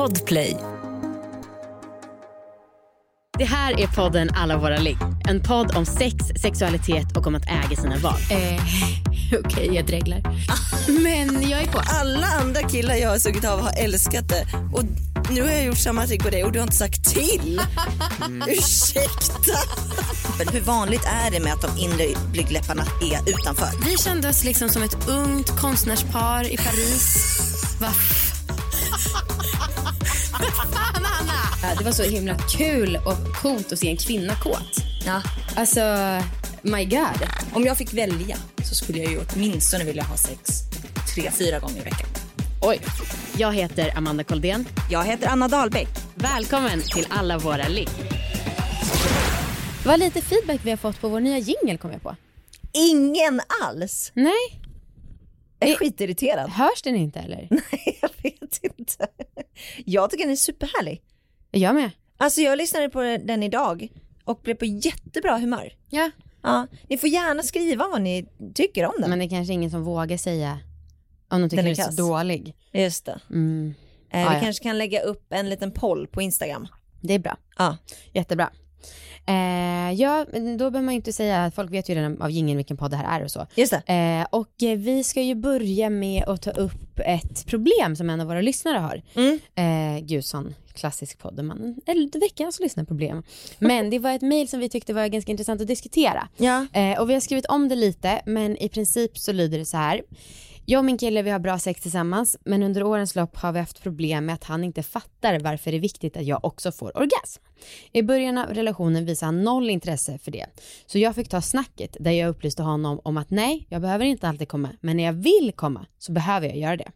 Podplay. 0.00 0.56
Det 3.38 3.44
här 3.44 3.80
är 3.80 3.86
podden 3.86 4.30
Alla 4.34 4.58
våra 4.58 4.78
ligg. 4.78 4.96
En 5.28 5.42
podd 5.42 5.76
om 5.76 5.86
sex, 5.86 6.16
sexualitet 6.42 7.16
och 7.16 7.26
om 7.26 7.34
att 7.34 7.46
äga 7.46 7.76
sina 7.76 7.96
val. 7.96 8.20
Eh, 8.30 8.62
Okej, 9.44 9.74
jag 9.74 9.86
dreglar. 9.86 10.22
Men 11.02 11.48
jag 11.50 11.62
är 11.62 11.66
på. 11.66 11.80
Alla 11.86 12.26
andra 12.26 12.62
killar 12.62 12.94
jag 12.94 13.08
har 13.08 13.18
sugit 13.18 13.44
av 13.44 13.60
har 13.60 13.72
älskat 13.84 14.28
det. 14.28 14.46
Och 14.72 14.82
nu 15.30 15.42
har 15.42 15.50
jag 15.50 15.64
gjort 15.64 15.78
samma 15.78 16.06
trick 16.06 16.22
på 16.22 16.30
dig 16.30 16.44
och 16.44 16.52
du 16.52 16.58
har 16.58 16.64
inte 16.64 16.76
sagt 16.76 17.04
till. 17.04 17.60
Ursäkta. 18.48 19.58
Men 20.38 20.48
hur 20.48 20.60
vanligt 20.60 21.04
är 21.04 21.30
det 21.30 21.40
med 21.40 21.52
att 21.52 21.62
de 21.62 21.78
inre 21.78 22.06
blygdläpparna 22.32 22.82
är 22.82 23.30
utanför? 23.30 23.68
Vi 23.84 23.96
kände 23.96 24.28
oss 24.28 24.44
liksom 24.44 24.68
som 24.68 24.82
ett 24.82 25.08
ungt 25.08 25.50
konstnärspar 25.60 26.52
i 26.52 26.56
Paris. 26.56 27.26
Va? 27.80 27.92
Fan, 30.72 31.04
Anna! 31.20 31.74
Det 31.78 31.84
var 31.84 31.92
så 31.92 32.02
himla 32.02 32.34
kul 32.38 32.96
och 33.06 33.36
coolt 33.42 33.72
att 33.72 33.78
se 33.78 33.88
en 33.90 33.96
kvinna 33.96 34.34
kåt. 34.34 34.76
Ja. 35.06 35.22
Alltså, 35.56 35.80
my 36.62 36.84
god. 36.84 37.28
Om 37.52 37.64
jag 37.64 37.78
fick 37.78 37.92
välja 37.94 38.36
så 38.64 38.74
skulle 38.74 38.98
jag 38.98 39.12
ju 39.12 39.20
åtminstone 39.34 39.84
vilja 39.84 40.02
ha 40.02 40.16
sex 40.16 40.50
tre, 41.14 41.30
fyra 41.30 41.58
gånger 41.58 41.76
i 41.80 41.84
veckan. 41.84 42.08
Oj. 42.62 42.80
Jag 43.36 43.54
heter 43.54 43.96
Amanda 43.98 44.24
Koldén. 44.24 44.68
Jag 44.90 45.04
heter 45.04 45.28
Anna 45.28 45.48
Dahlbäck. 45.48 45.88
Välkommen 46.14 46.80
till 46.82 47.06
Alla 47.10 47.38
våra 47.38 47.68
ligg. 47.68 47.88
Vad 49.84 49.98
lite 50.00 50.22
feedback 50.22 50.60
vi 50.62 50.70
har 50.70 50.76
fått 50.76 51.00
på 51.00 51.08
vår 51.08 51.20
nya 51.20 51.38
jingle 51.38 51.76
kom 51.78 51.90
jag 51.92 52.02
på. 52.02 52.16
Ingen 52.72 53.40
alls. 53.64 54.10
Nej, 54.14 54.60
Jag 55.58 55.70
är 55.70 55.76
skitirriterad. 55.76 56.50
hörs 56.50 56.82
den 56.82 56.96
inte 56.96 57.18
eller? 57.18 57.48
Nej, 57.70 57.89
vet 58.62 58.78
inte. 58.78 59.06
Jag 59.84 60.10
tycker 60.10 60.24
den 60.24 60.32
är 60.32 60.36
superhärlig. 60.36 61.02
Jag 61.50 61.74
med. 61.74 61.90
Alltså 62.16 62.40
jag 62.40 62.58
lyssnade 62.58 62.88
på 62.88 63.00
den 63.02 63.42
idag 63.42 63.92
och 64.24 64.40
blev 64.42 64.54
på 64.54 64.64
jättebra 64.64 65.38
humör. 65.38 65.72
Ja. 65.88 66.10
Ja, 66.42 66.66
ni 66.88 66.98
får 66.98 67.08
gärna 67.08 67.42
skriva 67.42 67.88
vad 67.88 68.02
ni 68.02 68.26
tycker 68.54 68.86
om 68.86 68.94
den. 68.98 69.10
Men 69.10 69.18
det 69.18 69.24
är 69.24 69.28
kanske 69.28 69.52
ingen 69.52 69.70
som 69.70 69.84
vågar 69.84 70.16
säga 70.16 70.58
om 71.28 71.40
de 71.40 71.48
tycker 71.50 71.62
Den 71.62 71.72
är 71.72 71.80
är, 71.80 71.90
så 71.90 72.02
dålig. 72.08 72.54
Just 72.72 73.04
det. 73.04 73.20
Mm. 73.30 73.74
Eh, 74.10 74.20
Ja, 74.20 74.28
vi 74.28 74.34
ja. 74.34 74.40
kanske 74.40 74.62
kan 74.62 74.78
lägga 74.78 75.00
upp 75.00 75.32
en 75.32 75.48
liten 75.50 75.72
poll 75.72 76.06
på 76.06 76.22
Instagram. 76.22 76.68
Det 77.00 77.14
är 77.14 77.18
bra. 77.18 77.36
Ja. 77.58 77.76
Jättebra. 78.12 78.50
Eh, 79.26 79.92
ja, 79.92 80.26
då 80.32 80.70
behöver 80.70 80.80
man 80.80 80.94
ju 80.94 80.96
inte 80.96 81.12
säga, 81.12 81.52
folk 81.54 81.72
vet 81.72 81.88
ju 81.88 81.94
redan 81.94 82.22
av 82.22 82.30
jingeln 82.30 82.56
vilken 82.56 82.76
podd 82.76 82.90
det 82.90 82.96
här 82.96 83.20
är 83.20 83.24
och 83.24 83.30
så. 83.30 83.46
Just 83.54 83.74
det. 83.86 83.92
Eh, 83.92 84.26
och 84.30 84.62
eh, 84.62 84.78
vi 84.78 85.04
ska 85.04 85.22
ju 85.22 85.34
börja 85.34 85.90
med 85.90 86.24
att 86.24 86.42
ta 86.42 86.50
upp 86.50 87.00
ett 87.04 87.46
problem 87.46 87.96
som 87.96 88.10
en 88.10 88.20
av 88.20 88.26
våra 88.26 88.40
lyssnare 88.40 88.78
har. 88.78 89.02
Mm. 89.14 89.38
Eh, 89.54 90.04
gud, 90.04 90.24
sån 90.24 90.54
klassisk 90.74 91.18
podd 91.18 91.36
där 91.36 91.42
man, 91.42 91.76
eller 91.86 92.20
veckans 92.20 92.60
lyssnarproblem. 92.60 93.22
Men 93.58 93.90
det 93.90 93.98
var 93.98 94.10
ett 94.10 94.22
mejl 94.22 94.48
som 94.48 94.60
vi 94.60 94.68
tyckte 94.68 94.92
var 94.92 95.06
ganska 95.06 95.30
intressant 95.30 95.60
att 95.60 95.66
diskutera. 95.66 96.28
Ja. 96.36 96.66
Eh, 96.72 97.00
och 97.00 97.10
vi 97.10 97.14
har 97.14 97.20
skrivit 97.20 97.46
om 97.46 97.68
det 97.68 97.76
lite, 97.76 98.22
men 98.26 98.56
i 98.56 98.68
princip 98.68 99.18
så 99.18 99.32
lyder 99.32 99.58
det 99.58 99.64
så 99.64 99.76
här. 99.76 100.02
Jag 100.64 100.78
och 100.78 100.84
min 100.84 100.98
kille 100.98 101.22
vi 101.22 101.30
har 101.30 101.38
bra 101.38 101.58
sex 101.58 101.80
tillsammans, 101.80 102.36
men 102.44 102.62
under 102.62 102.82
årens 102.82 103.14
lopp 103.16 103.36
har 103.36 103.52
vi 103.52 103.58
haft 103.58 103.82
problem 103.82 104.26
med 104.26 104.34
att 104.34 104.44
han 104.44 104.64
inte 104.64 104.82
fattar 104.82 105.40
varför 105.40 105.70
det 105.70 105.76
är 105.76 105.80
viktigt 105.80 106.16
att 106.16 106.24
jag 106.24 106.44
också 106.44 106.72
får 106.72 106.96
orgasm. 106.96 107.42
I 107.92 108.02
början 108.02 108.38
av 108.38 108.48
relationen 108.48 109.04
visade 109.04 109.26
han 109.26 109.42
noll 109.42 109.70
intresse 109.70 110.18
för 110.18 110.30
det. 110.30 110.46
Så 110.86 110.98
jag 110.98 111.14
fick 111.14 111.28
ta 111.28 111.40
snacket 111.40 111.96
där 112.00 112.10
jag 112.10 112.28
upplyste 112.28 112.62
honom 112.62 113.00
om 113.04 113.16
att 113.16 113.30
nej, 113.30 113.66
jag 113.68 113.82
behöver 113.82 114.04
inte 114.04 114.28
alltid 114.28 114.48
komma, 114.48 114.68
men 114.80 114.96
när 114.96 115.04
jag 115.04 115.12
vill 115.12 115.52
komma 115.56 115.86
så 115.98 116.12
behöver 116.12 116.46
jag 116.46 116.56
göra 116.56 116.76
det. 116.76 116.92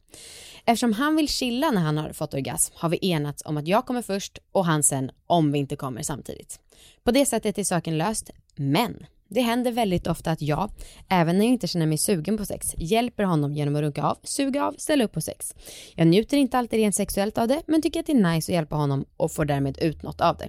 Eftersom 0.67 0.92
han 0.92 1.17
vill 1.17 1.29
chilla 1.29 1.70
när 1.70 1.81
han 1.81 1.98
har 1.98 2.12
fått 2.12 2.35
orgasm 2.35 2.75
har 2.77 2.89
vi 2.89 2.98
enats 3.01 3.42
om 3.47 3.57
att 3.57 3.69
jag 3.69 3.87
kommer 3.87 4.03
först 4.03 4.39
och 4.53 4.65
han 4.65 4.83
sen 4.83 5.11
om 5.27 5.53
vi 5.53 5.59
inte 5.59 5.77
kommer 5.77 6.03
samtidigt. 6.03 6.61
På 7.05 7.11
det 7.11 7.27
sättet 7.27 7.59
är 7.59 7.65
saken 7.65 7.98
löst, 7.98 8.31
men 8.57 9.07
det 9.35 9.41
händer 9.41 9.73
väldigt 9.73 10.07
ofta 10.07 10.31
att 10.31 10.42
jag, 10.42 10.70
även 11.08 11.39
när 11.39 11.45
jag 11.45 11.53
inte 11.53 11.67
känner 11.67 11.86
mig 11.86 11.98
sugen 11.98 12.36
på 12.36 12.45
sex, 12.45 12.67
hjälper 12.79 13.25
honom 13.25 13.53
genom 13.53 13.77
att 13.77 13.83
runka 13.83 14.03
av, 14.03 14.19
suga 14.23 14.64
av, 14.64 14.75
ställa 14.79 15.05
upp 15.05 15.13
på 15.13 15.20
sex. 15.20 15.55
Jag 15.95 16.07
njuter 16.07 16.36
inte 16.36 16.58
alltid 16.58 16.79
rent 16.79 16.95
sexuellt 16.95 17.39
av 17.39 17.48
det, 17.48 17.63
men 17.67 17.83
tycker 17.83 18.01
att 18.01 18.07
det 18.07 18.13
är 18.13 18.35
nice 18.35 18.53
att 18.53 18.55
hjälpa 18.55 18.77
honom 18.77 19.05
och 19.17 19.33
får 19.33 19.45
därmed 19.45 19.79
ut 19.79 20.03
något 20.03 20.20
av 20.20 20.36
det. 20.36 20.48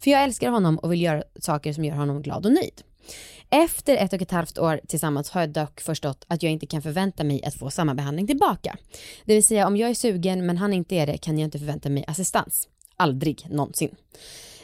För 0.00 0.10
jag 0.10 0.22
älskar 0.22 0.50
honom 0.50 0.78
och 0.78 0.92
vill 0.92 1.02
göra 1.02 1.22
saker 1.40 1.72
som 1.72 1.84
gör 1.84 1.94
honom 1.94 2.22
glad 2.22 2.46
och 2.46 2.52
nöjd. 2.52 2.82
Efter 3.50 3.96
ett 3.96 4.12
och 4.12 4.22
ett 4.22 4.30
halvt 4.30 4.58
år 4.58 4.80
tillsammans 4.88 5.30
har 5.30 5.40
jag 5.40 5.50
dock 5.50 5.80
förstått 5.80 6.24
att 6.28 6.42
jag 6.42 6.52
inte 6.52 6.66
kan 6.66 6.82
förvänta 6.82 7.24
mig 7.24 7.44
att 7.44 7.54
få 7.54 7.70
samma 7.70 7.94
behandling 7.94 8.26
tillbaka. 8.26 8.76
Det 9.24 9.34
vill 9.34 9.44
säga 9.44 9.66
om 9.66 9.76
jag 9.76 9.90
är 9.90 9.94
sugen 9.94 10.46
men 10.46 10.56
han 10.56 10.72
inte 10.72 10.94
är 10.94 11.06
det 11.06 11.18
kan 11.18 11.38
jag 11.38 11.46
inte 11.46 11.58
förvänta 11.58 11.88
mig 11.88 12.04
assistans. 12.06 12.68
Aldrig 12.96 13.46
någonsin. 13.50 13.94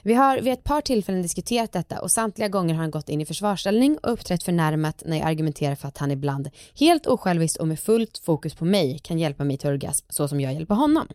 Vi 0.06 0.14
har 0.14 0.40
vid 0.40 0.52
ett 0.52 0.64
par 0.64 0.80
tillfällen 0.80 1.22
diskuterat 1.22 1.72
detta 1.72 2.00
och 2.00 2.10
samtliga 2.10 2.48
gånger 2.48 2.74
har 2.74 2.80
han 2.80 2.90
gått 2.90 3.08
in 3.08 3.20
i 3.20 3.26
försvarsställning 3.26 3.98
och 3.98 4.12
uppträtt 4.12 4.42
förnärmat 4.42 5.02
när 5.06 5.16
jag 5.16 5.26
argumenterar 5.26 5.74
för 5.74 5.88
att 5.88 5.98
han 5.98 6.10
ibland 6.10 6.50
helt 6.78 7.06
osjälviskt 7.06 7.56
och 7.56 7.68
med 7.68 7.80
fullt 7.80 8.18
fokus 8.18 8.54
på 8.54 8.64
mig 8.64 8.98
kan 8.98 9.18
hjälpa 9.18 9.44
mig 9.44 9.58
till 9.58 9.70
orgasm 9.70 10.06
så 10.08 10.28
som 10.28 10.40
jag 10.40 10.54
hjälper 10.54 10.74
honom. 10.74 11.08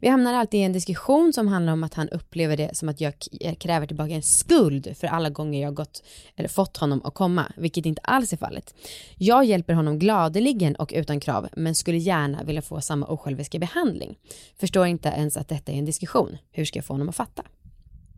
Vi 0.00 0.08
hamnar 0.08 0.34
alltid 0.34 0.60
i 0.60 0.62
en 0.62 0.72
diskussion 0.72 1.32
som 1.32 1.48
handlar 1.48 1.72
om 1.72 1.84
att 1.84 1.94
han 1.94 2.08
upplever 2.08 2.56
det 2.56 2.76
som 2.76 2.88
att 2.88 3.00
jag 3.00 3.14
kräver 3.58 3.86
tillbaka 3.86 4.14
en 4.14 4.22
skuld 4.22 4.96
för 4.96 5.06
alla 5.06 5.30
gånger 5.30 5.62
jag 5.62 5.74
gått 5.74 6.02
eller 6.36 6.48
fått 6.48 6.76
honom 6.76 7.00
att 7.04 7.14
komma, 7.14 7.52
vilket 7.56 7.86
inte 7.86 8.00
alls 8.00 8.32
är 8.32 8.36
fallet. 8.36 8.74
Jag 9.14 9.44
hjälper 9.44 9.74
honom 9.74 9.98
gladeligen 9.98 10.76
och 10.76 10.92
utan 10.96 11.20
krav, 11.20 11.48
men 11.52 11.74
skulle 11.74 11.98
gärna 11.98 12.44
vilja 12.44 12.62
få 12.62 12.80
samma 12.80 13.06
osjälviska 13.06 13.58
behandling. 13.58 14.18
Förstår 14.60 14.86
inte 14.86 15.08
ens 15.08 15.36
att 15.36 15.48
detta 15.48 15.72
är 15.72 15.76
en 15.76 15.84
diskussion. 15.84 16.38
Hur 16.50 16.64
ska 16.64 16.78
jag 16.78 16.84
få 16.84 16.94
honom 16.94 17.08
att 17.08 17.16
fatta? 17.16 17.42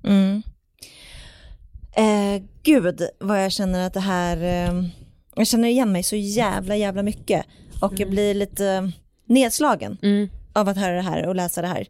Mm. 0.04 0.42
Eh, 1.96 2.42
gud 2.62 3.02
vad 3.20 3.44
jag 3.44 3.52
känner 3.52 3.86
att 3.86 3.94
det 3.94 4.00
här, 4.00 4.36
eh, 4.36 4.82
jag 5.34 5.46
känner 5.46 5.68
igen 5.68 5.92
mig 5.92 6.02
så 6.02 6.16
jävla 6.16 6.76
jävla 6.76 7.02
mycket 7.02 7.44
och 7.82 7.92
jag 8.00 8.10
blir 8.10 8.34
lite 8.34 8.92
nedslagen 9.26 9.98
Mm. 10.02 10.28
av 10.52 10.68
att 10.68 10.76
höra 10.76 10.94
det 10.94 11.02
här 11.02 11.26
och 11.26 11.34
läsa 11.34 11.62
det 11.62 11.68
här. 11.68 11.86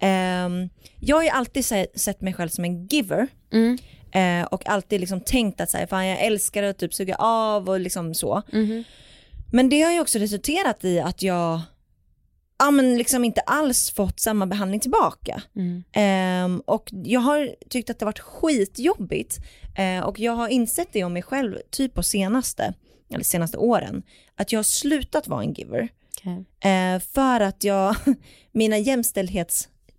Eh, 0.00 0.68
jag 1.00 1.16
har 1.16 1.22
ju 1.22 1.28
alltid 1.28 1.64
se- 1.64 1.86
sett 1.94 2.20
mig 2.20 2.34
själv 2.34 2.48
som 2.48 2.64
en 2.64 2.86
giver 2.86 3.28
Mm. 3.52 3.78
eh, 4.12 4.46
och 4.46 4.66
alltid 4.68 5.00
liksom 5.00 5.20
tänkt 5.20 5.60
att 5.60 5.70
så 5.70 5.76
här, 5.76 5.86
fan 5.86 6.06
jag 6.06 6.20
älskar 6.24 6.62
att 6.62 6.78
typ 6.78 6.94
suga 6.94 7.14
av 7.18 7.68
och 7.68 7.80
liksom 7.80 8.14
så. 8.14 8.42
Mhm. 8.52 8.84
Men 9.52 9.68
det 9.68 9.82
har 9.82 9.92
ju 9.92 10.00
också 10.00 10.18
resulterat 10.18 10.84
i 10.84 11.00
att 11.00 11.22
jag 11.22 11.60
ja, 12.58 12.70
men 12.70 12.98
liksom 12.98 13.24
inte 13.24 13.40
alls 13.40 13.90
fått 13.90 14.20
samma 14.20 14.46
behandling 14.46 14.80
tillbaka. 14.80 15.42
Mm. 15.56 15.84
Ehm, 15.92 16.62
och 16.66 16.88
jag 16.90 17.20
har 17.20 17.54
tyckt 17.68 17.90
att 17.90 17.98
det 17.98 18.04
har 18.04 18.08
varit 18.08 18.18
skitjobbigt 18.18 19.38
eh, 19.78 20.04
och 20.04 20.18
jag 20.20 20.32
har 20.32 20.48
insett 20.48 20.88
det 20.92 21.04
om 21.04 21.12
mig 21.12 21.22
själv 21.22 21.58
typ 21.70 21.94
på 21.94 22.02
senaste, 22.02 22.74
eller 23.10 23.24
senaste 23.24 23.58
åren, 23.58 24.02
att 24.36 24.52
jag 24.52 24.58
har 24.58 24.64
slutat 24.64 25.28
vara 25.28 25.42
en 25.42 25.52
giver. 25.52 25.88
Okej. 26.18 26.72
Eh, 26.72 27.00
för 27.00 27.40
att 27.40 27.64
jag, 27.64 27.96
mina 28.52 28.78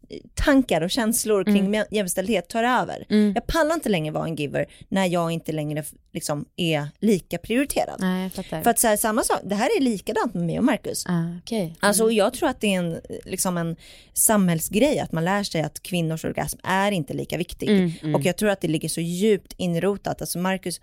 jämställdhetstankar 0.09 0.81
och 0.81 0.89
känslor 0.89 1.43
kring 1.43 1.65
Mm. 1.65 1.85
jämställdhet 1.91 2.47
tar 2.49 2.63
över. 2.63 3.05
Mm. 3.09 3.31
Jag 3.35 3.47
pallar 3.47 3.75
inte 3.75 3.89
längre 3.89 4.11
vara 4.13 4.27
en 4.27 4.35
giver 4.35 4.65
när 4.89 5.05
jag 5.05 5.31
inte 5.31 5.51
längre 5.51 5.83
liksom 6.13 6.45
är 6.55 6.87
lika 6.99 7.37
prioriterad. 7.37 7.97
Nej. 7.99 8.29
För 8.29 8.69
att 8.69 8.79
så 8.79 8.87
här, 8.87 8.97
samma 8.97 9.23
sak, 9.23 9.39
det 9.43 9.55
här 9.55 9.69
är 9.77 9.81
likadant 9.81 10.33
med 10.33 10.43
mig 10.43 10.57
och 10.57 10.65
Marcus. 10.65 11.05
Ah, 11.05 11.37
okej. 11.43 11.75
Alltså 11.79 12.11
jag 12.11 12.33
tror 12.33 12.49
att 12.49 12.61
det 12.61 12.73
är 12.73 12.79
en, 12.79 13.01
liksom 13.25 13.57
en 13.57 13.75
samhällsgrej 14.13 14.99
att 14.99 15.11
man 15.11 15.25
lär 15.25 15.43
sig 15.43 15.61
att 15.61 15.83
kvinnors 15.83 16.25
orgasm 16.25 16.59
är 16.63 16.91
inte 16.91 17.13
lika 17.13 17.37
viktig. 17.37 17.69
Mm, 17.69 17.91
mm. 18.01 18.15
Och 18.15 18.21
jag 18.21 18.37
tror 18.37 18.49
att 18.49 18.61
det 18.61 18.67
ligger 18.67 18.89
så 18.89 19.01
djupt 19.01 19.53
inrotat. 19.57 20.21
Alltså 20.21 20.39
Marcus, 20.39 20.81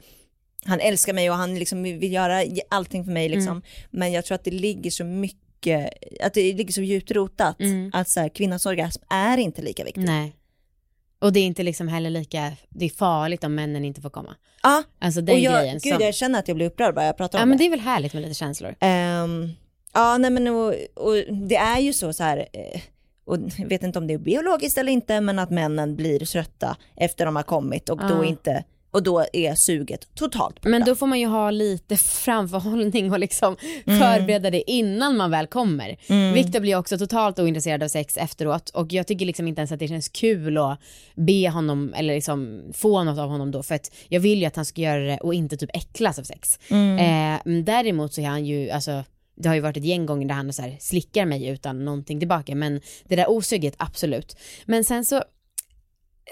han 0.65 0.81
älskar 0.81 1.13
mig 1.13 1.31
och 1.31 1.37
han 1.37 1.59
liksom 1.59 1.83
vill 1.83 2.13
göra 2.13 2.45
allting 2.71 3.05
för 3.05 3.13
mig 3.13 3.29
liksom. 3.29 3.49
Mm. 3.49 3.63
Men 3.91 4.13
jag 4.13 4.25
tror 4.25 4.35
att 4.35 4.45
det 4.45 4.51
ligger 4.51 4.91
så 4.91 5.05
mycket, 5.05 5.46
att 6.21 6.35
det 6.35 6.53
ligger 6.55 6.73
så 6.73 6.81
djupt 6.83 7.11
rotat. 7.11 7.61
Mm. 7.61 7.91
Att 7.95 8.09
så 8.09 8.21
här, 8.21 8.29
kvinnans 8.29 8.67
orgasm 8.67 9.03
är 9.11 9.39
inte 9.39 9.63
lika 9.63 9.85
viktig. 9.85 10.05
Nej. 10.05 10.37
Och 11.19 11.33
det 11.33 11.41
är 11.41 11.45
inte 11.45 11.63
liksom 11.63 11.89
heller 11.89 12.11
lika, 12.11 12.53
det 12.69 12.85
är 12.85 12.89
farligt 12.91 13.45
om 13.45 13.55
männen 13.55 13.85
inte 13.85 14.01
får 14.01 14.11
komma. 14.11 14.35
Ja, 14.63 14.83
Alltså 14.99 15.21
den 15.21 15.35
och 15.35 15.41
jag, 15.41 15.61
grejen. 15.61 15.79
gud 15.83 15.93
som, 15.95 16.03
jag 16.03 16.15
känner 16.15 16.39
att 16.39 16.49
jag 16.49 16.57
blir 16.57 16.67
upprörd 16.67 16.95
bara 16.95 17.05
jag 17.07 17.17
pratar 17.17 17.39
ja 17.39 17.43
om 17.43 17.49
men 17.49 17.59
det. 17.59 17.65
det 17.65 17.69
är 17.69 17.71
väl 17.71 17.81
härligt 17.81 18.13
med 18.15 18.23
lite 18.23 18.35
känslor. 18.35 18.75
Ehm, 18.81 19.49
ja, 19.95 20.19
nej 20.19 20.31
men 20.31 20.47
och, 20.49 20.75
och 20.95 21.15
det 21.49 21.57
är 21.57 21.79
ju 21.81 21.93
så 21.93 22.13
så 22.13 22.23
här, 22.25 22.39
eh, 22.53 22.81
och 23.25 23.39
jag 23.59 23.69
vet 23.69 23.83
inte 23.83 23.99
om 23.99 24.07
det 24.07 24.15
är 24.15 24.19
biologiskt 24.19 24.79
eller 24.79 24.93
inte, 24.93 25.21
men 25.21 25.39
att 25.39 25.51
männen 25.51 25.97
blir 25.97 26.19
trötta 26.27 26.77
efter 26.97 27.27
de 27.27 27.37
har 27.37 27.43
kommit 27.43 27.89
och 27.89 27.99
Ja. 28.03 28.09
då 28.09 28.25
inte, 28.25 28.65
och 28.97 29.03
då 29.03 29.25
är 29.33 29.55
suget 29.55 30.15
totalt 30.15 30.55
borta. 30.55 30.69
Men 30.69 30.85
då 30.85 30.95
får 30.95 31.07
man 31.07 31.21
ju 31.21 31.27
ha 31.27 31.51
lite 31.51 31.97
framförhållning 32.25 33.13
och 33.13 33.19
liksom 33.19 33.57
Mm. 33.87 34.01
förbereda 34.01 34.51
det 34.51 34.71
innan 34.71 35.17
man 35.17 35.31
väl 35.31 35.47
kommer. 35.47 35.97
Victor 36.35 36.61
blir 36.61 36.77
också 36.77 36.99
totalt 36.99 37.39
ointresserad 37.39 37.83
av 37.83 37.89
sex 37.89 38.17
efteråt 38.17 38.71
och 38.71 38.93
jag 38.93 39.07
tycker 39.07 39.27
liksom 39.27 39.49
inte 39.49 39.61
ens 39.61 39.73
att 39.73 39.79
det 39.79 39.89
känns 39.89 40.09
kul 40.09 40.59
att 40.59 40.79
be 41.15 41.49
honom 41.51 41.95
eller 41.97 42.15
liksom 42.15 42.63
få 42.75 43.05
något 43.05 43.19
av 43.19 43.29
honom 43.29 43.51
då 43.51 43.63
för 43.63 43.75
att 43.75 43.91
jag 44.09 44.21
vill 44.21 44.39
ju 44.39 44.45
att 44.45 44.57
han 44.57 44.65
ska 44.65 44.81
göra 44.81 45.05
det 45.05 45.19
och 45.19 45.35
inte 45.35 45.57
typ 45.57 45.71
äcklas 45.77 46.19
av 46.19 46.23
sex. 46.23 46.59
Mm. 46.71 46.99
Eh, 46.99 47.63
däremot 47.65 48.15
så 48.15 48.21
är 48.21 48.27
han 48.27 48.47
ju, 48.47 48.71
alltså 48.71 49.05
det 49.37 49.49
har 49.49 49.55
ju 49.55 49.61
varit 49.61 49.77
ett 49.77 49.85
gäng 49.85 50.07
gånger 50.07 50.29
där 50.29 50.35
han 50.35 50.53
så 50.53 50.63
här 50.63 50.77
slickar 50.81 51.27
mig 51.27 51.49
utan 51.49 51.85
någonting 51.85 52.19
tillbaka 52.19 52.55
men 52.55 52.81
det 53.05 53.17
där 53.17 53.31
osuget 53.31 53.75
absolut. 53.77 54.37
Men 54.65 54.85
sen 54.85 55.05
så 55.05 55.23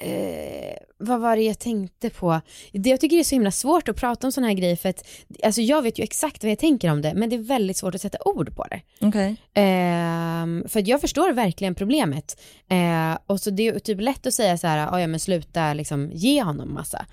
Eh, 0.00 0.76
vad 0.98 1.20
var 1.20 1.36
det 1.36 1.42
jag 1.42 1.58
tänkte 1.58 2.10
på? 2.10 2.40
Det 2.72 2.90
jag 2.90 3.00
tycker 3.00 3.16
det 3.16 3.22
är 3.22 3.24
så 3.24 3.34
himla 3.34 3.50
svårt 3.50 3.88
att 3.88 3.96
prata 3.96 4.26
om 4.26 4.32
sådana 4.32 4.48
här 4.48 4.54
grejer 4.54 4.76
för 4.76 4.88
att 4.88 5.06
alltså 5.42 5.60
jag 5.60 5.82
vet 5.82 5.98
ju 5.98 6.02
exakt 6.02 6.44
vad 6.44 6.50
jag 6.50 6.58
tänker 6.58 6.90
om 6.90 7.02
det 7.02 7.14
men 7.14 7.30
det 7.30 7.36
är 7.36 7.40
väldigt 7.40 7.76
svårt 7.76 7.94
att 7.94 8.00
sätta 8.00 8.18
ord 8.24 8.56
på 8.56 8.66
det. 8.70 9.06
Okay. 9.06 9.30
Eh, 9.54 10.68
för 10.68 10.88
jag 10.88 11.00
förstår 11.00 11.32
verkligen 11.32 11.74
problemet. 11.74 12.40
Eh, 12.68 13.18
och 13.26 13.40
så 13.40 13.50
det 13.50 13.68
är 13.68 13.78
typ 13.78 14.00
lätt 14.00 14.26
att 14.26 14.34
säga 14.34 14.58
så 14.58 14.66
här, 14.66 14.88
ah, 14.92 15.00
ja 15.00 15.06
men 15.06 15.20
sluta 15.20 15.74
liksom 15.74 16.10
ge 16.12 16.42
honom 16.42 16.74
massa. 16.74 17.06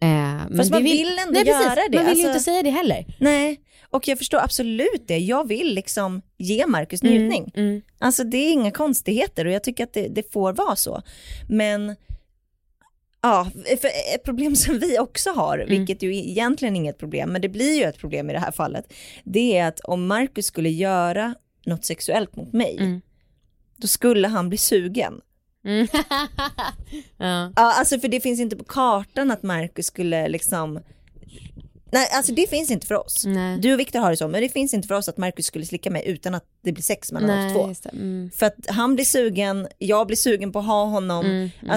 Eh, 0.00 0.56
Fast 0.56 0.70
man 0.70 0.82
vill, 0.82 0.96
vill 0.98 1.18
ändå 1.18 1.32
nej, 1.32 1.46
göra 1.46 1.58
precis, 1.58 1.88
det. 1.90 1.96
Man 1.96 2.04
vill 2.06 2.10
alltså, 2.10 2.22
ju 2.22 2.28
inte 2.28 2.40
säga 2.40 2.62
det 2.62 2.70
heller. 2.70 3.04
Nej, 3.18 3.60
och 3.90 4.08
jag 4.08 4.18
förstår 4.18 4.38
absolut 4.38 5.04
det. 5.06 5.18
Jag 5.18 5.48
vill 5.48 5.74
liksom 5.74 6.22
ge 6.38 6.66
Markus 6.66 7.02
mm, 7.02 7.14
njutning. 7.14 7.52
Mm, 7.54 7.68
mm. 7.68 7.82
Alltså 7.98 8.24
det 8.24 8.36
är 8.36 8.52
inga 8.52 8.70
konstigheter 8.70 9.44
och 9.44 9.52
jag 9.52 9.64
tycker 9.64 9.84
att 9.84 9.92
det, 9.92 10.08
det 10.08 10.32
får 10.32 10.52
vara 10.52 10.76
så. 10.76 11.02
Men 11.48 11.96
Ja, 13.24 13.50
för 13.80 13.88
ett 14.14 14.22
problem 14.24 14.56
som 14.64 14.78
vi 14.78 14.98
också 14.98 15.30
har, 15.30 15.58
mm. 15.58 15.68
vilket 15.68 16.02
ju 16.02 16.16
egentligen 16.16 16.76
inget 16.76 16.98
problem, 16.98 17.30
men 17.32 17.42
det 17.42 17.48
blir 17.48 17.78
ju 17.78 17.84
ett 17.84 17.98
problem 17.98 18.30
i 18.30 18.32
det 18.32 18.38
här 18.38 18.52
fallet, 18.52 18.92
det 19.24 19.58
är 19.58 19.68
att 19.68 19.80
om 19.80 20.06
Markus 20.06 20.46
skulle 20.46 20.70
göra 20.70 21.34
något 21.66 21.84
sexuellt 21.84 22.36
mot 22.36 22.52
mig, 22.52 22.76
mm. 22.80 23.00
då 23.76 23.86
skulle 23.86 24.28
han 24.28 24.48
bli 24.48 24.58
sugen. 24.58 25.20
Mm. 25.64 25.86
ja. 27.18 27.52
ja, 27.56 27.74
alltså 27.78 28.00
för 28.00 28.08
det 28.08 28.20
finns 28.20 28.40
inte 28.40 28.56
på 28.56 28.64
kartan 28.64 29.30
att 29.30 29.42
Markus 29.42 29.86
skulle 29.86 30.28
liksom 30.28 30.80
Nej, 31.92 32.08
alltså 32.12 32.32
det 32.32 32.50
finns 32.50 32.70
inte 32.70 32.86
för 32.86 32.94
oss. 32.94 33.24
Nej. 33.26 33.58
Du 33.58 33.72
och 33.72 33.80
Viktor 33.80 34.00
har 34.00 34.10
det 34.10 34.16
så, 34.16 34.28
men 34.28 34.42
det 34.42 34.48
finns 34.48 34.74
inte 34.74 34.88
för 34.88 34.94
oss 34.94 35.08
att 35.08 35.16
Markus 35.16 35.46
skulle 35.46 35.66
slicka 35.66 35.90
mig 35.90 36.02
utan 36.06 36.34
att 36.34 36.44
det 36.62 36.72
blir 36.72 36.82
sex 36.82 37.12
mellan 37.12 37.46
oss 37.46 37.80
två. 37.80 37.88
Mm. 37.92 38.30
För 38.34 38.46
att 38.46 38.66
han 38.68 38.94
blir 38.94 39.04
sugen, 39.04 39.68
jag 39.78 40.06
blir 40.06 40.16
sugen 40.16 40.52
på 40.52 40.58
att 40.58 40.66
ha 40.66 40.84
honom. 40.84 41.26
Mm, 41.26 41.50
mm. 41.62 41.70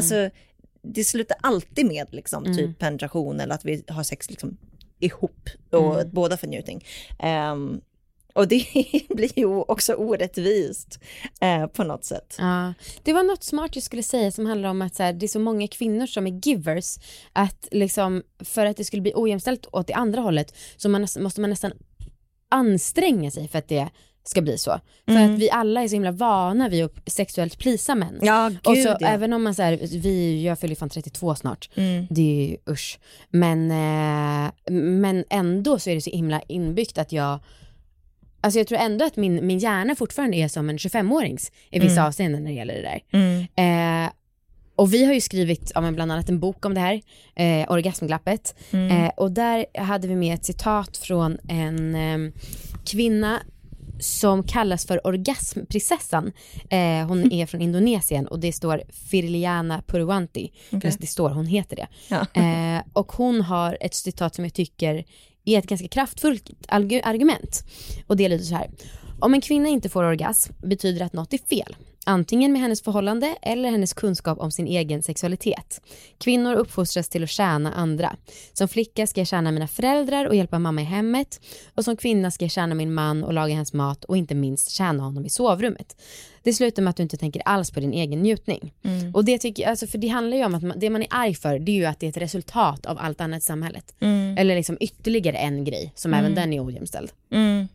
Det 0.82 1.04
slutar 1.04 1.38
alltid 1.42 1.86
med 1.86 2.08
liksom, 2.12 2.46
mm. 2.46 2.58
typ 2.58 2.80
penetration 2.80 3.40
eller 3.40 3.56
att 3.56 3.66
vi 3.66 3.84
har 3.88 4.04
sex 4.04 4.30
liksom, 4.30 4.58
ihop 5.00 5.50
och 5.72 5.96
mm. 5.96 6.10
båda 6.12 6.38
får 6.38 6.48
njutning. 6.48 6.86
Um, 7.24 7.82
och 8.38 8.48
det 8.48 8.66
blir 9.10 9.40
ju 9.40 9.46
också 9.46 9.94
orättvist 9.94 11.00
eh, 11.42 11.68
på 11.68 11.84
något 11.84 12.06
sätt. 12.06 12.36
Ja. 12.38 12.74
Det 13.04 13.14
var 13.14 13.24
något 13.24 13.44
smart 13.44 13.76
jag 13.76 13.84
skulle 13.84 14.04
säga 14.04 14.32
som 14.32 14.46
handlar 14.46 14.70
om 14.70 14.82
att 14.82 14.96
så 14.96 15.04
här, 15.04 15.14
det 15.14 15.26
är 15.26 15.28
så 15.28 15.40
många 15.40 15.68
kvinnor 15.68 16.06
som 16.06 16.28
är 16.28 16.48
givers 16.48 16.98
att 17.34 17.68
liksom 17.72 18.24
för 18.40 18.66
att 18.66 18.78
det 18.78 18.86
skulle 18.86 19.02
bli 19.02 19.12
ojämställt 19.16 19.68
åt 19.72 19.88
det 19.88 19.94
andra 19.94 20.22
hållet 20.22 20.56
så 20.78 20.90
man, 20.90 21.08
måste 21.20 21.42
man 21.42 21.50
nästan 21.50 21.72
anstränga 22.50 23.32
sig 23.32 23.48
för 23.48 23.60
att 23.60 23.68
det 23.68 23.90
ska 24.30 24.42
bli 24.42 24.58
så. 24.58 24.80
För 25.06 25.12
mm. 25.12 25.34
att 25.34 25.40
vi 25.40 25.50
alla 25.50 25.84
är 25.84 25.88
så 25.88 25.96
himla 25.96 26.12
vana 26.12 26.70
vid 26.70 26.86
att 26.86 26.94
sexuellt 27.06 27.58
plisa 27.58 27.96
män. 27.96 28.20
Ja, 28.22 28.50
gud, 28.50 28.60
och 28.68 28.78
så 28.78 28.98
ja. 29.00 29.08
även 29.08 29.34
om 29.34 29.44
man 29.44 29.56
säger 29.56 30.00
vi, 30.02 30.46
jag 30.46 30.60
fyller 30.60 30.76
fan 30.76 30.90
32 30.90 31.36
snart, 31.36 31.70
mm. 31.76 32.08
det 32.10 32.22
är 32.22 32.50
ju 32.50 32.58
usch. 32.70 33.00
Men, 33.30 33.72
eh, 33.72 34.52
men 34.74 35.24
ändå 35.30 35.80
så 35.80 35.90
är 35.90 35.96
det 35.96 36.02
så 36.02 36.10
himla 36.10 36.42
inbyggt 36.48 36.98
att 36.98 37.12
jag 37.12 37.40
Alltså 38.42 38.60
jag 38.60 38.68
tror 38.68 38.80
ändå 38.80 39.06
att 39.06 39.16
min, 39.16 39.48
min 39.48 39.60
hjärna 39.60 39.96
fortfarande 39.96 40.38
är 40.38 40.48
som 40.48 40.70
en 40.70 40.78
25-årings 40.78 41.52
i 41.72 41.80
vissa 41.80 41.94
mm. 41.94 42.06
avseenden 42.06 42.44
när 42.44 42.52
det 42.52 42.56
gäller 42.56 42.74
det 42.74 42.82
där. 42.82 43.02
Mm. 43.12 44.06
Eh, 44.06 44.12
och 44.78 44.94
vi 44.94 45.06
har 45.06 45.14
ju 45.14 45.22
skrivit 45.22 45.72
ja, 45.76 45.92
bland 45.92 46.12
annat 46.12 46.30
en 46.30 46.40
bok 46.40 46.66
om 46.66 46.74
det 46.74 46.80
här, 46.80 47.02
eh, 47.36 47.72
Orgasmglappet. 47.72 48.56
Mm. 48.72 48.92
Eh, 48.92 49.12
och 49.18 49.32
där 49.32 49.66
hade 49.78 50.08
vi 50.08 50.16
med 50.16 50.34
ett 50.34 50.46
citat 50.46 50.98
från 50.98 51.38
en 51.48 51.96
eh, 51.96 52.34
kvinna 52.86 53.40
som 54.00 54.44
kallas 54.44 54.86
för 54.86 55.08
orgasmprinsessan. 55.08 56.32
Eh, 56.70 57.08
hon 57.08 57.32
är 57.32 57.46
från 57.46 57.62
Indonesien 57.62 58.28
och 58.28 58.40
det 58.40 58.54
står 58.54 58.84
Firliana 59.10 59.82
Purwanti. 59.88 60.52
Okay. 60.72 60.92
det 61.00 61.08
står, 61.08 61.30
hon 61.30 61.46
heter 61.46 61.76
det. 61.76 61.88
Ja. 62.08 62.42
Eh, 62.42 62.82
och 62.94 63.12
hon 63.12 63.42
har 63.42 63.78
ett 63.82 63.94
citat 63.94 64.36
som 64.36 64.44
jag 64.44 64.54
tycker 64.54 65.06
är 65.46 65.60
ett 65.60 65.68
ganska 65.68 65.88
kraftfullt 65.88 66.52
argument. 66.68 67.64
Och 68.08 68.18
det 68.18 68.30
lyder 68.30 68.44
så 68.44 68.56
här. 68.56 68.70
Om 69.20 69.34
en 69.34 69.42
kvinna 69.42 69.70
inte 69.70 69.90
får 69.90 70.04
orgasm 70.04 70.54
betyder 70.64 71.00
det 71.00 71.06
att 71.06 71.14
något 71.14 71.34
är 71.34 71.38
fel. 71.38 71.76
Antingen 72.10 72.52
med 72.52 72.62
hennes 72.62 72.82
förhållande 72.82 73.36
eller 73.42 73.70
hennes 73.70 73.94
kunskap 73.94 74.40
om 74.40 74.52
sin 74.52 74.68
egen 74.68 75.04
sexualitet. 75.04 75.82
Kvinnor 76.18 76.54
uppfostras 76.54 77.10
till 77.10 77.24
att 77.24 77.30
tjäna 77.30 77.74
andra. 77.74 78.16
Som 78.54 78.68
flicka 78.68 79.08
ska 79.08 79.22
jag 79.22 79.28
tjäna 79.28 79.52
mina 79.52 79.68
föräldrar 79.68 80.26
och 80.26 80.36
hjälpa 80.36 80.60
mamma 80.60 80.82
i 80.82 80.84
hemmet. 80.84 81.42
Och 81.76 81.84
som 81.84 81.98
kvinna 81.98 82.32
ska 82.32 82.46
jag 82.46 82.52
tjäna 82.52 82.76
min 82.76 82.94
man 82.94 83.24
och 83.24 83.34
laga 83.34 83.56
hans 83.56 83.74
mat 83.74 84.04
och 84.04 84.18
inte 84.18 84.36
minst 84.36 84.72
tjäna 84.72 85.04
honom 85.04 85.26
i 85.26 85.30
sovrummet. 85.30 86.02
Det 86.44 86.54
slutar 86.54 86.84
med 86.84 86.90
att 86.90 86.98
du 86.98 87.04
inte 87.04 87.18
tänker 87.18 87.42
alls 87.46 87.72
på 87.72 87.80
din 87.80 87.94
egen 87.94 88.22
njutning. 88.22 88.74
Mm. 88.84 89.16
Och 89.16 89.26
det 89.26 89.38
tycker 89.38 89.64
jag, 89.64 89.70
alltså 89.70 89.88
för 89.88 89.98
det 89.98 90.08
handlar 90.08 90.38
ju 90.38 90.46
om 90.46 90.56
att 90.56 90.64
man, 90.64 90.80
det 90.80 90.90
man 90.90 91.02
är 91.02 91.08
arg 91.12 91.36
för 91.36 91.60
det 91.60 91.72
är 91.72 91.76
ju 91.76 91.86
att 91.86 92.00
det 92.00 92.06
är 92.06 92.10
ett 92.10 92.18
resultat 92.18 92.86
av 92.86 92.98
allt 93.00 93.22
annat 93.22 93.44
i 93.44 93.46
samhället. 93.46 93.96
Mm. 94.00 94.38
Eller 94.38 94.56
liksom 94.56 94.78
ytterligare 94.80 95.38
en 95.38 95.64
grej 95.64 95.92
som 95.96 96.14
mm. 96.14 96.26
även 96.26 96.36
den 96.36 96.54
är 96.54 96.66
ojämställd. 96.66 97.12
Mm. 97.32 97.68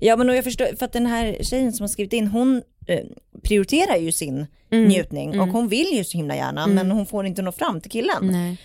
Ja 0.00 0.16
men 0.16 0.28
och 0.28 0.36
jag 0.36 0.44
förstår, 0.44 0.76
för 0.76 0.86
att 0.86 0.92
den 0.92 1.06
här 1.06 1.36
tjejen 1.40 1.72
som 1.72 1.84
har 1.84 1.88
skrivit 1.88 2.12
in, 2.12 2.26
hon 2.26 2.62
eh, 2.90 3.04
prioriterar 3.42 3.96
ju 3.96 4.12
sin 4.12 4.46
mm. 4.70 4.88
njutning 4.88 5.28
och 5.28 5.34
mm. 5.34 5.50
hon 5.50 5.68
vill 5.68 5.92
ju 5.92 6.04
så 6.04 6.16
himla 6.16 6.36
gärna 6.36 6.62
mm. 6.62 6.74
men 6.74 6.90
hon 6.90 7.06
får 7.06 7.26
inte 7.26 7.42
nå 7.42 7.52
fram 7.52 7.80
till 7.80 7.90
killen. 7.90 8.56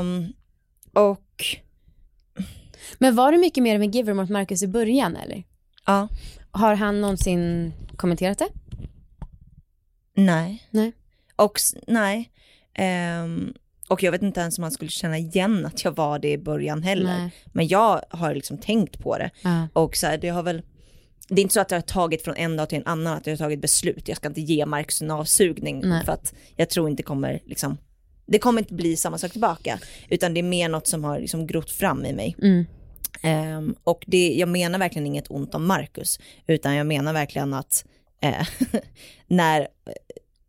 Um, 0.00 0.32
och... 0.92 1.44
Men 2.98 3.14
var 3.14 3.32
det 3.32 3.38
mycket 3.38 3.62
mer 3.62 3.74
en 3.74 3.90
giver 3.90 4.14
mot 4.14 4.30
Marcus 4.30 4.62
i 4.62 4.66
början 4.66 5.16
eller? 5.16 5.44
Ja. 5.86 6.08
Har 6.50 6.74
han 6.74 7.00
någonsin 7.00 7.72
kommenterat 7.96 8.38
det? 8.38 8.48
Nej. 10.14 10.62
Nej. 10.70 10.92
Och 11.36 11.58
nej. 11.86 12.30
Um, 13.22 13.54
och 13.88 14.02
jag 14.02 14.12
vet 14.12 14.22
inte 14.22 14.40
ens 14.40 14.58
om 14.58 14.62
man 14.62 14.70
skulle 14.70 14.90
känna 14.90 15.18
igen 15.18 15.66
att 15.66 15.84
jag 15.84 15.96
var 15.96 16.18
det 16.18 16.32
i 16.32 16.38
början 16.38 16.82
heller. 16.82 17.18
Nej. 17.18 17.30
Men 17.46 17.68
jag 17.68 18.00
har 18.10 18.34
liksom 18.34 18.58
tänkt 18.58 18.98
på 18.98 19.18
det. 19.18 19.30
Ja. 19.42 19.68
Och 19.72 19.96
så 19.96 20.06
här, 20.06 20.18
det 20.18 20.28
har 20.28 20.42
väl, 20.42 20.62
det 21.28 21.40
är 21.40 21.42
inte 21.42 21.54
så 21.54 21.60
att 21.60 21.70
jag 21.70 21.78
har 21.78 21.82
tagit 21.82 22.22
från 22.22 22.36
en 22.36 22.56
dag 22.56 22.68
till 22.68 22.78
en 22.78 22.86
annan 22.86 23.16
att 23.16 23.26
jag 23.26 23.32
har 23.32 23.38
tagit 23.38 23.60
beslut. 23.60 24.08
Jag 24.08 24.16
ska 24.16 24.28
inte 24.28 24.40
ge 24.40 24.66
Marcus 24.66 25.02
en 25.02 25.10
avsugning 25.10 25.80
Nej. 25.84 26.04
för 26.04 26.12
att 26.12 26.34
jag 26.56 26.70
tror 26.70 26.90
inte 26.90 27.02
kommer 27.02 27.42
liksom, 27.44 27.78
det 28.26 28.38
kommer 28.38 28.58
inte 28.58 28.74
bli 28.74 28.96
samma 28.96 29.18
sak 29.18 29.32
tillbaka. 29.32 29.78
Utan 30.08 30.34
det 30.34 30.40
är 30.40 30.42
mer 30.42 30.68
något 30.68 30.86
som 30.86 31.04
har 31.04 31.20
liksom 31.20 31.46
grott 31.46 31.70
fram 31.70 32.04
i 32.04 32.12
mig. 32.12 32.36
Mm. 32.42 32.66
Um, 33.22 33.74
och 33.84 34.04
det, 34.06 34.34
jag 34.34 34.48
menar 34.48 34.78
verkligen 34.78 35.06
inget 35.06 35.30
ont 35.30 35.54
om 35.54 35.66
Marcus, 35.66 36.20
utan 36.46 36.74
jag 36.74 36.86
menar 36.86 37.12
verkligen 37.12 37.54
att 37.54 37.84
eh, 38.22 38.46
när 39.26 39.68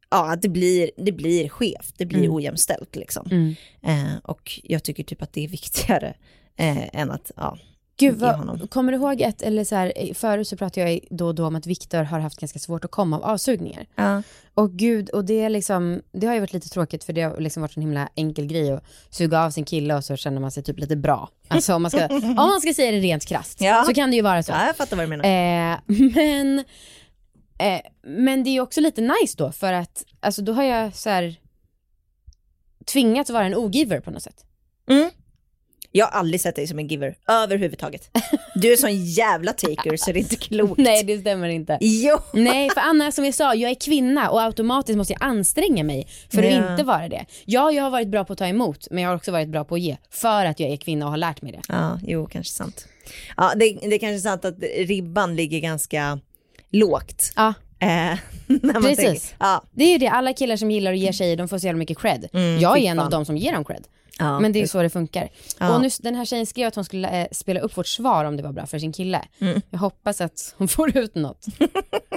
ja, 0.09 0.35
det 0.41 0.49
blir, 0.49 0.91
det 0.97 1.11
blir 1.11 1.49
skevt, 1.49 1.93
det 1.97 2.05
blir 2.05 2.19
mm. 2.19 2.33
ojämställt 2.33 2.95
liksom. 2.95 3.27
Mm. 3.31 3.55
Eh, 3.83 4.17
och 4.23 4.59
jag 4.63 4.83
tycker 4.83 5.03
typ 5.03 5.21
att 5.21 5.33
det 5.33 5.43
är 5.43 5.47
viktigare 5.47 6.13
eh, 6.57 6.99
än 6.99 7.11
att, 7.11 7.31
ja, 7.35 7.57
Gud, 7.97 8.15
vad, 8.15 8.69
kommer 8.69 8.91
du 8.91 8.97
ihåg 8.97 9.23
att, 9.23 9.41
eller 9.41 9.63
så 9.63 9.75
här, 9.75 10.13
förut 10.13 10.47
så 10.47 10.57
pratade 10.57 10.91
jag 10.91 10.99
då 11.09 11.27
och 11.27 11.35
då 11.35 11.47
om 11.47 11.55
att 11.55 11.67
Viktor 11.67 12.03
har 12.03 12.19
haft 12.19 12.39
ganska 12.39 12.59
svårt 12.59 12.85
att 12.85 12.91
komma 12.91 13.15
av 13.15 13.23
avsugningar. 13.23 13.85
Ja. 13.95 14.23
Och 14.53 14.71
gud, 14.71 15.09
och 15.09 15.25
det 15.25 15.41
är 15.41 15.49
liksom, 15.49 16.01
det 16.11 16.27
har 16.27 16.33
ju 16.33 16.39
varit 16.39 16.53
lite 16.53 16.69
tråkigt 16.69 17.03
för 17.03 17.13
det 17.13 17.21
har 17.21 17.37
liksom 17.37 17.61
varit 17.61 17.77
en 17.77 17.81
himla 17.81 18.09
enkel 18.15 18.45
grej 18.45 18.71
att 18.71 18.83
suga 19.09 19.43
av 19.43 19.51
sin 19.51 19.65
kille 19.65 19.95
och 19.95 20.03
så 20.03 20.15
känner 20.15 20.41
man 20.41 20.51
sig 20.51 20.63
typ 20.63 20.79
lite 20.79 20.95
bra. 20.95 21.29
Alltså 21.47 21.73
om 21.73 21.81
man 21.81 21.91
ska, 21.91 22.05
om 22.09 22.35
man 22.35 22.61
ska 22.61 22.73
säga 22.73 22.91
det 22.91 22.99
rent 22.99 23.25
krasst 23.25 23.61
ja. 23.61 23.83
så 23.87 23.93
kan 23.93 24.09
det 24.09 24.15
ju 24.15 24.21
vara 24.21 24.43
så. 24.43 24.51
Ja, 24.51 24.65
jag 24.65 24.75
fattar 24.75 24.97
vad 24.97 25.05
du 25.05 25.09
menar. 25.09 25.25
Eh, 25.25 25.79
men 26.15 26.63
Eh, 27.57 27.81
men 28.01 28.43
det 28.43 28.49
är 28.49 28.61
också 28.61 28.81
lite 28.81 29.01
nice 29.01 29.35
då 29.37 29.51
för 29.51 29.73
att 29.73 30.05
alltså 30.19 30.41
då 30.41 30.53
har 30.53 30.63
jag 30.63 30.95
så 30.95 31.09
här 31.09 31.35
tvingats 32.85 33.29
vara 33.29 33.45
en 33.45 33.55
ogiver 33.55 33.99
på 33.99 34.11
något 34.11 34.23
sätt. 34.23 34.45
Mm. 34.89 35.09
Jag 35.91 36.05
har 36.05 36.19
aldrig 36.19 36.41
sett 36.41 36.55
dig 36.55 36.67
som 36.67 36.79
en 36.79 36.87
giver 36.87 37.15
överhuvudtaget. 37.27 38.09
Du 38.55 38.73
är 38.73 38.77
sån 38.77 39.05
jävla 39.05 39.53
taker 39.53 39.97
så 39.97 40.11
det 40.11 40.19
är 40.19 40.21
inte 40.21 40.35
klokt. 40.35 40.77
Nej 40.77 41.03
det 41.03 41.19
stämmer 41.19 41.49
inte. 41.49 41.77
Jo. 41.81 42.17
Nej 42.33 42.69
för 42.69 42.81
Anna 42.81 43.11
som 43.11 43.25
jag 43.25 43.33
sa, 43.33 43.55
jag 43.55 43.71
är 43.71 43.75
kvinna 43.75 44.29
och 44.29 44.41
automatiskt 44.41 44.97
måste 44.97 45.13
jag 45.13 45.23
anstränga 45.23 45.83
mig 45.83 46.07
för 46.31 46.43
att 46.43 46.53
ja. 46.53 46.71
inte 46.71 46.83
vara 46.83 47.09
det. 47.09 47.25
Ja 47.45 47.71
jag 47.71 47.83
har 47.83 47.89
varit 47.89 48.07
bra 48.07 48.25
på 48.25 48.33
att 48.33 48.39
ta 48.39 48.47
emot 48.47 48.87
men 48.91 49.03
jag 49.03 49.09
har 49.09 49.15
också 49.15 49.31
varit 49.31 49.49
bra 49.49 49.63
på 49.63 49.75
att 49.75 49.81
ge 49.81 49.97
för 50.09 50.45
att 50.45 50.59
jag 50.59 50.69
är 50.69 50.77
kvinna 50.77 51.05
och 51.05 51.11
har 51.11 51.17
lärt 51.17 51.41
mig 51.41 51.51
det. 51.51 51.61
Ja 51.67 51.99
jo 52.03 52.27
kanske 52.27 52.53
sant. 52.53 52.87
Ja 53.37 53.53
det, 53.55 53.77
det 53.81 53.95
är 53.95 53.99
kanske 53.99 54.19
sant 54.19 54.45
att 54.45 54.55
ribban 54.77 55.35
ligger 55.35 55.59
ganska 55.59 56.19
lågt. 56.69 57.33
Ja. 57.35 57.53
Eh, 57.79 58.17
Precis. 58.81 58.97
Tänker, 58.97 59.21
ja. 59.39 59.63
Det 59.71 59.83
är 59.83 59.91
ju 59.91 59.97
det, 59.97 60.07
alla 60.07 60.33
killar 60.33 60.57
som 60.57 60.71
gillar 60.71 60.93
att 60.93 60.99
ge 60.99 61.13
tjejer 61.13 61.37
de 61.37 61.47
får 61.47 61.57
så 61.57 61.65
jävla 61.65 61.79
mycket 61.79 61.99
cred. 61.99 62.29
Mm, 62.33 62.59
jag 62.59 62.77
är 62.77 62.81
en 62.81 62.99
av 62.99 63.09
dem 63.09 63.25
som 63.25 63.37
ger 63.37 63.53
dem 63.53 63.65
cred. 63.65 63.87
Ja, 64.19 64.39
men 64.39 64.51
det 64.51 64.61
är 64.61 64.67
så 64.67 64.81
det 64.81 64.89
funkar. 64.89 65.29
Ja. 65.59 65.75
Och 65.75 65.81
nu, 65.81 65.89
den 65.99 66.15
här 66.15 66.25
tjejen 66.25 66.45
skrev 66.45 66.67
att 66.67 66.75
hon 66.75 66.85
skulle 66.85 67.21
eh, 67.21 67.27
spela 67.31 67.59
upp 67.59 67.77
vårt 67.77 67.87
svar 67.87 68.25
om 68.25 68.37
det 68.37 68.43
var 68.43 68.51
bra 68.51 68.65
för 68.65 68.79
sin 68.79 68.93
kille. 68.93 69.25
Mm. 69.39 69.61
Jag 69.69 69.79
hoppas 69.79 70.21
att 70.21 70.55
hon 70.57 70.67
får 70.77 70.97
ut 70.97 71.15
något. 71.15 71.45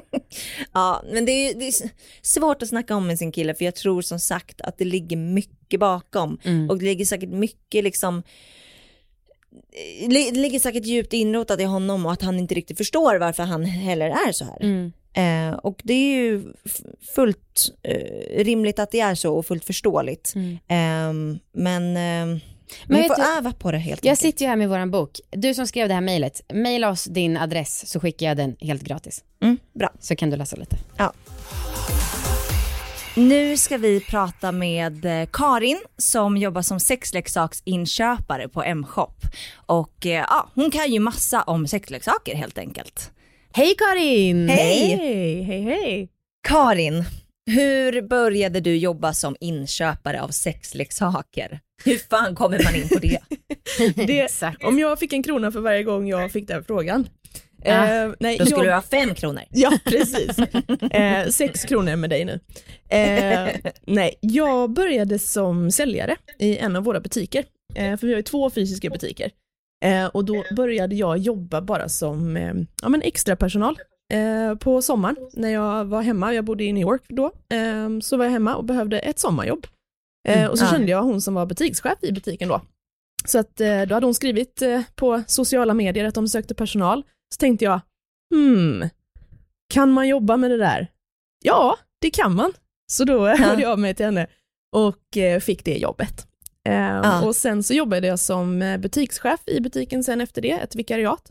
ja, 0.73 1.02
men 1.12 1.25
det 1.25 1.33
är, 1.33 1.54
det 1.54 1.69
är, 1.69 1.75
svårt 2.23 2.62
att 2.62 2.69
snacka 2.69 2.97
om 2.97 3.07
med 3.07 3.19
sin 3.19 3.33
kille 3.33 3.54
för 3.54 3.64
jag 3.64 3.75
tror 3.75 4.02
som 4.02 4.19
sagt 4.19 4.61
att 4.61 4.78
det 4.78 4.85
ligger 4.85 5.16
mycket 5.16 5.80
bakom. 5.80 6.38
Mm. 6.45 6.71
Och 6.71 6.78
det 6.78 6.85
ligger 6.85 7.04
säkert 7.04 7.30
mycket 7.30 7.85
liksom 7.85 8.23
det 10.09 10.30
ligger 10.30 10.59
säkert 10.59 10.87
djupt 10.87 11.12
inrotat 11.12 11.61
i 11.61 11.64
honom 11.64 12.07
och 12.07 12.12
att 12.12 12.23
han 12.23 12.38
inte 12.38 12.54
riktigt 12.54 12.76
förstår 12.76 13.19
varför 13.19 13.42
han 13.42 13.64
heller 13.64 14.11
är 14.11 14.33
så 14.33 14.45
här. 14.45 14.62
Mm. 14.62 14.92
Eh, 15.12 15.52
och 15.55 15.81
det 15.85 15.93
är 15.95 16.14
ju 16.17 16.52
fullt 17.14 17.71
eh, 17.83 18.45
rimligt 18.45 18.79
att 18.79 18.90
det 18.90 19.00
är 19.00 19.14
så 19.14 19.35
och 19.35 19.47
fullt 19.47 19.64
förståeligt. 19.64 20.33
Mm. 20.35 20.52
Eh, 20.52 21.38
men 21.52 21.83
eh, 21.97 22.40
Men 22.87 22.97
vet 23.00 23.07
får 23.07 23.14
du, 23.14 23.23
öva 23.38 23.52
på 23.52 23.73
det 23.73 23.79
helt 23.79 24.05
Jag 24.05 24.11
enkelt. 24.11 24.21
sitter 24.21 24.45
ju 24.45 24.49
här 24.49 24.57
med 24.57 24.69
våran 24.69 24.90
bok. 24.90 25.21
Du 25.31 25.55
som 25.55 25.67
skrev 25.67 25.88
det 25.88 25.95
här 25.95 26.00
mejlet, 26.00 26.40
mejla 26.52 26.90
oss 26.90 27.05
din 27.05 27.37
adress 27.37 27.90
så 27.90 28.00
skickar 28.00 28.26
jag 28.26 28.37
den 28.37 28.57
helt 28.61 28.83
gratis. 28.83 29.25
Mm, 29.43 29.59
bra. 29.75 29.90
Så 30.00 30.17
kan 30.17 30.31
du 30.31 30.37
läsa 30.37 30.57
lite. 30.57 30.76
Nu 33.17 33.57
ska 33.57 33.76
vi 33.79 34.00
prata 34.00 34.52
med 34.52 35.05
eh, 35.05 35.29
Karin 35.33 35.81
som 35.97 36.37
jobbar 36.37 36.62
som 36.62 36.81
sexleksaksinköpare 36.81 38.49
på 38.49 38.62
M-shop. 38.62 39.12
Och 39.55 40.07
eh, 40.07 40.25
ja, 40.29 40.49
hon 40.55 40.71
kan 40.71 40.93
ju 40.93 41.00
massa 41.00 41.43
om 41.43 41.67
sexleksaker 41.67 42.35
helt 42.35 42.59
enkelt. 42.59 43.11
Hej 43.52 43.75
Karin! 43.78 44.49
Hej! 44.49 44.97
Hej, 44.97 45.42
hej, 45.42 45.62
hej. 45.62 46.09
Karin, 46.49 47.04
hur 47.47 48.02
började 48.02 48.61
du 48.61 48.76
jobba 48.76 49.12
som 49.12 49.37
inköpare 49.40 50.23
av 50.23 50.28
sexleksaker? 50.28 51.61
Hur 51.85 51.97
fan 52.11 52.35
kommer 52.35 52.61
man 52.64 52.75
in 52.75 52.88
på 52.88 52.99
det? 52.99 53.19
Det, 54.07 54.28
om 54.64 54.78
jag 54.78 54.99
fick 54.99 55.12
en 55.12 55.23
krona 55.23 55.52
för 55.52 55.61
varje 55.61 55.83
gång 55.83 56.09
jag 56.09 56.33
fick 56.33 56.49
den 56.49 56.64
frågan. 56.64 57.09
Ah, 57.66 57.87
Eh, 57.87 58.12
nej, 58.21 58.38
Då 58.38 58.47
skulle 58.47 58.61
jag- 58.64 58.66
du 58.66 58.75
ha 58.75 58.83
fem 58.83 59.14
kronor. 59.14 59.42
Ja, 59.50 59.78
precis. 59.85 60.38
Eh, 60.92 61.28
sex 61.28 61.64
kronor 61.64 61.97
med 61.97 62.11
dig 62.11 62.25
nu. 62.25 62.40
Eh, 62.88 63.49
nej, 63.87 64.14
jag 64.21 64.71
började 64.73 65.19
som 65.19 65.71
säljare 65.71 66.16
i 66.38 66.57
en 66.59 66.76
av 66.76 66.85
våra 66.85 67.00
butiker. 67.00 67.45
Eh, 67.75 67.97
för 67.97 68.07
vi 68.07 68.12
har 68.12 68.19
ju 68.19 68.23
två 68.23 68.50
fysiska 68.50 68.90
butiker. 68.90 69.30
Eh, 69.85 70.07
och 70.07 70.25
då 70.25 70.45
började 70.57 70.95
jag 70.95 71.19
jobba 71.19 71.61
bara 71.61 71.89
som 71.89 72.37
eh, 72.37 72.55
ja, 72.83 72.89
men 72.89 73.03
extra 73.03 73.37
personal 73.37 73.79
eh, 74.13 74.55
på 74.55 74.83
sommaren 74.83 75.17
när 75.33 75.49
jag 75.49 75.85
var 75.85 76.03
hemma. 76.03 76.35
Jag 76.35 76.45
bodde 76.45 76.65
i 76.65 76.73
New 76.73 76.83
York 76.83 77.03
då. 77.09 77.27
Eh, 77.27 78.01
så 78.03 78.17
var 78.17 78.25
jag 78.25 78.33
hemma 78.33 78.57
och 78.57 78.65
behövde 78.65 78.99
ett 78.99 79.19
sommarjobb. 79.19 79.67
Eh, 80.29 80.47
och 80.47 80.59
så 80.59 80.67
kände 80.67 80.91
jag 80.91 81.03
hon 81.03 81.21
som 81.21 81.35
var 81.35 81.47
butikschef 81.47 81.99
i 82.03 82.13
butiken 82.13 82.49
då. 82.49 82.61
Så 83.25 83.39
att 83.39 83.61
eh, 83.61 83.83
då 83.83 83.95
hade 83.95 84.07
hon 84.07 84.15
skrivit 84.15 84.63
eh, 84.63 84.83
på 84.95 85.23
sociala 85.27 85.75
medier 85.75 86.05
att 86.05 86.15
de 86.15 86.29
sökte 86.29 86.55
personal. 86.55 87.03
Så 87.35 87.39
tänkte 87.39 87.65
jag, 87.65 87.81
hmm, 88.35 88.89
kan 89.75 89.93
man 89.93 90.09
jobba 90.09 90.37
med 90.37 90.51
det 90.51 90.57
där? 90.57 90.87
Ja, 91.45 91.77
det 92.01 92.11
kan 92.11 92.35
man. 92.35 92.53
Så 92.93 93.05
då 93.05 93.27
hörde 93.27 93.63
jag 93.63 93.73
av 93.73 93.79
mig 93.79 93.95
till 93.95 94.07
henne 94.07 94.27
och 94.73 95.19
fick 95.41 95.65
det 95.65 95.79
jobbet. 95.79 96.30
Eh, 96.69 96.75
Ja. 96.75 97.26
Och 97.26 97.37
sen 97.37 97.62
så 97.62 97.75
jobbade 97.75 98.07
jag 98.07 98.19
som 98.19 98.62
eh, 98.62 98.79
butikschef 98.79 99.40
i 99.47 99.61
butiken 99.61 100.05
sen 100.05 100.21
efter 100.21 100.43
det, 100.43 100.50
ett 100.52 100.75
vikariat. 100.75 101.31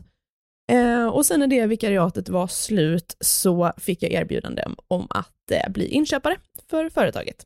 Eh, 0.72 1.06
och 1.06 1.26
sen 1.26 1.40
när 1.40 1.46
det 1.46 1.66
vikariatet 1.66 2.28
var 2.28 2.46
slut 2.46 3.16
så 3.20 3.72
fick 3.76 4.02
jag 4.02 4.12
erbjudande 4.12 4.64
om 4.88 5.06
att 5.10 5.50
eh, 5.50 5.72
bli 5.72 5.86
inköpare 5.88 6.36
för 6.70 6.88
företaget. 6.88 7.36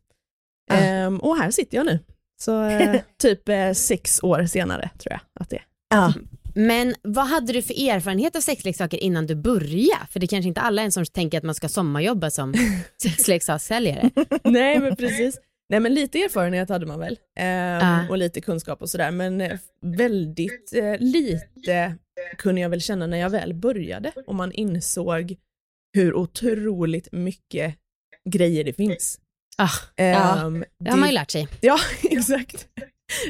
Ja. 0.71 0.77
Eh, 0.77 1.15
och 1.15 1.37
här 1.37 1.51
sitter 1.51 1.77
jag 1.77 1.87
nu. 1.87 1.99
Så 2.41 2.63
eh, 2.63 3.01
typ 3.19 3.43
sex 3.77 4.23
år 4.23 4.47
senare 4.47 4.91
tror 4.99 5.13
jag 5.13 5.21
att 5.41 5.51
det 5.51 5.57
är. 5.57 5.65
Ja. 5.89 6.13
Men 6.55 6.95
vad 7.03 7.27
hade 7.27 7.53
du 7.53 7.63
för 7.63 7.89
erfarenhet 7.89 8.37
av 8.37 8.41
sexleksaker 8.41 8.99
innan 8.99 9.27
du 9.27 9.35
började? 9.35 10.07
För 10.11 10.21
det 10.21 10.27
kanske 10.27 10.49
inte 10.49 10.61
alla 10.61 10.83
är 10.83 10.87
en 10.87 10.93
som 10.93 11.05
tänker 11.07 11.39
att 11.39 11.45
man 11.45 11.55
ska 11.55 11.69
sommarjobba 11.69 12.31
som 12.31 12.55
sexleksakssäljare. 13.03 14.11
Nej 14.45 14.79
men 14.79 14.97
precis. 14.97 15.39
Nej 15.69 15.81
men 15.81 15.95
lite 15.95 16.19
erfarenhet 16.19 16.69
hade 16.69 16.87
man 16.87 16.99
väl. 17.01 17.19
Eh. 17.39 18.11
Och 18.11 18.19
lite 18.19 18.41
kunskap 18.41 18.83
och 18.83 18.91
sådär. 18.91 19.11
Men 19.11 19.41
eh, 19.41 19.59
väldigt 19.81 20.73
eh, 20.75 20.97
lite 20.99 21.95
kunde 22.39 22.61
jag 22.61 22.69
väl 22.69 22.81
känna 22.81 23.07
när 23.07 23.19
jag 23.19 23.31
väl 23.31 23.55
började. 23.55 24.13
Och 24.27 24.35
man 24.35 24.53
insåg 24.53 25.37
hur 25.95 26.15
otroligt 26.15 27.13
mycket 27.13 27.75
grejer 28.31 28.65
det 28.65 28.73
finns. 28.73 29.21
Ah, 29.59 29.71
Ehm, 29.97 30.65
det 30.79 30.91
har 30.91 30.99
man 30.99 31.09
ju 31.09 31.15
lärt 31.15 31.31
sig. 31.31 31.49
Ja, 31.61 31.79
exakt. 32.03 32.69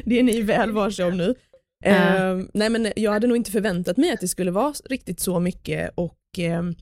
Det 0.05 0.19
är 0.19 0.23
ni 0.23 0.41
väl 0.41 0.71
varse 0.71 1.03
om 1.03 1.17
nu. 1.17 1.35
Ja. 1.83 1.91
Ehm, 1.91 2.49
nej 2.53 2.69
men 2.69 2.91
jag 2.95 3.11
hade 3.11 3.27
nog 3.27 3.37
inte 3.37 3.51
förväntat 3.51 3.97
mig 3.97 4.11
att 4.11 4.19
det 4.19 4.27
skulle 4.27 4.51
vara 4.51 4.73
riktigt 4.85 5.19
så 5.19 5.39
mycket 5.39 5.91
och 5.95 6.19
ehm, 6.37 6.75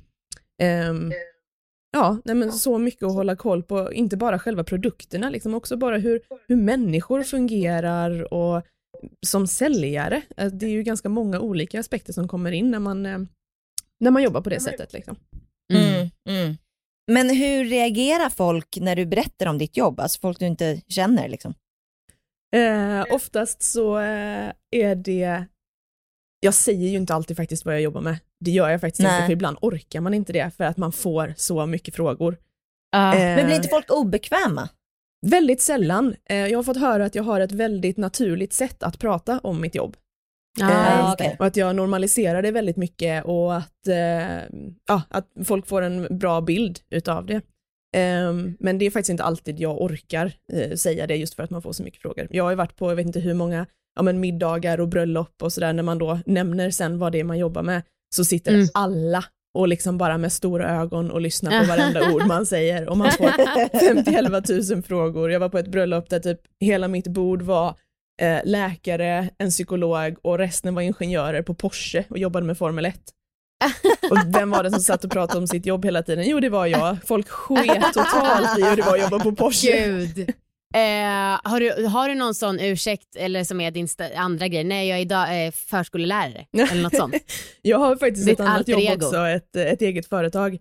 ja, 1.94 2.18
nej 2.26 2.36
men 2.36 2.52
så 2.52 2.78
mycket 2.78 3.04
att 3.04 3.14
hålla 3.14 3.36
koll 3.36 3.64
på, 3.64 3.94
inte 3.94 4.18
bara 4.18 4.40
själva 4.40 4.64
produkterna, 4.64 5.30
liksom 5.30 5.54
också 5.54 5.78
bara 5.78 5.98
hur, 5.98 6.22
hur 6.48 6.56
människor 6.56 7.24
fungerar 7.24 8.34
och 8.34 8.64
som 9.26 9.48
säljare, 9.48 10.22
eh, 10.38 10.48
det 10.48 10.66
är 10.66 10.70
ju 10.70 10.84
ganska 10.84 11.10
många 11.10 11.40
olika 11.40 11.80
aspekter 11.80 12.14
som 12.14 12.28
kommer 12.28 12.52
in 12.52 12.72
när 12.72 12.80
man, 12.80 13.06
eh, 13.06 13.20
när 14.00 14.12
man 14.12 14.24
jobbar 14.24 14.42
på 14.42 14.50
det 14.50 14.60
sättet. 14.60 14.94
Liksom. 14.94 15.16
Mm. 15.74 15.94
Mm, 15.94 16.10
mm. 16.30 16.58
Men 17.12 17.30
hur 17.30 17.66
reagerar 17.66 18.30
folk 18.30 18.78
när 18.82 18.96
du 18.96 19.06
berättar 19.06 19.46
om 19.46 19.58
ditt 19.58 19.78
jobb? 19.78 20.00
Alltså 20.00 20.20
folk 20.20 20.40
du 20.40 20.46
inte 20.46 20.82
känner 20.88 21.30
liksom. 21.30 21.54
Eh, 22.56 23.06
oftast 23.10 23.64
så 23.64 23.98
eh, 23.98 24.52
är 24.72 24.96
det, 24.96 25.46
jag 26.40 26.54
säger 26.54 26.88
ju 26.88 26.98
inte 26.98 27.14
alltid 27.14 27.38
faktiskt 27.38 27.66
vad 27.66 27.74
jag 27.76 27.82
jobbar 27.82 28.02
med. 28.02 28.20
Det 28.44 28.52
gör 28.52 28.70
jag 28.70 28.82
faktiskt 28.82 29.02
Nej. 29.04 29.16
inte, 29.16 29.26
för 29.26 29.34
ibland 29.34 29.58
orkar 29.62 30.02
man 30.02 30.14
inte 30.14 30.34
det 30.34 30.52
för 30.58 30.64
att 30.64 30.78
man 30.78 30.92
får 30.92 31.34
så 31.38 31.66
mycket 31.66 31.96
frågor. 31.96 32.38
Ah, 32.96 33.14
Eh, 33.14 33.36
Men 33.36 33.46
blir 33.46 33.56
inte 33.56 33.68
folk 33.70 33.92
obekväma? 33.92 34.70
Väldigt 35.26 35.62
sällan. 35.62 36.16
Eh, 36.30 36.38
jag 36.48 36.58
har 36.60 36.64
fått 36.64 36.78
höra 36.80 37.06
att 37.06 37.16
jag 37.16 37.24
har 37.24 37.40
ett 37.40 37.52
väldigt 37.52 37.98
naturligt 37.98 38.54
sätt 38.54 38.84
att 38.84 39.00
prata 39.00 39.40
om 39.44 39.62
mitt 39.62 39.76
jobb. 39.76 39.98
ah, 40.62 40.72
Eh, 41.06 41.12
okej. 41.14 41.36
Och 41.40 41.46
att 41.46 41.58
jag 41.58 41.76
normaliserar 41.76 42.42
det 42.42 42.52
väldigt 42.52 42.78
mycket 42.78 43.26
och 43.26 43.56
att, 43.56 43.88
eh, 43.88 44.42
ja, 44.88 45.02
att 45.10 45.28
folk 45.46 45.68
får 45.68 45.82
en 45.82 46.18
bra 46.18 46.42
bild 46.42 46.80
utav 46.90 47.26
det. 47.26 47.42
Ehm, 47.96 48.58
men 48.60 48.78
det 48.78 48.86
är 48.86 48.92
faktiskt 48.92 49.10
inte 49.10 49.24
alltid 49.24 49.60
jag 49.60 49.82
orkar 49.82 50.34
eh, 50.54 50.76
säga 50.76 51.08
det 51.08 51.16
just 51.16 51.34
för 51.34 51.44
att 51.44 51.50
man 51.50 51.62
får 51.62 51.72
så 51.74 51.84
mycket 51.84 52.02
frågor. 52.02 52.28
Jag 52.32 52.44
har 52.44 52.52
ju 52.52 52.56
varit 52.58 52.76
på, 52.76 52.92
jag 52.92 52.96
vet 52.96 53.06
inte 53.06 53.20
hur 53.20 53.34
många, 53.34 53.66
ja, 53.96 54.02
men 54.02 54.20
middagar 54.20 54.80
och 54.80 54.88
bröllop 54.88 55.44
och 55.44 55.54
sådär, 55.54 55.74
när 55.74 55.84
man 55.84 55.98
då 55.98 56.20
nämner 56.26 56.70
sen 56.72 57.00
vad 57.00 57.12
det 57.12 57.20
är 57.20 57.24
man 57.24 57.38
jobbar 57.40 57.64
med, 57.64 57.82
så 58.14 58.26
sitter 58.26 58.54
Mm. 58.54 58.68
alla 58.74 59.24
och 59.58 59.68
liksom 59.68 59.98
bara 59.98 60.18
med 60.18 60.32
stora 60.34 60.82
ögon 60.82 61.12
och 61.12 61.22
lyssnar 61.22 61.60
på 61.62 61.68
varenda 61.68 62.12
ord 62.14 62.26
man 62.28 62.46
säger 62.46 62.90
och 62.90 62.98
man 62.98 63.12
får 63.12 63.26
50-11 63.28 64.74
000 64.74 64.84
frågor. 64.84 65.32
Jag 65.32 65.40
var 65.40 65.50
på 65.50 65.58
ett 65.58 65.68
bröllop 65.68 66.10
där 66.10 66.20
typ 66.20 66.40
hela 66.60 66.88
mitt 66.88 67.08
bord 67.08 67.42
var 67.42 67.76
eh, 68.22 68.40
läkare, 68.46 69.30
en 69.38 69.50
psykolog 69.50 70.16
och 70.22 70.38
resten 70.38 70.76
var 70.76 70.82
ingenjörer 70.82 71.42
på 71.42 71.54
Porsche 71.54 72.04
och 72.10 72.18
jobbade 72.18 72.46
med 72.46 72.58
Formel 72.58 72.86
1. 72.86 72.96
Och 74.12 74.18
vem 74.36 74.50
var 74.50 74.64
det 74.64 74.72
som 74.72 74.80
satt 74.80 75.04
och 75.06 75.12
pratade 75.12 75.40
om 75.40 75.48
sitt 75.48 75.66
jobb 75.66 75.86
hela 75.86 76.04
tiden? 76.04 76.24
Jo, 76.28 76.40
det 76.40 76.50
var 76.50 76.66
jag. 76.66 76.98
Folk 77.06 77.30
sket 77.30 77.84
totalt 77.94 78.60
i 78.60 78.64
hur 78.64 78.76
det 78.76 78.82
var 78.82 78.96
att 78.96 79.02
jobba 79.02 79.20
på 79.20 79.36
Porsche. 79.36 79.86
Gud. 79.86 80.34
Eh, 80.74 81.40
har, 81.52 81.60
du, 81.60 81.86
har 81.86 82.10
du 82.10 82.16
någon 82.16 82.36
sån 82.36 82.60
ursäkt 82.60 83.16
eller 83.16 83.44
som 83.44 83.62
är 83.62 83.72
din 83.72 83.88
andra 84.16 84.48
grej? 84.48 84.64
Nej, 84.64 84.88
jag 84.90 84.98
är 84.98 85.02
idag 85.02 85.46
eh, 85.46 85.52
förskollärare 85.52 86.46
eller 86.72 86.84
något 86.84 86.96
sånt. 86.96 87.16
Jag 87.62 87.80
har 87.80 87.96
faktiskt 87.96 88.26
Ditt 88.28 88.40
ett 88.40 88.46
annat 88.48 88.68
jobb 88.68 88.80
ego. 88.82 89.06
också, 89.06 89.28
ett, 89.28 89.56
ett 89.56 89.82
eget 89.82 90.10
företag. 90.10 90.58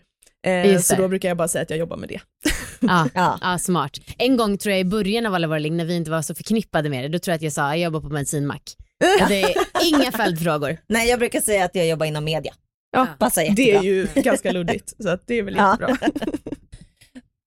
Eh, 0.47 0.79
så 0.81 0.95
det. 0.95 1.03
då 1.03 1.09
brukar 1.09 1.29
jag 1.29 1.37
bara 1.37 1.49
säga 1.49 1.63
att 1.63 1.71
jag 1.71 1.79
jobbar 1.79 1.97
med 1.97 2.09
det. 2.09 2.21
Ja, 2.81 3.09
Ja. 3.15 3.39
ja, 3.43 3.59
smart. 3.59 3.93
En 4.19 4.37
gång 4.37 4.59
tror 4.59 4.71
jag 4.71 4.81
i 4.81 4.85
början 4.85 5.27
av 5.27 5.35
alla 5.35 5.47
våra 5.47 5.59
ligg 5.59 5.73
när 5.73 5.85
vi 5.85 5.97
inte 5.97 6.11
var 6.11 6.23
så 6.23 6.35
förknippade 6.35 6.89
med 6.91 7.05
det, 7.05 7.09
då 7.09 7.19
tror 7.19 7.33
jag 7.33 7.37
att 7.37 7.43
jag 7.43 7.53
sa 7.53 7.69
jag 7.69 7.79
jobbar 7.79 8.01
på 8.01 8.09
bensinmack. 8.09 8.63
Jag 9.19 9.19
hade 9.19 9.55
inga 9.85 10.13
följdfrågor. 10.13 10.77
Nej, 10.89 11.09
jag 11.09 11.19
brukar 11.19 11.41
säga 11.41 11.65
att 11.65 11.75
jag 11.75 11.87
jobbar 11.87 12.07
inom 12.07 12.25
media. 12.25 12.55
Ja, 12.93 13.07
Passar 13.19 13.43
det 13.43 13.63
jättebra. 13.63 13.81
är 13.81 13.85
ju 13.85 14.07
ganska 14.15 14.53
luddigt, 14.53 15.03
så 15.03 15.09
att 15.09 15.27
det 15.27 15.35
är 15.39 15.43
väl 15.43 15.57
Ja. 15.57 15.79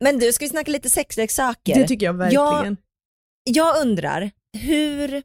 Men 0.05 0.19
du, 0.19 0.33
ska 0.33 0.45
vi 0.45 0.50
snacka 0.50 0.71
lite 0.71 0.89
sexleksaker? 0.89 1.75
Det 1.75 1.88
tycker 1.88 2.05
jag 2.05 2.13
verkligen. 2.13 2.77
Jag 3.43 3.81
undrar, 3.81 4.31
hur 4.57 5.24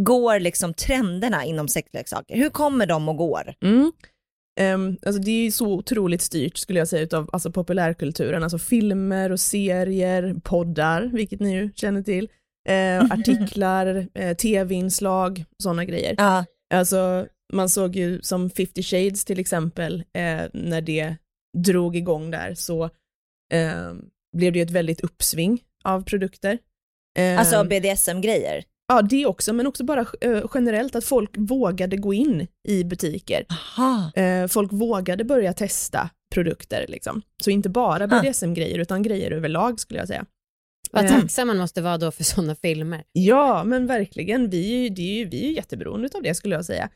går 0.00 0.40
liksom 0.40 0.74
trenderna 0.74 1.44
inom 1.44 1.68
sexleksaker? 1.68 2.36
Hur 2.36 2.50
kommer 2.50 2.86
de 2.86 3.08
och 3.08 3.16
går? 3.16 3.54
Mm. 3.64 3.92
Ehm, 4.60 4.98
alltså 5.06 5.22
det 5.22 5.30
är 5.30 5.44
ju 5.44 5.50
så 5.50 5.66
otroligt 5.66 6.22
styrt 6.22 6.56
skulle 6.56 6.78
jag 6.78 6.88
säga 6.88 7.02
utav 7.02 7.30
alltså 7.32 7.52
populärkulturen, 7.52 8.42
alltså 8.42 8.58
filmer 8.58 9.32
och 9.32 9.40
serier, 9.40 10.34
poddar, 10.44 11.10
vilket 11.12 11.40
ni 11.40 11.54
ju 11.54 11.70
känner 11.74 12.02
till, 12.02 12.28
eh, 12.68 13.04
artiklar, 13.10 14.08
eh, 14.14 14.36
tv-inslag, 14.36 15.44
sådana 15.62 15.84
grejer. 15.84 16.14
Ja, 16.18 16.44
Alltså 16.74 17.26
man 17.52 17.68
såg 17.68 17.96
ju 17.96 18.22
som 18.22 18.50
50 18.50 18.82
shades 18.82 19.24
till 19.24 19.40
exempel, 19.40 20.04
eh, 20.12 20.42
när 20.52 20.80
det 20.80 21.16
drog 21.58 21.96
igång 21.96 22.30
där 22.30 22.54
så 22.54 22.90
eh, 23.50 23.92
blev 24.36 24.52
det 24.52 24.58
ju 24.58 24.62
ett 24.62 24.70
väldigt 24.70 25.00
uppsving 25.00 25.62
av 25.84 26.02
produkter. 26.04 26.58
Eh, 27.18 27.38
alltså 27.38 27.64
BDSM-grejer. 27.64 28.64
Ja, 28.88 29.02
det 29.02 29.26
också, 29.26 29.52
men 29.52 29.66
också 29.66 29.84
bara 29.84 30.06
eh, 30.20 30.44
generellt 30.54 30.96
att 30.96 31.04
folk 31.04 31.30
vågade 31.36 31.96
gå 31.96 32.14
in 32.14 32.46
i 32.68 32.84
butiker. 32.84 33.46
Aha. 33.50 34.12
Eh, 34.14 34.46
folk 34.46 34.72
vågade 34.72 35.24
börja 35.24 35.52
testa 35.52 36.10
produkter 36.34 36.84
liksom. 36.88 37.22
Så 37.42 37.50
inte 37.50 37.68
bara 37.68 38.04
Ah. 38.04 38.06
BDSM-grejer 38.06 38.78
utan 38.78 39.02
grejer 39.02 39.30
överlag 39.30 39.80
skulle 39.80 40.00
jag 40.00 40.08
säga. 40.08 40.24
Vad 40.90 41.04
Eh, 41.04 41.10
tacksam 41.10 41.48
man 41.48 41.58
måste 41.58 41.82
vara 41.82 41.98
då 41.98 42.10
för 42.10 42.24
sådana 42.24 42.54
filmer. 42.54 43.04
Ja, 43.12 43.64
men 43.64 43.86
verkligen. 43.86 44.50
Vi 44.50 44.74
är 44.74 44.78
ju, 44.82 44.88
det 44.88 45.02
är 45.02 45.18
ju, 45.18 45.24
vi 45.24 45.44
är 45.44 45.48
ju 45.48 45.54
jätteberoende 45.54 46.08
av 46.14 46.22
det 46.22 46.34
skulle 46.34 46.54
jag 46.54 46.64
säga. 46.64 46.88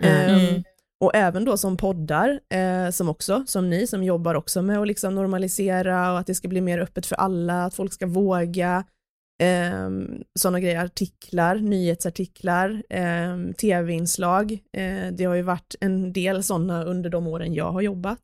Mm. 0.00 0.54
Ehm, 0.54 0.62
och 1.02 1.14
även 1.14 1.44
då 1.44 1.56
som 1.56 1.76
poddar, 1.76 2.40
eh, 2.54 2.90
som 2.90 3.08
också, 3.08 3.44
som 3.46 3.70
ni 3.70 3.86
som 3.86 4.04
jobbar 4.04 4.34
också 4.34 4.62
med 4.62 4.78
att 4.78 4.86
liksom 4.86 5.14
normalisera 5.14 6.12
och 6.12 6.18
att 6.18 6.26
det 6.26 6.34
ska 6.34 6.48
bli 6.48 6.60
mer 6.60 6.78
öppet 6.78 7.06
för 7.06 7.16
alla, 7.16 7.64
att 7.64 7.74
folk 7.74 7.92
ska 7.92 8.06
våga. 8.06 8.84
Um, 9.42 10.22
sådana 10.38 10.60
grejer, 10.60 10.84
artiklar, 10.84 11.56
nyhetsartiklar, 11.56 12.82
tv-inslag. 13.52 14.52
Eh, 14.52 15.12
det 15.12 15.24
har 15.24 15.34
ju 15.34 15.42
varit 15.42 15.74
en 15.80 16.12
del 16.12 16.42
sådana 16.42 16.84
under 16.84 17.10
de 17.10 17.26
åren 17.26 17.54
jag 17.54 17.72
har 17.72 17.80
jobbat. 17.80 18.20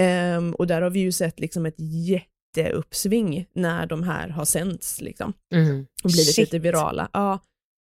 Ehm, 0.00 0.54
och 0.54 0.66
där 0.66 0.82
har 0.82 0.90
vi 0.90 1.00
ju 1.00 1.12
sett 1.12 1.40
liksom 1.40 1.66
ett 1.66 1.78
jätteuppsving 1.78 3.46
när 3.52 3.86
de 3.86 4.02
här 4.02 4.28
har 4.28 4.44
sänts 4.44 5.00
liksom 5.00 5.32
Mm. 5.54 5.86
och 6.04 6.10
blivit 6.10 6.34
Shit. 6.34 6.38
lite 6.38 6.58
virala. 6.58 7.08
Ja. 7.12 7.38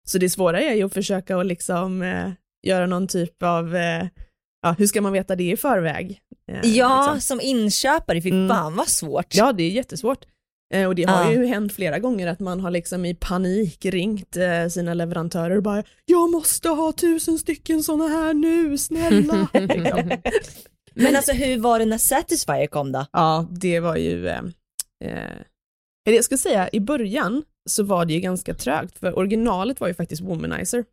Så 0.08 0.18
det 0.18 0.30
svåra 0.30 0.62
är 0.62 0.74
ju 0.74 0.84
att 0.84 0.94
försöka 0.94 1.38
att 1.38 1.46
liksom 1.46 2.02
eh, 2.02 2.32
göra 2.68 2.86
någon 2.88 3.08
typ 3.08 3.44
av, 3.44 3.76
eh, 3.76 4.06
ja, 4.62 4.76
hur 4.78 4.88
ska 4.88 5.02
man 5.02 5.14
veta 5.14 5.36
det 5.36 5.52
i 5.52 5.58
förväg? 5.58 6.20
Eh, 6.52 6.70
Ja, 6.76 7.14
liksom. 7.14 7.22
som 7.22 7.42
inköpare, 7.42 8.22
fy 8.22 8.30
Mm. 8.30 8.50
fan 8.50 8.76
vad 8.76 8.88
svårt. 8.88 9.36
ja, 9.36 9.52
det 9.54 9.64
är 9.64 9.70
jättesvårt. 9.70 10.26
Eh, 10.74 10.88
och 10.88 10.96
det 10.96 11.04
har 11.04 11.24
Ja. 11.24 11.32
ju 11.32 11.46
hänt 11.46 11.74
flera 11.74 12.00
gånger 12.00 12.28
att 12.28 12.40
man 12.40 12.60
har 12.60 12.72
liksom 12.72 13.06
i 13.06 13.16
panik 13.16 13.86
ringt 13.86 14.38
eh, 14.38 14.68
sina 14.70 14.94
leverantörer 14.94 15.58
och 15.58 15.64
bara 15.64 15.84
“Jag 16.06 16.32
måste 16.32 16.70
ha 16.70 16.92
tusen 16.92 17.38
stycken 17.38 17.84
sådana 17.84 18.08
här 18.08 18.34
nu, 18.34 18.78
snälla!” 18.78 19.48
Men 20.94 21.16
alltså 21.16 21.32
hur 21.32 21.58
var 21.60 21.80
det 21.80 21.86
när 21.86 21.98
Satisfyer 21.98 22.68
kom 22.68 22.92
då? 22.92 23.06
Ja, 23.12 23.48
det 23.52 23.80
var 23.80 23.96
ju, 23.96 24.28
eh, 24.28 24.42
eh, 25.04 26.14
jag 26.16 26.24
ska 26.24 26.38
säga 26.38 26.70
i 26.72 26.80
början 26.80 27.44
så 27.70 27.84
var 27.84 28.06
det 28.06 28.14
ju 28.14 28.20
ganska 28.20 28.54
trögt 28.54 28.98
för 28.98 29.18
originalet 29.18 29.80
var 29.80 29.88
ju 29.88 29.94
faktiskt 29.94 30.22
Womanizer. 30.22 30.86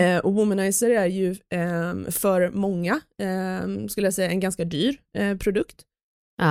Eh, 0.00 0.18
och 0.18 0.34
Womanizer 0.34 0.90
är 0.90 1.06
ju 1.06 1.36
ehm, 1.50 2.12
för 2.12 2.50
många, 2.50 3.00
ehm, 3.22 3.88
skulle 3.88 4.06
jag 4.06 4.14
säga, 4.14 4.30
en 4.30 4.40
ganska 4.40 4.64
dyr 4.64 4.96
eh, 5.18 5.36
produkt. 5.36 5.82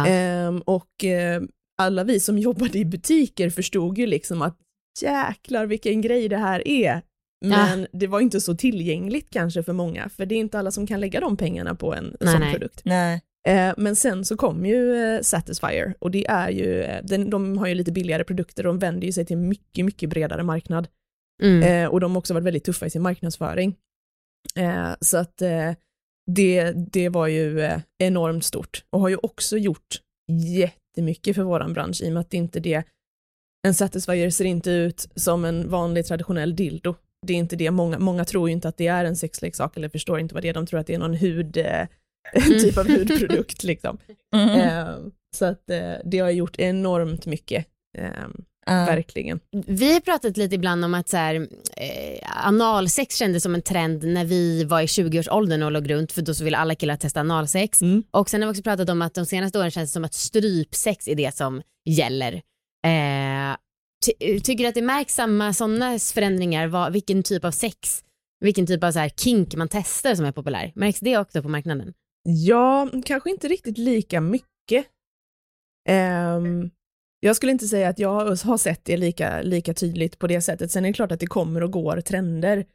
Ehm, 0.07 0.61
och 0.61 1.03
eh, 1.03 1.41
alla 1.77 2.03
vi 2.03 2.19
som 2.19 2.39
jobbade 2.39 2.77
i 2.77 2.85
butiker 2.85 3.49
förstod 3.49 3.97
ju 3.97 4.07
liksom 4.07 4.41
att 4.41 4.57
jäklar 5.01 5.65
vilken 5.65 6.01
grej 6.01 6.29
det 6.29 6.37
här 6.37 6.67
är. 6.67 7.01
Men 7.45 7.87
det 7.91 8.07
var 8.07 8.19
inte 8.19 8.41
så 8.41 8.55
tillgängligt 8.55 9.29
kanske 9.29 9.63
för 9.63 9.73
många, 9.73 10.09
för 10.09 10.25
det 10.25 10.35
är 10.35 10.39
inte 10.39 10.59
alla 10.59 10.71
som 10.71 10.87
kan 10.87 10.99
lägga 10.99 11.19
de 11.19 11.37
pengarna 11.37 11.75
på 11.75 11.93
en 11.93 12.15
Nej, 12.19 12.31
sån 12.31 12.41
nej. 12.41 12.51
produkt. 12.51 12.81
Nej. 12.85 13.21
Men 13.77 13.95
sen 13.95 14.25
så 14.25 14.37
kom 14.37 14.65
ju 14.65 15.19
Satisfyer 15.23 15.93
och 15.99 16.11
det 16.11 16.25
är 16.27 16.49
ju, 16.49 16.87
den, 17.03 17.29
de 17.29 17.57
har 17.57 17.67
ju 17.67 17.75
lite 17.75 17.91
billigare 17.91 18.23
produkter, 18.23 18.63
de 18.63 18.79
vänder 18.79 19.07
ju 19.07 19.13
sig 19.13 19.25
till 19.25 19.37
mycket, 19.37 19.85
mycket 19.85 20.09
bredare 20.09 20.43
marknad. 20.43 20.87
Mm. 21.43 21.63
Eh, 21.63 21.89
och 21.89 21.99
de 21.99 22.11
har 22.11 22.19
också 22.19 22.33
varit 22.33 22.45
väldigt 22.45 22.63
tuffa 22.63 22.85
i 22.85 22.89
sin 22.89 23.01
marknadsföring. 23.01 23.75
Eh, 24.55 24.91
så 25.01 25.17
att 25.17 25.41
eh, 25.41 25.71
det, 26.31 26.71
det 26.71 27.09
var 27.09 27.27
ju 27.27 27.61
eh, 27.61 27.79
enormt 27.97 28.45
stort 28.45 28.83
och 28.89 28.99
har 28.99 29.09
ju 29.09 29.17
också 29.17 29.57
gjort 29.57 30.01
jättemycket 30.31 31.35
för 31.35 31.43
våran 31.43 31.73
bransch 31.73 32.01
i 32.01 32.09
och 32.09 32.13
med 32.13 32.21
att 32.21 32.29
det 32.29 32.37
inte 32.37 32.59
det, 32.59 32.83
en 33.67 33.73
Satisfyer 33.73 34.29
ser 34.29 34.45
inte 34.45 34.71
ut 34.71 35.07
som 35.15 35.45
en 35.45 35.69
vanlig 35.69 36.05
traditionell 36.05 36.55
dildo. 36.55 36.95
Det 37.27 37.33
är 37.33 37.37
inte 37.37 37.55
det, 37.55 37.71
många, 37.71 37.99
många 37.99 38.25
tror 38.25 38.49
ju 38.49 38.53
inte 38.53 38.67
att 38.67 38.77
det 38.77 38.87
är 38.87 39.05
en 39.05 39.15
sexleksak 39.15 39.77
eller 39.77 39.89
förstår 39.89 40.19
inte 40.19 40.33
vad 40.33 40.43
det 40.43 40.49
är, 40.49 40.53
de 40.53 40.65
tror 40.65 40.79
att 40.79 40.87
det 40.87 40.93
är 40.93 40.99
någon 40.99 41.13
hud, 41.13 41.57
eh, 41.57 41.87
typ 42.43 42.77
av 42.77 42.87
hudprodukt 42.87 43.63
liksom. 43.63 43.97
Mm. 44.33 44.59
Eh, 44.59 44.95
så 45.35 45.45
att 45.45 45.67
det 46.05 46.19
har 46.19 46.29
gjort 46.29 46.59
enormt 46.59 47.25
mycket, 47.25 47.67
eh, 48.67 48.73
Ja. 48.73 48.85
verkligen. 48.85 49.39
Vi 49.67 49.93
har 49.93 49.99
pratat 49.99 50.37
lite 50.37 50.55
ibland 50.55 50.85
om 50.85 50.93
att 50.93 51.09
så 51.09 51.17
här, 51.17 51.35
eh, 51.77 52.47
analsex 52.47 53.15
kändes 53.15 53.43
som 53.43 53.55
en 53.55 53.61
trend 53.61 54.03
när 54.03 54.25
vi 54.25 54.63
var 54.63 54.81
i 54.81 54.85
20-årsåldern 54.87 55.63
och 55.63 55.71
låg 55.71 55.89
runt 55.89 56.11
för 56.11 56.21
då 56.21 56.33
så 56.33 56.43
ville 56.43 56.57
alla 56.57 56.75
killar 56.75 56.95
testa 56.95 57.19
analsex. 57.19 57.81
Mm. 57.81 58.03
Och 58.11 58.29
sen 58.29 58.41
har 58.41 58.47
vi 58.47 58.51
också 58.53 58.63
pratat 58.63 58.89
om 58.89 59.01
att 59.01 59.13
de 59.13 59.25
senaste 59.25 59.59
åren 59.59 59.71
känns 59.71 59.89
det 59.89 59.93
som 59.93 60.03
att 60.05 60.13
strypsex 60.13 61.07
är 61.07 61.15
det 61.15 61.35
som 61.35 61.61
gäller. 61.89 62.33
Eh, 62.85 63.55
ty- 64.05 64.39
tycker 64.39 64.63
du 64.63 64.67
att 64.67 64.75
det 64.75 64.81
märks 64.81 65.13
samma 65.15 65.53
sådana 65.53 65.99
förändringar? 65.99 66.67
Vad, 66.67 66.93
vilken 66.93 67.23
typ 67.23 67.45
av 67.45 67.51
sex, 67.51 68.03
vilken 68.39 68.67
typ 68.67 68.83
av 68.83 68.91
så 68.91 68.99
här 68.99 69.09
kink 69.09 69.55
man 69.55 69.67
testar 69.71 70.15
som 70.15 70.25
är 70.25 70.31
populär? 70.31 70.71
Märks 70.75 70.99
det 70.99 71.17
också 71.17 71.41
på 71.41 71.49
marknaden? 71.49 71.93
Ja, 72.23 72.89
kanske 73.05 73.29
inte 73.29 73.47
riktigt 73.47 73.77
lika 73.77 74.21
mycket. 74.21 74.85
Ehm, 75.89 76.69
jag 77.25 77.35
skulle 77.35 77.51
inte 77.51 77.67
säga 77.67 77.89
att 77.89 77.99
jag 77.99 78.35
har 78.35 78.57
sett 78.57 78.85
det 78.85 78.97
lika, 78.97 79.41
lika 79.41 79.73
tydligt 79.73 80.19
på 80.19 80.27
det 80.27 80.41
sättet. 80.41 80.71
Sen 80.71 80.85
är 80.85 80.89
det 80.89 80.93
klart 80.93 81.11
att 81.11 81.19
det 81.19 81.27
kommer 81.27 81.63
och 81.63 81.71
går 81.71 82.01
trender 82.01 82.65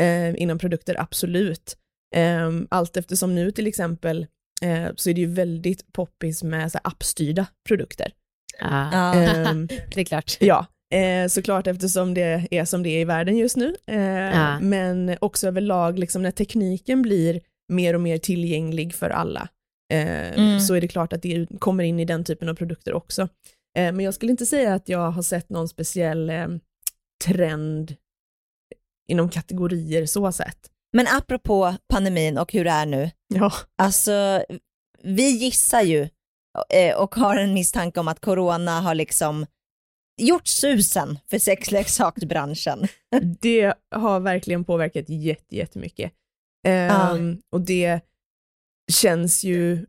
eh, 0.00 0.42
inom 0.42 0.58
produkter, 0.58 1.00
absolut. 1.00 1.76
Um, 2.16 2.66
allt 2.70 2.96
eftersom 2.96 3.34
nu 3.34 3.50
till 3.50 3.66
exempel 3.66 4.26
eh, 4.62 4.88
så 4.96 5.10
är 5.10 5.14
det 5.14 5.20
ju 5.20 5.26
väldigt 5.26 5.92
poppis 5.92 6.42
med 6.42 6.72
så 6.72 6.78
här, 6.84 6.90
appstyrda 6.92 7.46
produkter. 7.68 8.12
Ja, 8.60 8.90
Ja. 8.92 9.14
Ehm, 9.14 9.66
det 9.94 10.00
är 10.00 10.04
klart. 10.04 10.36
Ja, 10.40 10.66
eh, 10.94 11.28
såklart 11.28 11.66
eftersom 11.66 12.14
det 12.14 12.48
är 12.50 12.64
som 12.64 12.82
det 12.82 12.88
är 12.90 13.00
i 13.00 13.04
världen 13.04 13.36
just 13.36 13.56
nu. 13.56 13.76
Eh, 13.86 14.00
Ja. 14.00 14.60
Men 14.60 15.16
också 15.20 15.48
överlag, 15.48 15.98
liksom, 15.98 16.22
när 16.22 16.30
tekniken 16.30 17.02
blir 17.02 17.40
mer 17.72 17.94
och 17.94 18.00
mer 18.00 18.18
tillgänglig 18.18 18.94
för 18.94 19.10
alla, 19.10 19.48
eh, 19.92 20.32
Mm. 20.38 20.60
så 20.60 20.74
är 20.74 20.80
det 20.80 20.88
klart 20.88 21.12
att 21.12 21.22
det 21.22 21.46
kommer 21.58 21.84
in 21.84 22.00
i 22.00 22.04
den 22.04 22.24
typen 22.24 22.48
av 22.48 22.54
produkter 22.54 22.92
också. 22.94 23.28
Eh, 23.78 23.92
men 23.92 24.00
jag 24.00 24.14
skulle 24.14 24.30
inte 24.32 24.46
säga 24.46 24.74
att 24.74 24.88
jag 24.88 25.10
har 25.10 25.22
sett 25.22 25.48
någon 25.50 25.68
speciell 25.68 26.30
eh, 26.30 26.48
trend 27.24 27.96
inom 29.08 29.28
kategorier 29.28 30.06
så 30.06 30.32
sett. 30.32 30.70
Men 30.92 31.06
apropå 31.06 31.74
pandemin 31.88 32.38
och 32.38 32.52
hur 32.52 32.64
det 32.64 32.70
är 32.70 32.86
nu, 32.86 33.10
Ja. 33.34 33.52
alltså 33.78 34.44
vi 35.02 35.30
gissar 35.30 35.82
ju 35.82 36.08
eh, 36.74 36.96
och 36.96 37.14
har 37.14 37.36
en 37.36 37.54
misstanke 37.54 38.00
om 38.00 38.08
att 38.08 38.20
corona 38.20 38.80
har 38.80 38.94
liksom 38.94 39.46
gjort 40.20 40.46
susen 40.46 41.18
för 41.30 41.38
sexleksaksbranschen. 41.38 42.86
Det 43.40 43.74
har 43.94 44.20
verkligen 44.20 44.64
påverkat 44.64 45.08
jätte, 45.08 45.56
jättemycket. 45.56 46.12
Ehm, 46.66 47.40
Och 47.52 47.60
det 47.60 48.00
känns 48.92 49.44
ju 49.44 49.86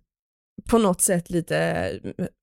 på 0.69 0.77
något 0.77 1.01
sätt 1.01 1.29
lite 1.29 1.55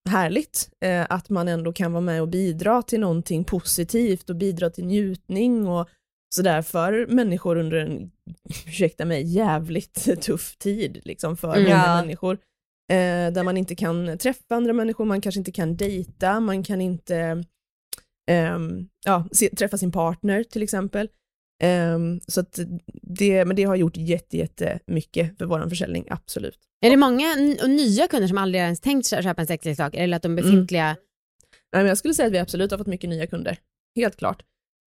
härligt 0.09 0.71
eh, 0.85 1.07
att 1.11 1.29
man 1.31 1.49
ändå 1.49 1.73
kan 1.73 1.93
vara 1.93 2.01
med 2.01 2.23
och 2.23 2.29
bidra 2.29 2.83
till 2.83 3.01
någonting 3.01 3.45
positivt 3.45 4.31
och 4.31 4.37
bidra 4.37 4.71
till 4.71 4.87
njutning 4.87 5.69
och 5.69 5.89
sådär 6.35 6.63
för 6.63 7.07
människor 7.07 7.57
under 7.57 7.77
en, 7.79 8.11
ursäkta 8.67 9.05
mig, 9.05 9.23
jävligt 9.23 10.21
tuff 10.23 10.57
tid 10.57 11.01
liksom 11.05 11.37
för 11.37 11.57
Mm. 11.57 11.63
många 11.65 11.97
människor. 12.03 12.39
Eh, 12.91 13.33
där 13.33 13.43
man 13.43 13.57
inte 13.57 13.75
kan 13.75 14.19
träffa 14.19 14.55
andra 14.55 14.73
människor, 14.73 15.05
man 15.05 15.21
kanske 15.21 15.39
inte 15.39 15.53
kan 15.53 15.77
dejta, 15.77 16.41
man 16.41 16.63
kan 16.63 16.81
inte 16.81 17.45
ehm, 18.31 18.89
ja, 19.05 19.27
se, 19.33 19.49
träffa 19.51 19.79
sin 19.79 19.93
partner 19.93 20.45
till 20.45 20.63
exempel. 20.63 21.09
Ehm, 21.63 22.21
så 22.27 22.41
att 22.41 22.59
det, 23.03 23.45
men 23.45 23.57
det 23.57 23.65
har 23.65 23.77
gjort 23.77 23.97
jätte, 23.97 24.37
jättemycket 24.37 25.39
för 25.39 25.45
vår 25.45 25.69
försäljning, 25.69 26.07
absolut. 26.11 26.59
Är 26.87 26.91
det 26.91 26.97
många 26.97 27.35
nya 27.67 28.09
kunder 28.09 28.29
som 28.29 28.39
aldrig 28.39 28.63
ens 28.63 28.81
tänkt 28.81 29.07
köpa 29.07 29.41
en 29.41 29.47
sexleksak 29.47 29.95
eller 29.95 30.17
att 30.17 30.23
de 30.23 30.37
befintliga 30.37 30.97
Nej, 31.73 31.83
men 31.83 31.87
jag 31.87 31.99
skulle 31.99 32.15
säga 32.15 32.27
att 32.27 32.33
vi 32.33 32.39
absolut 32.39 32.71
har 32.71 32.79
fått 32.79 32.87
mycket 32.87 33.11
nya 33.11 33.27
kunder, 33.27 33.59
helt 33.97 34.17
klart. 34.17 34.43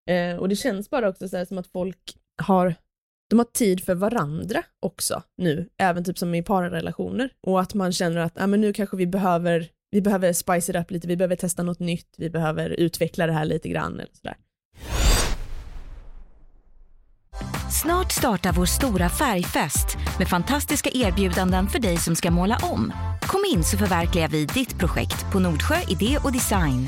Eh, 0.09 0.35
och 0.35 0.49
det 0.49 0.55
känns 0.55 0.89
bara 0.89 1.09
också 1.09 1.27
så 1.27 1.45
som 1.45 1.57
att 1.57 1.67
folk 1.67 2.17
har, 2.41 2.75
de 3.29 3.39
har 3.39 3.45
tid 3.45 3.83
för 3.83 3.95
varandra 3.95 4.63
också 4.79 5.23
nu, 5.37 5.69
även 5.77 6.03
typ 6.03 6.17
som 6.17 6.35
i 6.35 6.43
parrelationer. 6.43 7.29
Och 7.41 7.61
att 7.61 7.73
man 7.73 7.91
känner 7.91 8.17
att 8.17 8.41
ah, 8.41 8.47
men 8.47 8.61
nu 8.61 8.73
kanske 8.73 8.97
vi 8.97 9.07
behöver, 9.07 9.69
vi 9.91 10.01
behöver 10.01 10.33
spice 10.33 10.71
it 10.71 10.77
up 10.77 10.91
lite, 10.91 11.07
vi 11.07 11.17
behöver 11.17 11.35
testa 11.35 11.63
något 11.63 11.79
nytt, 11.79 12.15
vi 12.17 12.29
behöver 12.29 12.69
utveckla 12.69 13.27
det 13.27 13.33
här 13.33 13.45
lite 13.45 13.69
grann 13.69 13.93
eller 13.93 14.13
sådär. 14.13 14.35
Snart 17.71 18.11
startar 18.11 18.53
vår 18.53 18.65
stora 18.65 19.09
färgfest 19.09 19.97
med 20.19 20.27
fantastiska 20.27 20.89
erbjudanden 20.93 21.67
för 21.67 21.79
dig 21.79 21.97
som 21.97 22.15
ska 22.15 22.31
måla 22.31 22.57
om. 22.63 22.93
Kom 23.21 23.41
in 23.53 23.63
så 23.63 23.77
förverkligar 23.77 24.27
vi 24.27 24.45
ditt 24.45 24.79
projekt 24.79 25.31
på 25.31 25.39
Nordsjö 25.39 25.75
Idé 25.87 26.17
och 26.23 26.31
Design. 26.31 26.87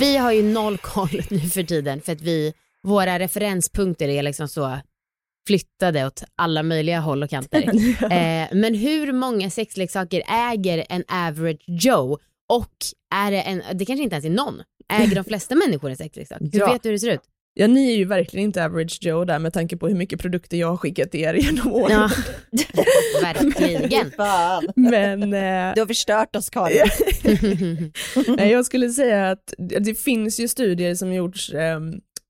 Vi 0.00 0.16
har 0.16 0.32
ju 0.32 0.42
noll 0.42 0.78
koll 0.78 1.22
nu 1.30 1.40
för 1.40 1.62
tiden 1.62 2.00
för 2.00 2.12
att 2.12 2.20
vi, 2.20 2.52
våra 2.82 3.18
referenspunkter 3.18 4.08
är 4.08 4.22
liksom 4.22 4.48
så 4.48 4.78
flyttade 5.46 6.06
åt 6.06 6.22
alla 6.36 6.62
möjliga 6.62 7.00
håll 7.00 7.22
och 7.22 7.30
kanter. 7.30 7.62
eh, 8.02 8.48
men 8.52 8.74
hur 8.74 9.12
många 9.12 9.50
sexleksaker 9.50 10.22
äger 10.28 10.84
en 10.88 11.04
average 11.08 11.64
Joe? 11.66 12.18
Och 12.48 12.74
är 13.14 13.30
det 13.30 13.40
en, 13.40 13.62
det 13.74 13.84
kanske 13.84 14.02
inte 14.02 14.14
ens 14.14 14.26
är 14.26 14.30
någon, 14.30 14.62
äger 14.92 15.14
de 15.14 15.24
flesta 15.24 15.54
människor 15.54 15.90
en 15.90 15.96
sexleksak? 15.96 16.38
Hur 16.40 16.58
Ja. 16.58 16.72
vet 16.72 16.82
du 16.82 16.88
hur 16.88 16.92
det 16.94 16.98
ser 17.00 17.12
ut? 17.14 17.20
Ja, 17.58 17.66
ni 17.66 17.92
är 17.92 17.96
ju 17.96 18.04
verkligen 18.04 18.44
inte 18.46 18.64
average 18.64 18.98
Joe 19.00 19.24
där 19.24 19.38
med 19.38 19.52
tanke 19.52 19.76
på 19.76 19.88
hur 19.88 19.94
mycket 19.94 20.20
produkter 20.20 20.56
jag 20.56 20.68
har 20.68 20.76
skickat 20.76 21.10
till 21.10 21.20
er 21.20 21.34
genom 21.34 21.72
åren. 21.72 21.92
Ja, 21.92 22.10
verkligen. 23.22 24.10
Fan. 24.10 24.66
Men 24.76 25.22
eh, 25.22 25.74
Du 25.74 25.80
har 25.80 25.86
förstört 25.86 26.36
oss 26.36 26.50
Karin. 26.50 26.84
nej, 28.36 28.50
jag 28.52 28.66
skulle 28.66 28.90
säga 28.90 29.30
att 29.30 29.54
det 29.58 29.94
finns 29.98 30.40
ju 30.40 30.48
studier 30.48 30.94
som 30.94 31.12
gjorts, 31.12 31.52
eh, 31.52 31.80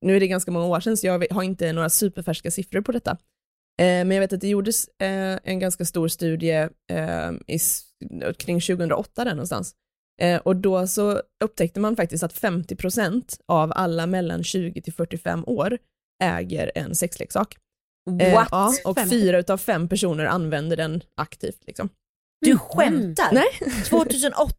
nu 0.00 0.16
är 0.16 0.20
det 0.20 0.28
ganska 0.28 0.50
många 0.50 0.66
år 0.66 0.80
sedan 0.80 0.96
så 0.96 1.06
jag 1.06 1.26
har 1.30 1.42
inte 1.42 1.72
några 1.72 1.90
superfärska 1.90 2.50
siffror 2.50 2.80
på 2.80 2.92
detta. 2.92 3.10
Eh, 3.80 3.84
men 3.86 4.10
jag 4.10 4.20
vet 4.20 4.32
att 4.32 4.40
det 4.40 4.48
gjordes 4.48 4.88
eh, 4.88 5.38
en 5.44 5.58
ganska 5.58 5.84
stor 5.84 6.08
studie 6.08 6.68
eh, 6.90 7.30
i, 7.46 7.54
s- 7.56 7.82
kring 8.38 8.60
2008 8.60 9.24
där 9.24 9.30
någonstans. 9.30 9.74
Eh, 10.22 10.40
och 10.40 10.56
då 10.56 10.86
så 10.86 11.22
upptäckte 11.44 11.80
man 11.80 11.96
faktiskt 11.96 12.24
att 12.24 12.34
50% 12.34 13.40
av 13.46 13.72
alla 13.74 14.06
mellan 14.06 14.44
20 14.44 14.82
till 14.82 14.92
45 14.92 15.44
år 15.46 15.78
äger 16.24 16.72
en 16.74 16.94
sexleksak. 16.94 17.56
Eh, 18.20 18.32
ja, 18.32 18.72
och 18.84 18.98
fyra 19.10 19.38
utav 19.38 19.58
fem 19.58 19.88
personer 19.88 20.24
använder 20.24 20.76
den 20.76 21.02
aktivt. 21.14 21.66
Liksom. 21.66 21.88
Du 22.40 22.58
skämtar? 22.58 23.32
Nej. 23.32 23.82
2008? 23.84 24.54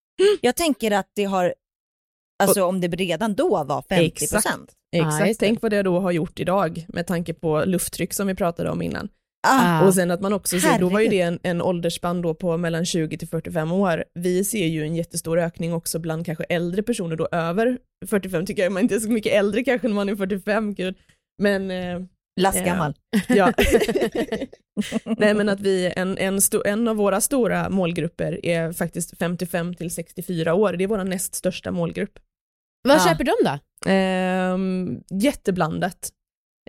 Jag 0.40 0.56
tänker 0.56 0.90
att 0.90 1.10
det 1.14 1.24
har, 1.24 1.54
alltså 2.42 2.64
om 2.64 2.80
det 2.80 2.88
redan 2.88 3.34
då 3.34 3.64
var 3.64 3.82
50 3.82 4.04
Exakt. 4.04 4.32
procent. 4.32 4.72
Exakt, 4.96 5.26
det. 5.26 5.34
tänk 5.34 5.62
vad 5.62 5.72
det 5.72 5.82
då 5.82 6.00
har 6.00 6.10
gjort 6.10 6.40
idag 6.40 6.86
med 6.88 7.06
tanke 7.06 7.34
på 7.34 7.64
lufttryck 7.64 8.14
som 8.14 8.26
vi 8.26 8.34
pratade 8.34 8.70
om 8.70 8.82
innan. 8.82 9.08
Ah. 9.48 9.86
Och 9.86 9.94
sen 9.94 10.10
att 10.10 10.20
man 10.20 10.32
också 10.32 10.60
ser, 10.60 10.78
då 10.78 10.88
var 10.88 11.00
ju 11.00 11.08
det 11.08 11.20
en, 11.20 11.38
en 11.42 11.62
åldersspann 11.62 12.22
då 12.22 12.34
på 12.34 12.56
mellan 12.56 12.84
20 12.86 13.18
till 13.18 13.28
45 13.28 13.72
år. 13.72 14.04
Vi 14.14 14.44
ser 14.44 14.66
ju 14.66 14.82
en 14.82 14.96
jättestor 14.96 15.38
ökning 15.38 15.72
också 15.74 15.98
bland 15.98 16.26
kanske 16.26 16.44
äldre 16.44 16.82
personer 16.82 17.16
då 17.16 17.28
över 17.32 17.78
45 18.06 18.46
tycker 18.46 18.62
jag, 18.62 18.72
man 18.72 18.82
inte 18.82 18.94
är 18.94 18.98
så 19.00 19.10
mycket 19.10 19.32
äldre 19.32 19.64
kanske 19.64 19.88
när 19.88 19.94
man 19.94 20.08
är 20.08 20.16
45, 20.16 20.74
gud. 20.74 20.94
Men 21.42 21.70
eh, 21.70 22.00
Lastgammal. 22.40 22.94
ja. 23.28 23.52
Nej 25.18 25.34
men 25.34 25.48
att 25.48 25.60
vi, 25.60 25.92
en, 25.96 26.18
en, 26.18 26.40
sto, 26.40 26.62
en 26.64 26.88
av 26.88 26.96
våra 26.96 27.20
stora 27.20 27.68
målgrupper 27.70 28.46
är 28.46 28.72
faktiskt 28.72 29.18
55 29.18 29.74
till 29.74 29.90
64 29.90 30.54
år, 30.54 30.72
det 30.72 30.84
är 30.84 30.88
vår 30.88 31.04
näst 31.04 31.34
största 31.34 31.70
målgrupp. 31.70 32.18
Vad 32.88 32.96
Ja. 32.96 33.04
köper 33.08 33.24
de 33.24 33.32
då? 33.44 33.58
Ehm, 33.90 35.00
jätteblandat. 35.10 36.10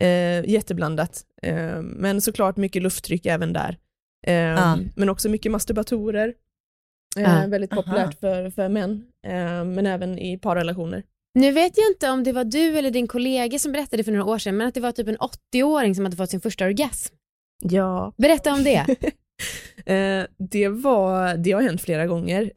Eh, 0.01 0.49
jätteblandat. 0.49 1.21
Ehm, 1.41 1.85
men 1.85 2.21
såklart 2.21 2.57
mycket 2.57 2.81
lufttryck 2.81 3.25
även 3.25 3.53
där. 3.53 3.77
Ehm, 4.27 4.57
Ja. 4.57 4.77
Men 4.95 5.09
också 5.09 5.29
mycket 5.29 5.51
masturbatorer. 5.51 6.33
Eh, 7.17 7.23
Ja. 7.23 7.43
Väldigt 7.47 7.73
Aha. 7.73 7.81
populärt 7.81 8.19
för, 8.19 8.49
för 8.49 8.69
män, 8.69 9.05
Ehm, 9.27 9.73
men 9.73 9.87
även 9.87 10.19
i 10.19 10.37
parrelationer. 10.37 11.03
Nu 11.33 11.51
vet 11.51 11.77
jag 11.77 11.87
inte 11.91 12.09
om 12.09 12.23
det 12.23 12.31
var 12.31 12.43
du 12.43 12.77
eller 12.77 12.91
din 12.91 13.07
kollega 13.07 13.59
som 13.59 13.71
berättade 13.71 14.03
för 14.03 14.11
några 14.11 14.25
år 14.25 14.37
sedan 14.37 14.57
men 14.57 14.67
att 14.67 14.73
det 14.73 14.79
var 14.81 14.91
typ 14.91 15.07
en 15.07 15.17
80-åring 15.17 15.95
som 15.95 16.05
hade 16.05 16.17
fått 16.17 16.29
sin 16.29 16.41
första 16.41 16.65
orgasm. 16.65 17.15
Ja. 17.63 18.13
Berätta 18.17 18.53
om 18.53 18.63
det. 18.63 18.85
Eh, 19.85 20.25
det, 20.37 20.67
var, 20.67 21.37
det 21.37 21.51
har 21.51 21.61
hänt 21.61 21.81
flera 21.81 22.07
gånger. 22.07 22.51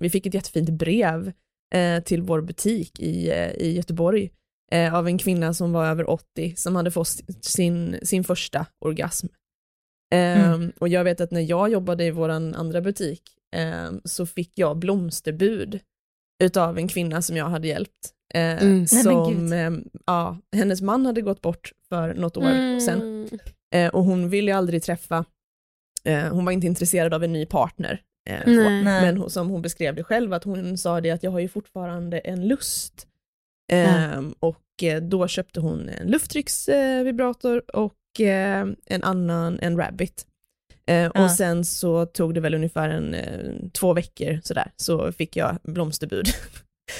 Vi 0.00 0.10
fick 0.10 0.26
ett 0.26 0.34
jättefint 0.34 0.70
brev 0.70 1.32
eh, 1.74 2.02
till 2.02 2.22
vår 2.22 2.40
butik 2.40 3.00
i, 3.00 3.30
eh, 3.30 3.50
i 3.50 3.72
Göteborg 3.76 4.30
eh, 4.74 4.94
av 4.94 5.06
en 5.06 5.18
kvinna 5.18 5.54
som 5.54 5.72
var 5.72 5.86
över 5.86 6.10
80 6.10 6.54
som 6.56 6.76
hade 6.76 6.90
fått 6.90 7.08
sin, 7.40 7.98
sin 8.02 8.24
första 8.24 8.66
orgasm. 8.84 9.26
Ehm, 10.14 10.72
Och 10.80 10.88
jag 10.88 11.04
vet 11.04 11.20
att 11.20 11.30
när 11.30 11.40
jag 11.40 11.70
jobbade 11.72 12.04
i 12.04 12.10
vår 12.10 12.28
andra 12.28 12.80
butik 12.80 13.22
ehm, 13.56 14.00
så 14.04 14.26
fick 14.26 14.52
jag 14.58 14.76
blomsterbud 14.78 15.80
utav 16.44 16.78
en 16.78 16.88
kvinna 16.88 17.22
som 17.22 17.36
jag 17.36 17.48
hade 17.48 17.68
hjälpt. 17.68 18.10
Eh, 18.34 18.62
Mm. 18.62 18.78
Nej, 18.78 18.86
som, 18.88 19.34
gud. 19.34 19.52
ehm, 19.52 19.84
ja, 20.06 20.38
hennes 20.56 20.82
man 20.82 21.06
hade 21.06 21.20
gått 21.22 21.40
bort 21.40 21.72
för 21.88 22.14
något 22.14 22.36
år 22.36 22.80
sedan 22.80 23.00
Mm. 23.00 23.38
Eh, 23.74 23.94
och 23.94 24.04
hon 24.04 24.28
ville 24.28 24.50
ju 24.50 24.56
aldrig 24.56 24.82
träffa, 24.82 25.24
eh, 26.04 26.28
hon 26.32 26.44
var 26.44 26.52
inte 26.52 26.66
intresserad 26.66 27.14
av 27.14 27.24
en 27.24 27.32
ny 27.32 27.46
partner. 27.46 28.02
Eh. 28.30 28.40
Nej. 28.46 28.82
Nej. 28.82 29.02
Men 29.02 29.16
hon, 29.16 29.30
som 29.30 29.48
hon 29.48 29.62
beskrev 29.62 29.94
det 29.94 30.04
själv, 30.04 30.32
att 30.32 30.44
hon 30.44 30.78
sa 30.78 31.00
det 31.00 31.10
att 31.10 31.22
jag 31.22 31.30
har 31.30 31.40
ju 31.40 31.48
fortfarande 31.48 32.18
en 32.18 32.48
lust. 32.48 33.06
Eh, 33.72 34.18
Och 34.40 34.56
eh, 34.56 34.60
då 35.02 35.28
köpte 35.28 35.60
hon 35.60 35.88
en 35.88 36.06
lufttrycksvibrator 36.08 37.62
och 37.76 38.20
eh, 38.20 38.66
en 38.86 39.02
annan, 39.02 39.58
en 39.62 39.76
Rabbit. 39.78 40.26
Eh, 40.86 40.96
Ja. 40.96 41.24
Och 41.24 41.30
sen 41.30 41.64
så 41.64 42.06
tog 42.06 42.34
det 42.34 42.40
väl 42.40 42.54
ungefär 42.54 42.88
en, 42.88 43.14
eh, 43.14 43.54
två 43.72 43.92
veckor 43.92 44.40
sådär, 44.44 44.70
så 44.76 45.12
fick 45.12 45.36
jag 45.36 45.56
blomsterbud. 45.62 46.26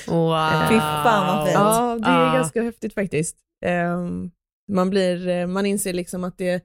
Wow. 0.09 0.69
Fy 0.69 0.79
fan 0.79 1.27
vad 1.37 1.47
fint. 1.47 1.55
Ja, 1.55 1.99
det 2.03 2.09
är 2.09 2.29
Ah. 2.31 2.35
ganska 2.35 2.63
häftigt 2.63 2.95
faktiskt. 2.95 3.37
Ehm, 3.67 4.31
man, 4.73 4.91
blir, 4.91 5.29
eh, 5.29 5.47
man 5.47 5.67
inser 5.67 5.93
liksom 5.93 6.25
att 6.25 6.39
det, 6.39 6.65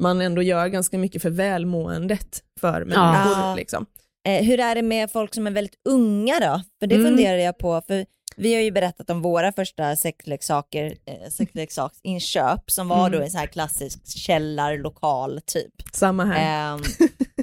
man 0.00 0.20
ändå 0.20 0.42
gör 0.42 0.68
ganska 0.68 0.98
mycket 0.98 1.22
för 1.22 1.30
välmåendet 1.30 2.42
för 2.60 2.80
människor. 2.84 3.32
Ja. 3.42 3.54
Liksom. 3.56 3.86
Eh, 4.28 4.44
hur 4.44 4.60
är 4.60 4.74
det 4.74 4.82
med 4.82 5.10
folk 5.10 5.34
som 5.34 5.46
är 5.46 5.50
väldigt 5.50 5.78
unga 5.88 6.34
då? 6.40 6.62
För 6.80 6.86
det 6.86 6.94
Mm. 6.94 7.06
funderar 7.06 7.38
jag 7.38 7.58
på, 7.58 7.82
för 7.86 8.06
vi 8.38 8.54
har 8.54 8.60
ju 8.62 8.70
berättat 8.70 9.10
om 9.10 9.22
våra 9.22 9.52
första 9.52 9.96
sexleksaker, 9.96 10.96
eh, 11.06 11.30
sexleksaksinköp 11.30 12.70
som 12.70 12.88
var 12.88 13.06
Mm. 13.06 13.12
då 13.18 13.24
en 13.24 13.30
sån 13.30 13.38
här 13.40 13.46
klassisk 13.46 14.06
källarlokal 14.18 15.40
typ. 15.46 15.72
Samma 15.92 16.24
här. 16.24 16.74
Ehm, 16.74 16.80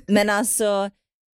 men 0.08 0.30
alltså, 0.30 0.90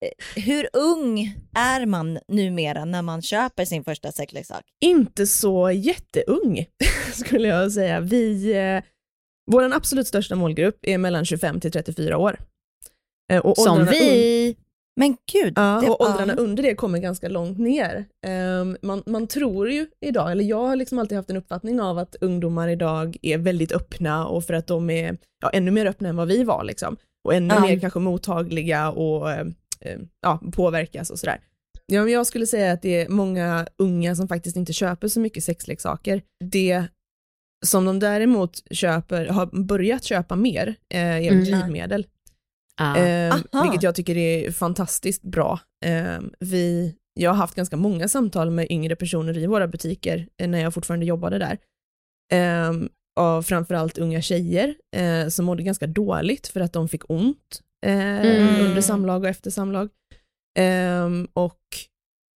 eh, 0.06 0.42
hur 0.44 0.70
ung 0.74 1.36
är 1.56 1.86
man 1.86 2.20
numera 2.28 2.86
när 2.86 3.02
man 3.02 3.22
köper 3.22 3.66
sin 3.66 3.84
första 3.84 4.12
sexleksak? 4.12 4.64
Inte 4.82 5.28
så 5.28 5.72
jätteung 5.72 6.66
skulle 7.14 7.48
jag 7.48 7.72
säga. 7.72 8.00
Vi, 8.00 8.52
eh, 8.54 8.84
vår 9.52 9.74
absolut 9.74 10.08
största 10.08 10.36
målgrupp 10.36 10.80
är 10.82 10.98
mellan 10.98 11.26
25 11.26 11.60
till 11.60 11.72
34 11.72 12.18
år. 12.18 12.40
Eh, 13.32 13.40
och 13.40 13.58
Som 13.58 13.86
vi. 13.86 14.56
Men 15.00 15.18
gud. 15.32 15.54
Ja, 15.56 15.80
det- 15.84 15.90
och 15.90 16.02
åldrarna 16.02 16.34
ja. 16.38 16.44
under 16.44 16.64
det 16.64 16.76
kommer 16.76 17.00
ganska 17.00 17.30
långt 17.30 17.58
ner. 17.58 18.06
Ehm, 18.28 18.78
man, 18.82 19.04
man 19.06 19.28
tror 19.28 19.70
ju 19.72 19.88
idag, 20.06 20.32
eller 20.32 20.44
jag 20.44 20.68
har 20.68 20.76
liksom 20.76 21.00
alltid 21.00 21.16
haft 21.18 21.30
en 21.30 21.38
uppfattning 21.38 21.82
av 21.82 21.98
att 21.98 22.16
ungdomar 22.22 22.68
idag 22.68 23.18
är 23.22 23.38
väldigt 23.38 23.72
öppna 23.72 24.28
och 24.28 24.44
för 24.44 24.54
att 24.54 24.68
de 24.68 24.90
är 24.90 25.18
ja, 25.42 25.50
ännu 25.50 25.72
mer 25.72 25.86
öppna 25.86 26.10
än 26.10 26.16
vad 26.16 26.28
vi 26.28 26.44
var 26.44 26.64
liksom. 26.64 26.98
Och 27.24 27.34
ännu 27.34 27.54
Ja. 27.54 27.62
mer 27.62 27.80
kanske 27.80 28.00
mottagliga 28.00 28.92
och 28.92 29.32
eh, 29.32 29.48
eh, 29.82 30.00
ja, 30.22 30.42
påverkas 30.52 31.10
och 31.10 31.20
sådär. 31.20 31.40
Ja, 31.86 32.04
men 32.04 32.14
jag 32.14 32.28
skulle 32.28 32.46
säga 32.46 32.72
att 32.72 32.82
det 32.82 33.02
är 33.02 33.10
många 33.10 33.68
unga 33.78 34.16
som 34.16 34.28
faktiskt 34.28 34.56
inte 34.58 34.74
köper 34.74 35.08
så 35.08 35.20
mycket 35.20 35.44
sexleksaker. 35.44 36.22
Det 36.46 36.84
som 37.66 37.86
de 37.86 38.00
däremot 38.00 38.64
köper, 38.72 39.26
har 39.26 39.46
börjat 39.64 40.04
köpa 40.04 40.36
mer 40.36 40.76
eh, 40.94 41.00
är 41.02 41.32
Mm. 41.32 41.44
glidmedel. 41.44 42.06
Ja. 42.80 42.98
Eh, 42.98 43.36
vilket 43.64 43.84
jag 43.84 43.96
tycker 43.96 44.18
är 44.18 44.52
fantastiskt 44.52 45.22
bra. 45.24 45.60
Eh, 45.86 46.20
vi, 46.40 46.96
jag 47.14 47.30
har 47.32 47.38
haft 47.38 47.56
ganska 47.56 47.78
många 47.78 48.08
samtal 48.08 48.52
med 48.52 48.68
yngre 48.72 48.96
personer 48.96 49.38
i 49.38 49.46
våra 49.48 49.68
butiker 49.68 50.28
eh, 50.42 50.48
när 50.50 50.60
jag 50.60 50.74
fortfarande 50.74 51.06
jobbade 51.06 51.38
där. 51.40 51.58
Eh, 52.34 52.74
och 53.20 53.46
framförallt 53.46 53.98
unga 53.98 54.22
tjejer 54.22 54.76
eh, 54.96 55.28
som 55.28 55.46
mådde 55.46 55.64
ganska 55.64 55.88
dåligt 55.88 56.48
för 56.48 56.60
att 56.60 56.74
de 56.74 56.90
fick 56.90 57.10
ont 57.10 57.62
eh, 57.86 58.20
Mm. 58.20 58.66
under 58.66 58.82
samlag 58.82 59.24
och 59.24 59.30
efter 59.30 59.52
samlag. 59.52 59.90
Eh, 60.60 61.08
och 61.34 61.60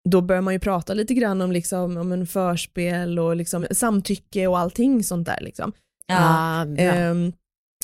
då 0.09 0.21
börjar 0.21 0.43
man 0.43 0.55
ju 0.55 0.61
prata 0.61 0.95
lite 0.95 1.15
grann 1.15 1.41
om, 1.41 1.53
liksom, 1.53 1.97
om 1.97 2.13
en 2.13 2.27
förspel 2.27 3.19
och 3.19 3.37
liksom 3.37 3.67
samtycke 3.71 4.47
och 4.47 4.59
allting 4.59 5.05
sånt 5.05 5.27
där. 5.27 5.41
Liksom. 5.41 5.73
Ja. 6.07 6.65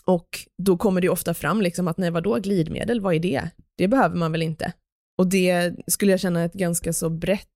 Och 0.08 0.28
då 0.62 0.76
kommer 0.76 1.00
det 1.00 1.08
ofta 1.08 1.34
fram 1.34 1.62
liksom 1.62 1.88
att 1.88 1.98
nej 1.98 2.10
vadå 2.10 2.36
glidmedel, 2.38 3.00
vad 3.00 3.14
är 3.14 3.18
det? 3.20 3.50
Det 3.76 3.88
behöver 3.88 4.16
man 4.16 4.32
väl 4.32 4.42
inte? 4.42 4.72
Och 5.18 5.26
det 5.26 5.74
skulle 5.86 6.10
jag 6.12 6.20
känna 6.20 6.44
ett 6.44 6.52
ganska 6.52 6.92
så 6.92 7.10
brett, 7.10 7.48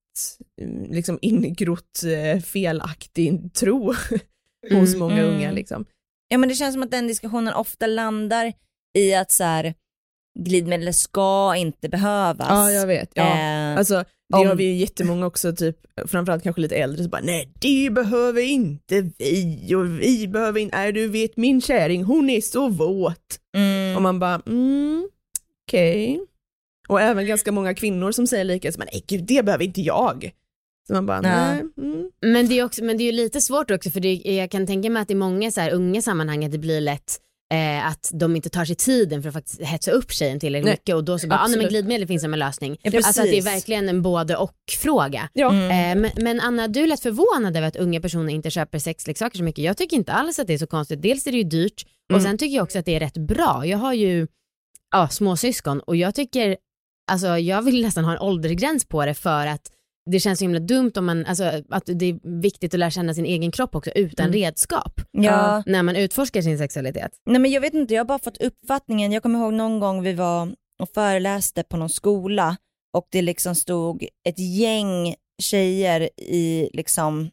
mm, 0.61 0.91
liksom 0.91 1.19
ingrott 1.21 2.03
eh, 2.05 2.41
felaktig 2.41 3.53
tro 3.53 3.93
hos 4.71 4.89
Mm. 4.89 4.99
många 4.99 5.21
Mm. 5.23 5.35
unga 5.35 5.51
liksom. 5.51 5.85
ja 6.27 6.37
men 6.37 6.49
det 6.49 6.55
känns 6.55 6.73
som 6.73 6.83
att 6.83 6.91
den 6.91 7.07
diskussionen 7.07 7.53
ofta 7.53 7.87
landar 7.87 8.53
i 8.97 9.13
att 9.13 9.31
så 9.31 9.43
här, 9.43 9.73
glidmedel 10.39 10.93
ska 10.93 11.55
inte 11.55 11.89
behövas. 11.89 12.47
Ja, 12.49 12.71
jag 12.71 12.87
vet. 12.87 13.11
Ja. 13.13 13.23
Eh, 13.39 13.77
Alltså, 13.77 13.93
det 14.29 14.37
om- 14.37 14.47
har 14.47 14.55
vi 14.55 14.63
ju 14.63 14.73
jättemmånga 14.75 15.25
också, 15.25 15.55
typ, 15.55 15.77
framförallt 16.07 16.43
kanske 16.43 16.61
lite 16.61 16.75
äldre, 16.75 17.03
så 17.03 17.09
bara 17.09 17.21
nej 17.21 17.49
det 17.59 17.89
behöver 17.93 18.41
inte 18.41 19.01
vi 19.17 19.75
och 19.75 20.01
vi 20.01 20.27
behöver 20.27 20.59
inte, 20.59 20.77
nej 20.77 20.91
du 20.91 21.07
vet 21.07 21.37
min 21.37 21.61
kärring 21.61 22.03
hon 22.03 22.29
är 22.29 22.41
så 22.41 22.69
våt. 22.69 23.39
mm, 23.55 23.95
Och 23.95 24.01
man 24.01 24.19
bara, 24.19 24.41
mm, 24.47 25.07
okej. 25.67 26.19
Och 26.87 27.01
även 27.01 27.27
ganska 27.27 27.51
många 27.51 27.73
kvinnor 27.73 28.11
som 28.11 28.27
säger 28.27 28.43
lika, 28.43 28.71
man, 28.77 28.87
nej 28.93 29.03
gud 29.07 29.23
det 29.23 29.45
behöver 29.45 29.65
inte 29.65 29.81
jag. 29.81 30.31
Så 30.87 30.93
man 30.93 31.05
bara, 31.05 31.21
nej. 31.21 31.59
Mm. 31.77 32.09
Men 32.21 32.47
det 32.47 32.59
är 32.59 32.63
också, 32.65 32.83
men 32.83 32.97
det 32.97 33.03
är 33.03 33.05
ju 33.05 33.11
lite 33.11 33.41
svårt 33.41 33.71
också 33.71 33.89
för 33.89 33.99
det, 33.99 34.13
jag 34.13 34.51
kan 34.51 34.67
tänka 34.67 34.89
mig 34.89 35.01
att 35.01 35.11
i 35.11 35.15
många 35.15 35.51
så 35.51 35.61
här 35.61 35.71
unga 35.71 36.01
sammanhang 36.01 36.45
att 36.45 36.51
det 36.51 36.57
blir 36.57 36.81
lätt 36.81 37.17
eh, 37.53 37.87
att 37.87 38.11
de 38.13 38.35
inte 38.35 38.49
tar 38.49 38.65
sig 38.65 38.75
tiden 38.75 39.21
för 39.21 39.29
att 39.29 39.33
faktiskt 39.35 39.61
hetsa 39.61 39.91
upp 39.91 40.11
tjejen 40.11 40.39
tillräckligt 40.39 40.65
Nej, 40.65 40.73
mycket 40.73 40.95
och 40.95 41.03
då 41.03 41.19
så 41.19 41.27
bara, 41.27 41.39
ah, 41.39 41.47
nej, 41.47 41.49
men 41.49 41.65
absolut. 41.65 41.69
glidmedel 41.69 42.07
finns 42.07 42.21
som 42.21 42.33
en 42.33 42.39
lösning. 42.39 42.77
Ja, 42.81 42.91
alltså 42.97 43.21
att 43.21 43.27
det 43.27 43.37
är 43.37 43.41
verkligen 43.41 43.89
en 43.89 44.01
både 44.01 44.35
och 44.35 44.55
fråga. 44.79 45.29
Ja. 45.33 45.51
Mm. 45.51 45.97
Eh, 45.97 46.01
men, 46.01 46.23
men 46.23 46.39
Anna, 46.39 46.67
du 46.67 46.87
lät 46.87 46.99
förvånad 46.99 47.57
över 47.57 47.67
att 47.67 47.75
unga 47.75 48.01
personer 48.01 48.33
inte 48.33 48.49
köper 48.49 48.79
sexleksaker 48.79 49.37
så 49.37 49.43
mycket. 49.43 49.63
Jag 49.65 49.77
tycker 49.77 49.97
inte 49.97 50.13
alls 50.13 50.39
att 50.39 50.47
det 50.47 50.53
är 50.53 50.57
så 50.57 50.67
konstigt. 50.67 51.01
Dels 51.01 51.27
är 51.27 51.31
det 51.31 51.37
ju 51.37 51.43
dyrt 51.43 51.85
och 52.09 52.19
Mm. 52.19 52.23
sen 52.23 52.37
tycker 52.37 52.55
jag 52.55 52.63
också 52.63 52.79
att 52.79 52.85
det 52.85 52.95
är 52.95 52.99
rätt 52.99 53.17
bra. 53.17 53.65
Jag 53.65 53.77
har 53.77 53.93
ju 53.93 54.27
ja, 54.91 55.07
småsyskon 55.09 55.79
och 55.79 55.95
jag 55.95 56.15
tycker, 56.15 56.57
alltså 57.11 57.27
jag 57.27 57.61
vill 57.61 57.81
nästan 57.81 58.05
ha 58.05 58.11
en 58.13 58.19
åldersgräns 58.19 58.85
på 58.85 59.05
det 59.05 59.13
för 59.13 59.47
att 59.47 59.71
det 60.11 60.19
känns 60.19 60.39
så 60.39 60.45
himla 60.45 60.59
dumt 60.59 60.91
om 60.95 61.05
man, 61.05 61.25
alltså 61.25 61.43
att 61.69 61.83
det 61.85 62.05
är 62.05 62.41
viktigt 62.41 62.73
att 62.73 62.79
lära 62.79 62.91
känna 62.91 63.13
sin 63.13 63.25
egen 63.25 63.51
kropp 63.51 63.75
också 63.75 63.91
utan 63.95 64.25
Mm. 64.25 64.33
redskap. 64.33 65.01
Ja. 65.11 65.63
När 65.65 65.83
man 65.83 65.95
utforskar 65.95 66.41
sin 66.41 66.57
sexualitet. 66.57 67.11
Nej 67.25 67.39
men 67.39 67.51
jag 67.51 67.61
vet 67.61 67.73
inte, 67.73 67.93
jag 67.93 67.99
har 67.99 68.05
bara 68.07 68.19
fått 68.19 68.37
uppfattningen, 68.41 69.11
jag 69.11 69.23
kommer 69.23 69.39
ihåg 69.39 69.53
någon 69.53 69.79
gång 69.79 70.03
vi 70.03 70.13
var 70.13 70.55
och 70.81 70.89
föreläste 70.93 71.63
på 71.63 71.77
någon 71.77 71.89
skola 71.89 72.57
och 72.93 73.07
det 73.11 73.21
liksom 73.21 73.55
stod 73.55 74.03
ett 74.29 74.39
gäng 74.39 75.15
tjejer 75.41 76.09
i 76.17 76.69
liksom, 76.73 77.29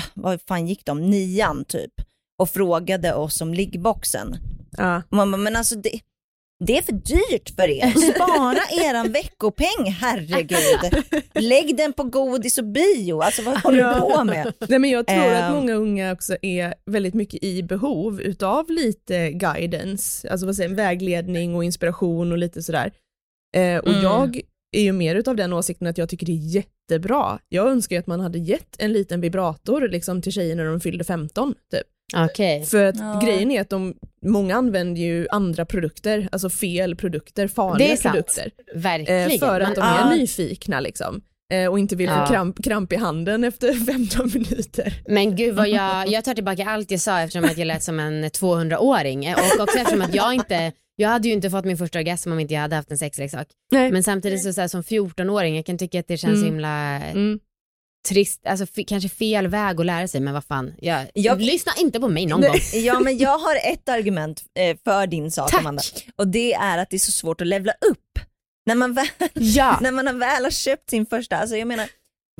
ah, 0.00 0.04
vad 0.14 0.40
fan 0.48 0.66
gick 0.66 0.84
de, 0.84 1.10
nian 1.10 1.64
typ 1.64 1.92
och 2.38 2.50
frågade 2.50 3.14
oss 3.14 3.40
om 3.40 3.54
liggboxen. 3.54 4.36
Ja. 4.76 5.02
Man 5.10 5.30
bara, 5.30 5.36
men 5.36 5.56
alltså 5.56 5.76
det, 5.76 6.00
det 6.64 6.78
är 6.78 6.82
för 6.82 6.92
dyrt 6.92 7.50
för 7.56 7.68
er, 7.70 7.90
spara 8.14 8.88
eran 8.90 9.12
veckopeng 9.12 9.90
herregud. 10.00 11.04
Lägg 11.34 11.76
den 11.76 11.92
på 11.92 12.04
godis 12.04 12.58
och 12.58 12.64
bio, 12.64 13.20
alltså 13.20 13.42
vad 13.42 13.58
håller 13.62 13.94
du 13.94 14.00
på 14.00 14.24
med? 14.24 14.52
Nej 14.68 14.78
men 14.78 14.90
jag 14.90 15.06
tror 15.06 15.18
att 15.32 15.50
Ehm. 15.50 15.54
många 15.54 15.74
unga 15.74 16.12
också 16.12 16.36
är 16.42 16.74
väldigt 16.86 17.14
mycket 17.14 17.44
i 17.44 17.62
behov 17.62 18.20
utav 18.20 18.70
lite 18.70 19.30
guidance, 19.30 20.30
alltså 20.30 20.46
vad 20.46 20.56
säger 20.56 20.74
vägledning 20.74 21.54
och 21.54 21.64
inspiration 21.64 22.32
och 22.32 22.38
lite 22.38 22.62
sådär. 22.62 22.92
Eh, 23.56 23.76
och 23.78 23.88
Mm. 23.88 24.02
jag 24.02 24.40
är 24.76 24.82
ju 24.82 24.92
mer 24.92 25.14
utav 25.16 25.36
den 25.36 25.52
åsikten 25.52 25.86
att 25.88 25.98
jag 25.98 26.08
tycker 26.08 26.26
det 26.26 26.32
är 26.32 26.54
jättebra. 26.56 27.38
Jag 27.48 27.68
önskar 27.68 27.96
ju 27.96 28.00
att 28.00 28.06
man 28.06 28.20
hade 28.20 28.38
gett 28.38 28.76
en 28.78 28.92
liten 28.92 29.20
vibrator 29.20 29.88
liksom 29.88 30.22
till 30.22 30.32
tjejer 30.32 30.56
när 30.56 30.64
de 30.64 30.80
fyllde 30.80 31.04
15 31.04 31.54
typ. 31.70 31.82
Okej. 32.16 32.64
För 32.64 32.84
att 32.84 32.96
Ja. 32.98 33.20
grejen 33.24 33.50
är 33.50 33.60
att 33.60 33.70
de, 33.70 33.94
många 34.26 34.56
använder 34.56 35.00
ju 35.02 35.26
andra 35.30 35.64
produkter, 35.66 36.28
alltså 36.32 36.50
fel 36.50 36.96
produkter, 36.96 37.48
farliga 37.48 37.96
produkter. 37.96 38.50
Verkligen. 38.74 39.30
Eh, 39.30 39.38
för 39.38 39.60
att 39.60 39.74
de 39.74 39.80
är 39.80 39.98
Ja. 39.98 40.14
nyfikna 40.14 40.80
liksom. 40.80 41.20
Eh, 41.52 41.66
och 41.70 41.78
inte 41.78 41.96
vill 41.96 42.06
Ja. 42.06 42.26
få 42.26 42.32
kramp, 42.32 42.64
kramp 42.64 42.92
i 42.92 42.96
handen 42.96 43.44
efter 43.44 43.72
15 43.86 44.30
minuter. 44.34 44.94
Men 45.08 45.36
gud 45.36 45.54
vad 45.54 45.68
jag, 45.68 46.08
jag 46.08 46.24
tar 46.24 46.34
tillbaka 46.34 46.64
allt 46.66 46.90
jag 46.90 47.00
sa 47.00 47.20
eftersom 47.20 47.44
att 47.44 47.58
jag 47.58 47.66
lät 47.66 47.82
som 47.82 48.00
en 48.00 48.24
200-åring 48.24 49.24
Eh, 49.24 49.34
och 49.34 49.60
också 49.62 49.78
eftersom 49.78 50.02
att 50.02 50.14
jag 50.14 50.34
inte, 50.34 50.72
jag 50.96 51.08
hade 51.08 51.28
ju 51.28 51.34
inte 51.34 51.50
fått 51.50 51.64
min 51.64 51.76
första 51.78 51.98
orgasm 51.98 52.32
om 52.32 52.40
inte 52.40 52.54
jag 52.54 52.60
hade 52.60 52.76
haft 52.76 52.90
en 52.90 52.98
sexleksak. 52.98 53.46
Nej. 53.72 53.92
Men 53.92 54.02
samtidigt 54.02 54.42
så, 54.42 54.52
så 54.52 54.60
här, 54.60 54.68
som 54.68 54.82
14-åring, 54.82 55.56
jag 55.56 55.66
kan 55.66 55.78
tycka 55.78 56.00
att 56.00 56.08
det 56.08 56.16
känns 56.16 56.34
Mm. 56.38 56.44
himla 56.46 56.96
Mm. 56.96 57.38
Trist, 58.08 58.40
alltså 58.46 58.66
kanske 58.86 59.08
fel 59.08 59.48
väg 59.48 59.80
att 59.80 59.86
lära 59.86 60.08
sig 60.08 60.20
men 60.20 60.34
vad 60.34 60.44
fan, 60.44 60.74
jag, 60.78 61.06
Jag- 61.14 61.40
lyssna 61.40 61.72
inte 61.78 62.00
på 62.00 62.08
mig 62.08 62.26
någon 62.26 62.40
gång. 62.40 62.56
Ja 62.74 63.00
men 63.00 63.18
jag 63.18 63.38
har 63.38 63.56
ett 63.72 63.88
argument 63.88 64.44
eh, 64.58 64.76
för 64.84 65.06
din 65.06 65.30
sak 65.30 65.50
Tack. 65.50 65.60
Amanda 65.60 65.82
och 66.16 66.28
det 66.28 66.52
är 66.54 66.78
att 66.78 66.90
det 66.90 66.96
är 66.96 66.98
så 66.98 67.12
svårt 67.12 67.40
att 67.40 67.46
levla 67.46 67.72
upp. 67.90 68.18
När 68.66 68.74
man 68.74 68.94
väl, 68.94 69.06
Ja. 69.34 69.78
när 69.80 69.92
man 69.92 70.18
väl 70.18 70.44
har 70.44 70.50
köpt 70.50 70.90
sin 70.90 71.06
första, 71.06 71.36
alltså 71.36 71.56
jag 71.56 71.68
menar 71.68 71.88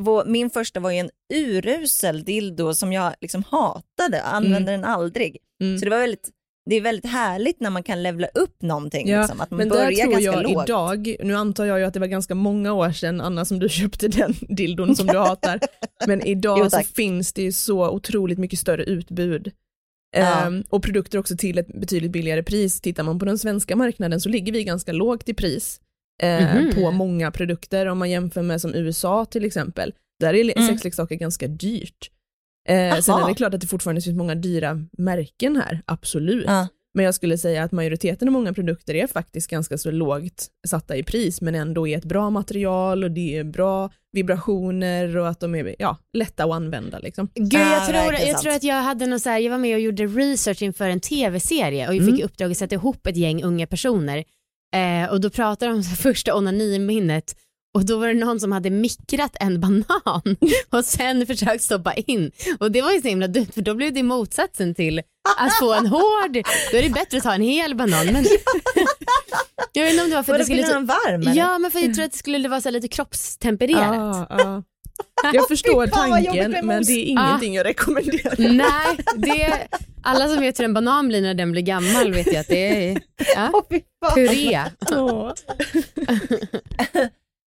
vår, 0.02 0.24
min 0.24 0.50
första 0.50 0.80
var 0.80 0.90
ju 0.90 0.98
en 0.98 1.10
urusel 1.34 2.24
dildo 2.24 2.74
som 2.74 2.92
jag 2.92 3.14
liksom 3.20 3.44
hatade, 3.50 4.22
använde 4.22 4.72
den 4.72 4.84
aldrig. 4.84 5.36
Mm. 5.62 5.78
Så 5.78 5.84
det 5.84 5.90
var 5.90 5.98
väldigt, 5.98 6.28
det 6.70 6.76
är 6.76 6.80
väldigt 6.80 7.06
härligt 7.10 7.60
när 7.60 7.70
man 7.70 7.82
kan 7.82 8.02
levla 8.02 8.26
upp 8.34 8.62
någonting, 8.62 9.08
Ja, 9.08 9.20
liksom, 9.20 9.40
att 9.40 9.50
man 9.50 9.58
Men 9.58 9.68
där 9.68 9.76
börjar 9.76 9.90
tror 10.02 10.10
ganska 10.12 10.24
jag 10.32 10.42
lågt. 10.42 10.68
idag, 10.68 11.16
nu 11.22 11.34
antar 11.36 11.64
jag 11.64 11.78
ju 11.78 11.84
att 11.84 11.94
det 11.94 12.00
var 12.00 12.06
ganska 12.06 12.34
många 12.34 12.72
år 12.72 12.92
sedan 12.92 13.20
Anna 13.20 13.44
som 13.44 13.58
du 13.58 13.68
köpte 13.80 14.08
den 14.08 14.34
dildon 14.40 14.96
som 14.96 15.06
du 15.06 15.18
hatar, 15.18 15.60
men 16.06 16.26
idag 16.26 16.58
Jo, 16.58 16.70
så 16.70 16.78
finns 16.80 17.32
det 17.32 17.42
ju 17.42 17.52
så 17.52 17.90
otroligt 17.90 18.38
mycket 18.38 18.58
större 18.58 18.84
utbud. 18.84 19.50
Ja. 20.16 20.46
Ehm, 20.46 20.64
och 20.68 20.82
produkter 20.82 21.18
också 21.18 21.36
till 21.36 21.58
ett 21.58 21.80
betydligt 21.80 22.10
billigare 22.10 22.42
pris. 22.42 22.80
Tittar 22.80 23.02
man 23.02 23.18
på 23.18 23.24
den 23.24 23.38
svenska 23.38 23.76
marknaden 23.76 24.20
så 24.20 24.28
ligger 24.28 24.52
vi 24.52 24.64
ganska 24.64 24.92
lågt 24.92 25.28
i 25.28 25.34
pris 25.34 25.80
eh, 26.22 26.54
Mhm. 26.56 26.74
på 26.74 26.90
många 26.90 27.30
produkter 27.30 27.86
om 27.86 27.98
man 27.98 28.10
jämför 28.10 28.42
med 28.42 28.60
som 28.60 28.74
USA 28.74 29.24
till 29.24 29.44
exempel. 29.44 29.94
Där 30.20 30.34
är 30.34 30.56
Mm. 30.58 30.68
sexleksaker 30.68 31.14
ganska 31.14 31.48
dyrt. 31.48 32.10
Eh, 32.70 32.96
sen 33.00 33.18
är 33.22 33.28
det 33.28 33.34
klart 33.34 33.54
att 33.54 33.60
det 33.60 33.66
fortfarande 33.66 34.00
finns 34.00 34.16
många 34.16 34.34
dyra 34.34 34.84
märken 34.98 35.56
här, 35.56 35.82
absolut. 35.86 36.44
Ja. 36.46 36.68
Men 36.94 37.04
jag 37.04 37.14
skulle 37.14 37.38
säga 37.38 37.62
att 37.62 37.72
majoriteten 37.72 38.28
av 38.28 38.32
många 38.32 38.52
produkter 38.54 38.94
är 38.94 39.06
faktiskt 39.06 39.50
ganska 39.50 39.78
så 39.78 39.90
lågt 39.90 40.46
satta 40.68 40.96
i 40.96 41.02
pris 41.02 41.40
men 41.40 41.54
ändå 41.54 41.88
är 41.88 41.98
ett 41.98 42.04
bra 42.04 42.30
material 42.30 43.04
och 43.04 43.10
det 43.10 43.36
är 43.36 43.44
bra 43.44 43.90
vibrationer 44.12 45.16
och 45.16 45.28
att 45.28 45.40
de 45.40 45.54
är 45.54 45.76
ja, 45.78 45.96
lätta 46.12 46.44
att 46.44 46.52
använda. 46.52 46.98
Liksom. 46.98 47.28
Gud, 47.34 47.52
Ja, 47.52 47.74
jag, 47.74 47.88
tror, 47.88 48.28
jag 48.28 48.38
tror 48.40 48.52
att 48.52 48.62
jag 48.62 48.82
hade 48.82 49.06
någon 49.06 49.20
så 49.20 49.30
här, 49.30 49.38
jag 49.38 49.50
var 49.50 49.58
med 49.58 49.74
och 49.74 49.80
gjorde 49.80 50.06
research 50.06 50.62
inför 50.62 50.88
en 50.88 51.00
tv-serie 51.00 51.88
och 51.88 51.94
jag 51.94 52.04
fick 52.04 52.14
Mm. 52.14 52.24
uppdrag 52.24 52.50
att 52.50 52.56
sätta 52.56 52.74
ihop 52.74 53.06
ett 53.06 53.16
gäng 53.16 53.42
unga 53.42 53.66
personer 53.66 54.24
eh, 54.76 55.10
och 55.10 55.20
då 55.20 55.30
pratade 55.30 55.72
de 55.72 55.76
om 55.76 55.82
första 55.82 56.34
onaniminnet 56.36 57.36
och 57.74 57.84
då 57.86 57.98
var 57.98 58.08
det 58.08 58.14
någon 58.14 58.40
som 58.40 58.52
hade 58.52 58.70
mikrat 58.70 59.36
en 59.40 59.60
banan 59.60 60.36
och 60.70 60.84
sen 60.84 61.26
försökt 61.26 61.62
stoppa 61.62 61.94
in 61.94 62.30
och 62.60 62.72
det 62.72 62.82
var 62.82 62.92
ju 62.92 63.00
så 63.00 63.08
himla 63.08 63.26
dumt 63.26 63.48
för 63.54 63.62
då 63.62 63.74
blev 63.74 63.92
det 63.92 64.02
motsatsen 64.02 64.74
till 64.74 64.98
att 65.38 65.58
få 65.58 65.74
en 65.74 65.86
hård, 65.86 66.32
då 66.72 66.78
är 66.78 66.82
det 66.82 66.90
bättre 66.90 67.16
att 67.16 67.22
ta 67.22 67.34
en 67.34 67.42
hel 67.42 67.74
banan 67.74 68.06
men 68.06 68.24
jag 69.72 69.84
vet 69.84 69.92
inte 69.92 70.04
om 70.04 70.10
det 70.10 70.16
var 70.16 70.22
för 70.22 70.32
Var 70.32 70.40
att 70.40 70.46
det 70.46 70.52
skulle 70.52 70.74
den 70.74 70.86
varm 70.86 71.20
eller? 71.20 71.34
Ja 71.34 71.58
men 71.58 71.70
för 71.70 71.78
jag 71.78 71.94
tror 71.94 72.04
att 72.04 72.12
det 72.12 72.18
skulle 72.18 72.48
vara 72.48 72.60
så 72.60 72.70
lite 72.70 72.88
kroppstempererat. 72.88 74.30
Ah, 74.30 74.36
ah. 74.36 74.62
Jag 75.32 75.48
förstår 75.48 75.86
tanken 75.92 76.66
men 76.66 76.82
det 76.84 76.92
är 76.92 77.04
ingenting 77.04 77.54
jag 77.54 77.66
rekommenderar. 77.66 78.34
Nej, 78.38 78.98
det, 79.16 79.68
alla 80.02 80.28
som 80.28 80.40
vet 80.40 80.58
hur 80.58 80.64
en 80.64 80.74
banan 80.74 81.08
blir 81.08 81.22
när 81.22 81.34
den 81.34 81.52
blir 81.52 81.62
gammal 81.62 82.12
vet 82.12 82.32
ju 82.32 82.36
att 82.36 82.48
det 82.48 82.88
är 82.88 83.00
ja, 83.34 83.62
puré. 84.14 84.60
Åh. 84.90 85.32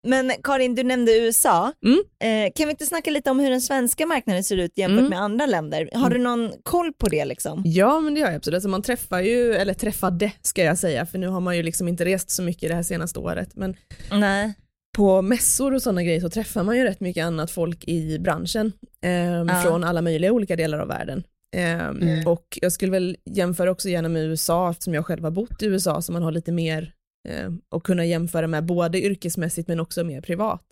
Men 0.07 0.31
Karin, 0.43 0.75
du 0.75 0.83
nämnde 0.83 1.17
USA. 1.19 1.71
Mm. 1.85 1.99
Eh, 2.45 2.51
kan 2.55 2.67
vi 2.67 2.71
inte 2.71 2.85
snacka 2.85 3.11
lite 3.11 3.31
om 3.31 3.39
hur 3.39 3.49
den 3.49 3.61
svenska 3.61 4.05
marknaden 4.05 4.43
ser 4.43 4.57
ut 4.57 4.77
jämfört 4.77 4.99
Mm. 4.99 5.09
med 5.09 5.19
andra 5.21 5.45
länder? 5.45 5.89
Har 5.93 6.09
du 6.09 6.17
någon 6.19 6.51
koll 6.63 6.93
på 6.93 7.07
det 7.09 7.25
liksom? 7.25 7.61
Ja 7.65 7.99
men 7.99 8.13
det 8.15 8.21
har 8.21 8.27
jag 8.27 8.35
absolut. 8.35 8.55
Alltså 8.55 8.69
man 8.69 8.81
träffar 8.81 9.21
ju, 9.21 9.53
eller 9.53 9.73
träffade 9.73 10.31
ska 10.41 10.63
jag 10.63 10.77
säga, 10.77 11.05
för 11.05 11.17
nu 11.17 11.27
har 11.27 11.39
man 11.41 11.57
ju 11.57 11.63
liksom 11.63 11.87
inte 11.87 12.05
rest 12.05 12.29
så 12.31 12.41
mycket 12.43 12.69
det 12.69 12.75
här 12.75 12.83
senaste 12.83 13.19
året. 13.19 13.49
Men 13.55 13.75
Nej. 14.11 14.53
på 14.97 15.21
mässor 15.21 15.73
och 15.73 15.81
sådana 15.81 16.03
grejer 16.03 16.19
så 16.21 16.29
träffar 16.29 16.63
man 16.63 16.77
ju 16.77 16.83
rätt 16.83 16.99
mycket 16.99 17.25
annat 17.25 17.51
folk 17.51 17.83
i 17.87 18.19
branschen 18.19 18.71
ehm, 19.01 19.47
Ja. 19.47 19.61
från 19.63 19.83
alla 19.83 20.01
möjliga 20.01 20.31
olika 20.31 20.55
delar 20.55 20.79
av 20.79 20.87
världen. 20.87 21.23
Ehm, 21.55 21.97
Mm. 22.01 22.27
Och 22.27 22.59
jag 22.61 22.71
skulle 22.71 22.91
väl 22.91 23.17
jämföra 23.25 23.71
också 23.71 23.89
gärna 23.89 24.09
med 24.09 24.23
USA 24.23 24.69
eftersom 24.71 24.93
jag 24.93 25.05
själv 25.05 25.23
har 25.23 25.31
bott 25.31 25.63
i 25.63 25.65
USA 25.65 26.01
så 26.01 26.11
man 26.11 26.23
har 26.23 26.31
lite 26.31 26.51
mer 26.51 26.93
eh, 27.29 27.51
att 27.69 27.83
kunna 27.83 28.05
jämföra 28.05 28.47
med 28.47 28.65
både 28.65 29.01
yrkesmässigt 29.01 29.67
men 29.67 29.79
också 29.79 30.03
mer 30.03 30.21
privat. 30.21 30.63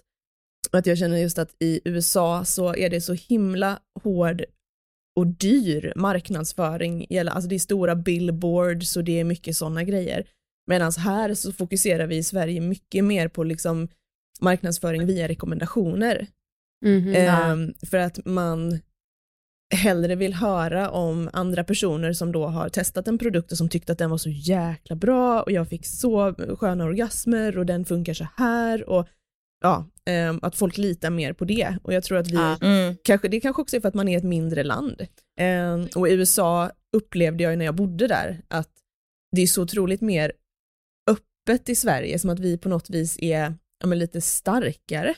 Och 0.72 0.80
att 0.80 0.86
jag 0.86 0.98
känner 0.98 1.18
just 1.18 1.40
att 1.40 1.56
i 1.60 1.82
USA 1.86 2.46
så 2.46 2.76
är 2.76 2.90
det 2.90 3.02
så 3.02 3.14
himla 3.14 3.80
hård 4.04 4.44
och 5.16 5.28
dyr 5.28 5.94
marknadsföring, 5.96 7.08
alltså 7.18 7.50
det 7.50 7.56
är 7.56 7.60
stora 7.60 7.96
billboards 7.96 8.98
och 8.98 9.04
det 9.04 9.20
är 9.20 9.24
mycket 9.24 9.58
sådana 9.58 9.84
grejer. 9.84 10.28
Medan 10.68 10.92
här 10.92 11.34
så 11.34 11.54
fokuserar 11.54 12.08
vi 12.08 12.18
i 12.18 12.24
Sverige 12.24 12.62
mycket 12.62 13.04
mer 13.04 13.28
på 13.28 13.44
liksom 13.44 13.88
marknadsföring 14.42 15.06
via 15.06 15.28
rekommendationer. 15.28 16.28
Mhm. 16.86 17.16
Ehm, 17.16 17.74
för 17.90 17.98
att 17.98 18.26
man 18.26 18.80
hellre 19.72 20.16
vill 20.16 20.34
höra 20.34 20.90
om 20.90 21.30
andra 21.34 21.64
personer 21.64 22.14
som 22.14 22.32
då 22.32 22.48
har 22.48 22.70
testat 22.70 23.08
en 23.08 23.18
produkt 23.18 23.52
och 23.52 23.58
som 23.58 23.70
tyckte 23.70 23.92
att 23.92 23.98
den 23.98 24.10
var 24.10 24.18
så 24.18 24.30
jäkla 24.30 24.96
bra 24.96 25.42
och 25.42 25.52
jag 25.52 25.70
fick 25.70 25.86
så 25.86 26.34
sköna 26.60 26.86
orgasmer 26.86 27.58
och 27.58 27.66
den 27.66 27.86
funkar 27.86 28.14
så 28.14 28.28
här 28.38 28.90
och 28.90 29.08
ja, 29.62 29.86
ehm, 30.06 30.40
att 30.42 30.56
folk 30.56 30.78
litar 30.78 31.10
mer 31.10 31.34
på 31.34 31.46
det 31.46 31.78
och 31.84 31.94
jag 31.94 32.04
tror 32.04 32.18
att 32.18 32.28
vi. 32.28 32.56
Mm. 32.62 32.96
Kanske, 33.04 33.28
det 33.28 33.40
kanske 33.40 33.62
också 33.62 33.76
är 33.76 33.82
för 33.82 33.88
att 33.88 33.94
man 33.94 34.08
är 34.08 34.18
ett 34.18 34.24
mindre 34.24 34.64
land. 34.64 35.08
Eh, 35.40 35.86
och 35.96 36.10
i 36.10 36.14
USA 36.14 36.72
upplevde 36.98 37.44
jag 37.44 37.58
när 37.58 37.66
jag 37.66 37.76
bodde 37.76 38.08
där 38.08 38.42
att 38.48 38.70
det 39.32 39.42
är 39.42 39.48
så 39.48 39.64
otroligt 39.64 40.02
mer 40.02 40.32
öppet 41.10 41.70
i 41.70 41.76
Sverige, 41.76 42.20
som 42.20 42.30
att 42.30 42.40
vi 42.40 42.58
på 42.58 42.70
något 42.70 42.90
vis 42.90 43.18
är 43.20 43.54
ja, 43.84 43.88
lite 43.88 44.22
starkare. 44.22 45.16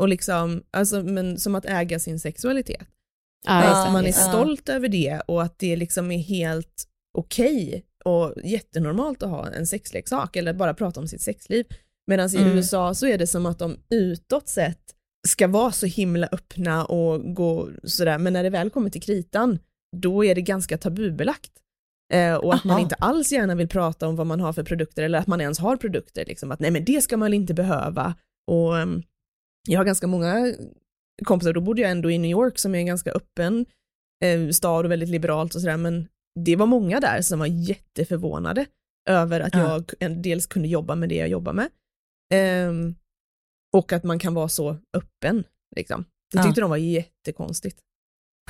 Och 0.00 0.08
liksom, 0.08 0.62
alltså, 0.70 1.02
men 1.02 1.38
som 1.38 1.54
att 1.54 1.64
äga 1.64 1.98
sin 1.98 2.20
sexualitet. 2.20 2.88
Ja, 3.46 3.90
man 3.92 4.06
är 4.06 4.12
stolt 4.12 4.68
över 4.68 4.88
det 4.88 5.20
och 5.26 5.42
att 5.42 5.58
det 5.58 5.76
liksom 5.76 6.10
är 6.10 6.18
helt 6.18 6.84
okej 7.18 7.84
och 8.04 8.34
jättenormalt 8.44 9.22
att 9.22 9.30
ha 9.30 9.48
en 9.50 9.66
sexleksak 9.66 10.36
eller 10.36 10.52
bara 10.54 10.74
prata 10.74 11.00
om 11.00 11.08
sitt 11.08 11.22
sexliv. 11.22 11.66
Medan 12.06 12.28
i 12.28 12.36
Mm. 12.36 12.56
USA 12.56 12.94
så 12.94 13.06
är 13.06 13.18
det 13.18 13.26
som 13.26 13.46
att 13.46 13.58
de 13.58 13.76
utåt 13.90 14.48
sett 14.48 14.80
ska 15.28 15.48
vara 15.48 15.72
så 15.72 15.86
himla 15.86 16.28
öppna 16.32 16.84
och 16.84 17.34
gå 17.34 17.68
sådär, 17.84 18.18
men 18.18 18.32
när 18.32 18.42
det 18.42 18.50
väl 18.50 18.70
kommer 18.70 18.90
till 18.90 19.02
kritan, 19.02 19.58
då 19.96 20.24
är 20.24 20.34
det 20.34 20.42
ganska 20.42 20.78
tabubelagt. 20.78 21.50
Eh, 22.12 22.34
och 22.34 22.54
att 22.54 22.64
man 22.64 22.74
Aha. 22.74 22.80
inte 22.82 22.94
alls 22.94 23.32
gärna 23.32 23.54
vill 23.54 23.68
prata 23.68 24.08
om 24.08 24.16
vad 24.16 24.26
man 24.26 24.40
har 24.40 24.52
för 24.52 24.62
produkter 24.62 25.02
eller 25.02 25.18
att 25.18 25.26
man 25.26 25.40
ens 25.40 25.58
har 25.58 25.76
produkter. 25.76 26.24
Liksom. 26.24 26.52
Att 26.52 26.60
nej 26.60 26.70
men 26.70 26.84
det 26.84 27.02
ska 27.02 27.16
man 27.16 27.34
inte 27.34 27.54
behöva. 27.54 28.14
Och 28.50 28.78
ehm, 28.78 29.02
jag 29.68 29.80
har 29.80 29.84
ganska 29.84 30.06
många 30.06 30.54
kompisar, 31.24 31.52
då 31.52 31.60
bodde 31.60 31.82
jag 31.82 31.90
ändå 31.90 32.10
i 32.10 32.18
New 32.18 32.30
York 32.30 32.58
som 32.58 32.74
är 32.74 32.78
en 32.78 32.86
ganska 32.86 33.10
öppen 33.12 33.66
eh, 34.24 34.48
stad 34.50 34.84
och 34.84 34.90
väldigt 34.90 35.08
liberalt 35.08 35.54
och 35.54 35.60
sådär, 35.60 35.76
men 35.76 36.08
det 36.40 36.56
var 36.56 36.66
många 36.66 37.00
där 37.00 37.22
som 37.22 37.38
var 37.38 37.46
jätteförvånade 37.46 38.66
över 39.10 39.40
att 39.40 39.54
Ja. 39.54 39.82
jag 39.98 40.16
dels 40.22 40.46
kunde 40.46 40.68
jobba 40.68 40.94
med 40.94 41.08
det 41.08 41.14
jag 41.14 41.28
jobbar 41.28 41.52
med. 41.52 41.68
Ehm, 42.34 42.94
och 43.74 43.92
att 43.92 44.04
man 44.04 44.18
kan 44.18 44.34
vara 44.34 44.48
så 44.48 44.76
öppen. 44.96 45.44
Liksom. 45.76 46.04
Det 46.32 46.38
Ja. 46.38 46.44
tyckte 46.44 46.60
de 46.60 46.70
var 46.70 46.76
jättekonstigt. 46.76 47.78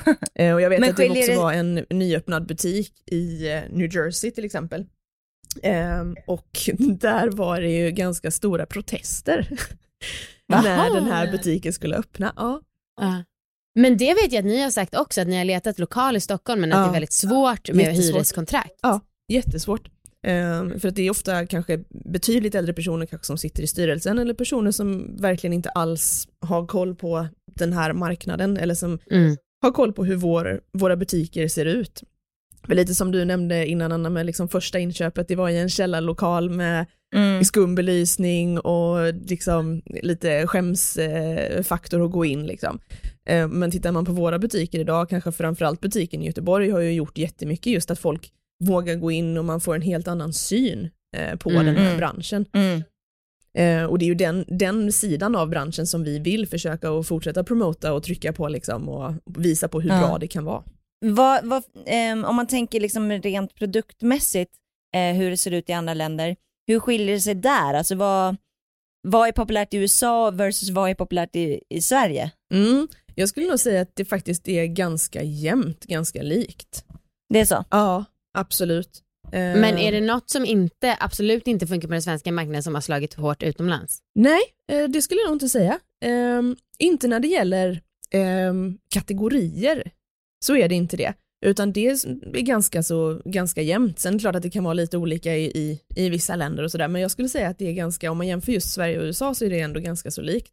Eh, 0.35 0.53
och 0.53 0.61
jag 0.61 0.69
vet 0.69 0.89
att 0.89 0.97
det 0.97 1.09
också 1.09 1.31
det- 1.31 1.37
var 1.37 1.53
en 1.53 1.85
nyöppnad 1.89 2.47
butik 2.47 2.93
i 3.11 3.51
eh, 3.51 3.61
New 3.71 3.95
Jersey 3.95 4.31
till 4.31 4.45
exempel. 4.45 4.85
Ehm, 5.63 6.15
och 6.27 6.47
där 6.77 7.29
var 7.29 7.61
det 7.61 7.69
ju 7.71 7.91
ganska 7.91 8.31
stora 8.31 8.65
protester 8.65 9.49
när 10.47 10.93
den 10.93 11.03
här 11.05 11.31
butiken 11.31 11.73
skulle 11.73 11.95
öppna. 11.95 12.33
Ja. 12.35 12.61
Ja. 13.01 13.23
Men 13.79 13.97
det 13.97 14.13
vet 14.13 14.31
jag 14.31 14.39
att 14.39 14.45
ni 14.45 14.61
har 14.61 14.69
sagt 14.71 14.95
också, 14.95 15.21
att 15.21 15.27
ni 15.27 15.37
har 15.37 15.45
letat 15.45 15.79
lokal 15.79 16.15
i 16.15 16.19
Stockholm 16.19 16.61
men 16.61 16.73
att 16.73 16.77
Ja. 16.77 16.83
det 16.83 16.89
är 16.89 16.93
väldigt 16.93 17.13
svårt 17.13 17.71
med 17.73 17.85
Jättesvårt. 17.85 18.15
hyreskontrakt. 18.15 18.79
Ja, 18.81 18.99
jättesvårt. 19.27 19.89
Ehm, 20.27 20.79
för 20.79 20.87
att 20.87 20.95
det 20.95 21.01
är 21.01 21.09
ofta 21.09 21.45
kanske 21.47 21.83
betydligt 21.89 22.55
äldre 22.55 22.73
personer 22.73 23.05
kanske 23.05 23.25
som 23.25 23.37
sitter 23.37 23.63
i 23.63 23.67
styrelsen 23.67 24.19
eller 24.19 24.33
personer 24.33 24.71
som 24.71 25.15
verkligen 25.21 25.53
inte 25.53 25.69
alls 25.69 26.27
har 26.41 26.67
koll 26.67 26.95
på 26.95 27.27
den 27.55 27.73
här 27.73 27.93
marknaden 27.93 28.57
eller 28.57 28.75
som 28.75 28.99
Mm. 29.11 29.37
har 29.61 29.71
koll 29.71 29.93
på 29.93 30.05
hur 30.05 30.15
vår, 30.15 30.61
våra 30.73 30.95
butiker 30.95 31.47
ser 31.47 31.65
ut. 31.65 32.03
Lite 32.67 32.95
som 32.95 33.11
du 33.11 33.25
nämnde 33.25 33.67
innan 33.67 33.91
Anna 33.91 34.09
med 34.09 34.25
liksom 34.25 34.47
första 34.49 34.79
inköpet, 34.79 35.27
det 35.27 35.35
var 35.35 35.49
i 35.49 35.57
en 35.59 35.69
källarlokal 35.69 36.49
med 36.49 36.85
Mm. 37.15 37.43
skum 37.43 37.75
belysning 37.75 38.59
och 38.59 39.13
liksom 39.13 39.81
lite 40.03 40.47
skämsfaktor 40.47 42.05
att 42.05 42.11
gå 42.11 42.25
in 42.25 42.45
liksom. 42.45 42.79
Eh, 43.29 43.47
Men 43.47 43.71
tittar 43.71 43.91
man 43.91 44.05
på 44.05 44.11
våra 44.11 44.39
butiker 44.39 44.79
idag, 44.79 45.09
kanske 45.09 45.31
framförallt 45.31 45.81
butiken 45.81 46.21
i 46.21 46.25
Göteborg 46.25 46.69
har 46.69 46.79
ju 46.79 46.91
gjort 46.93 47.17
jättemycket 47.17 47.73
just 47.73 47.91
att 47.91 47.99
folk 47.99 48.31
vågar 48.63 48.95
gå 48.95 49.11
in 49.11 49.37
och 49.37 49.45
man 49.45 49.61
får 49.61 49.75
en 49.75 49.81
helt 49.81 50.07
annan 50.07 50.33
syn 50.33 50.89
eh, 51.17 51.35
på 51.37 51.49
Mm. 51.49 51.65
den 51.65 51.75
här 51.75 51.85
Mm. 51.85 51.97
branschen. 51.97 52.45
Mm. 52.53 52.83
Eh, 53.57 53.85
Och 53.89 53.99
det 53.99 54.05
är 54.05 54.07
ju 54.07 54.15
den, 54.15 54.45
den 54.47 54.91
sidan 54.91 55.35
av 55.35 55.49
branschen 55.49 55.87
som 55.87 56.03
vi 56.03 56.19
vill 56.19 56.47
försöka 56.47 56.89
att 56.91 57.07
fortsätta 57.07 57.43
promota 57.43 57.93
och 57.93 58.03
trycka 58.03 58.33
på 58.33 58.47
liksom 58.49 58.89
och 58.89 59.13
visa 59.37 59.67
på 59.67 59.81
hur 59.81 59.89
Ja. 59.89 59.99
bra 59.99 60.17
det 60.17 60.27
kan 60.27 60.45
vara. 60.45 60.63
Vad, 60.99 61.45
vad, 61.45 61.63
ehm, 61.85 62.25
om 62.25 62.35
man 62.35 62.47
tänker 62.47 62.79
liksom 62.79 63.11
rent 63.11 63.55
produktmässigt, 63.55 64.51
eh, 64.95 65.15
hur 65.15 65.29
det 65.29 65.37
ser 65.37 65.51
ut 65.51 65.69
i 65.69 65.73
andra 65.73 65.93
länder, 65.93 66.35
hur 66.67 66.79
skiljer 66.79 67.15
det 67.15 67.21
sig 67.21 67.35
där? 67.35 67.73
Alltså 67.73 67.95
vad, 67.95 68.35
vad 69.07 69.27
är 69.27 69.31
populärt 69.31 69.73
i 69.73 69.77
USA 69.77 70.31
versus 70.31 70.69
vad 70.69 70.89
är 70.89 70.95
populärt 70.95 71.35
i, 71.35 71.61
i 71.69 71.81
Sverige? 71.81 72.31
Mm. 72.53 72.87
Jag 73.15 73.29
skulle 73.29 73.47
nog 73.47 73.59
säga 73.59 73.81
att 73.81 73.95
det 73.95 74.05
faktiskt 74.05 74.47
är 74.47 74.65
ganska 74.65 75.23
jämnt, 75.23 75.85
ganska 75.85 76.21
likt. 76.21 76.85
Det 77.29 77.39
är 77.39 77.45
så? 77.45 77.63
Ja, 77.69 78.05
absolut. 78.37 79.01
Eh, 79.25 79.31
Men 79.39 79.77
är 79.77 79.91
det 79.91 80.01
något 80.01 80.29
som 80.29 80.45
inte, 80.45 80.97
absolut 80.99 81.47
inte 81.47 81.67
funkar 81.67 81.87
på 81.87 81.91
den 81.91 82.01
svenska 82.01 82.31
marknaden 82.31 82.63
som 82.63 82.73
har 82.73 82.81
slagit 82.81 83.13
hårt 83.13 83.43
utomlands? 83.43 83.99
Nej, 84.15 84.41
eh, 84.71 84.83
det 84.83 85.01
skulle 85.01 85.21
jag 85.21 85.27
nog 85.27 85.35
inte 85.35 85.49
säga. 85.49 85.79
Ehm, 86.05 86.55
inte 86.79 87.07
när 87.07 87.19
det 87.19 87.27
gäller 87.27 87.81
ehm, 88.11 88.77
kategorier, 88.93 89.91
så 90.45 90.55
är 90.55 90.69
det 90.69 90.75
inte 90.75 90.97
det. 90.97 91.13
Utan 91.45 91.71
det 91.73 91.87
är 91.87 92.41
ganska, 92.41 92.83
så, 92.83 93.21
ganska 93.25 93.61
jämnt. 93.61 93.99
Sen 93.99 94.13
är 94.13 94.17
det 94.17 94.21
klart 94.21 94.35
att 94.35 94.41
det 94.41 94.49
kan 94.49 94.63
vara 94.63 94.73
lite 94.73 94.97
olika 94.97 95.35
i, 95.35 95.45
i, 95.45 95.79
i 95.95 96.09
vissa 96.09 96.35
länder 96.35 96.63
och 96.63 96.71
sådär, 96.71 96.87
men 96.87 97.01
jag 97.01 97.11
skulle 97.11 97.29
säga 97.29 97.49
att 97.49 97.57
det 97.59 97.67
är 97.67 97.73
ganska, 97.73 98.11
om 98.11 98.17
man 98.17 98.27
jämför 98.27 98.51
just 98.51 98.71
Sverige 98.73 98.99
och 98.99 99.03
USA 99.03 99.33
så 99.33 99.45
är 99.45 99.49
det 99.49 99.59
ändå 99.59 99.79
ganska 99.79 100.11
så 100.11 100.21
likt. 100.21 100.51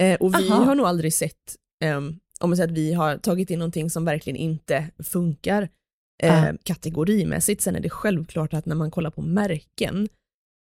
Eh, 0.00 0.14
och 0.20 0.34
vi 0.38 0.50
Aha. 0.50 0.64
har 0.64 0.74
nog 0.74 0.86
aldrig 0.86 1.14
sett, 1.14 1.56
ehm, 1.84 2.18
om 2.40 2.50
man 2.50 2.56
säger 2.56 2.68
att 2.68 2.76
vi 2.78 2.92
har 2.92 3.16
tagit 3.16 3.50
in 3.50 3.58
någonting 3.58 3.90
som 3.90 4.04
verkligen 4.04 4.36
inte 4.36 4.84
funkar 5.04 5.68
eh, 6.22 6.44
Ah. 6.44 6.52
kategorimässigt. 6.62 7.62
Sen 7.62 7.76
är 7.76 7.80
det 7.80 7.90
självklart 7.90 8.54
att 8.54 8.66
när 8.66 8.76
man 8.76 8.90
kollar 8.90 9.10
på 9.10 9.22
märken, 9.22 10.08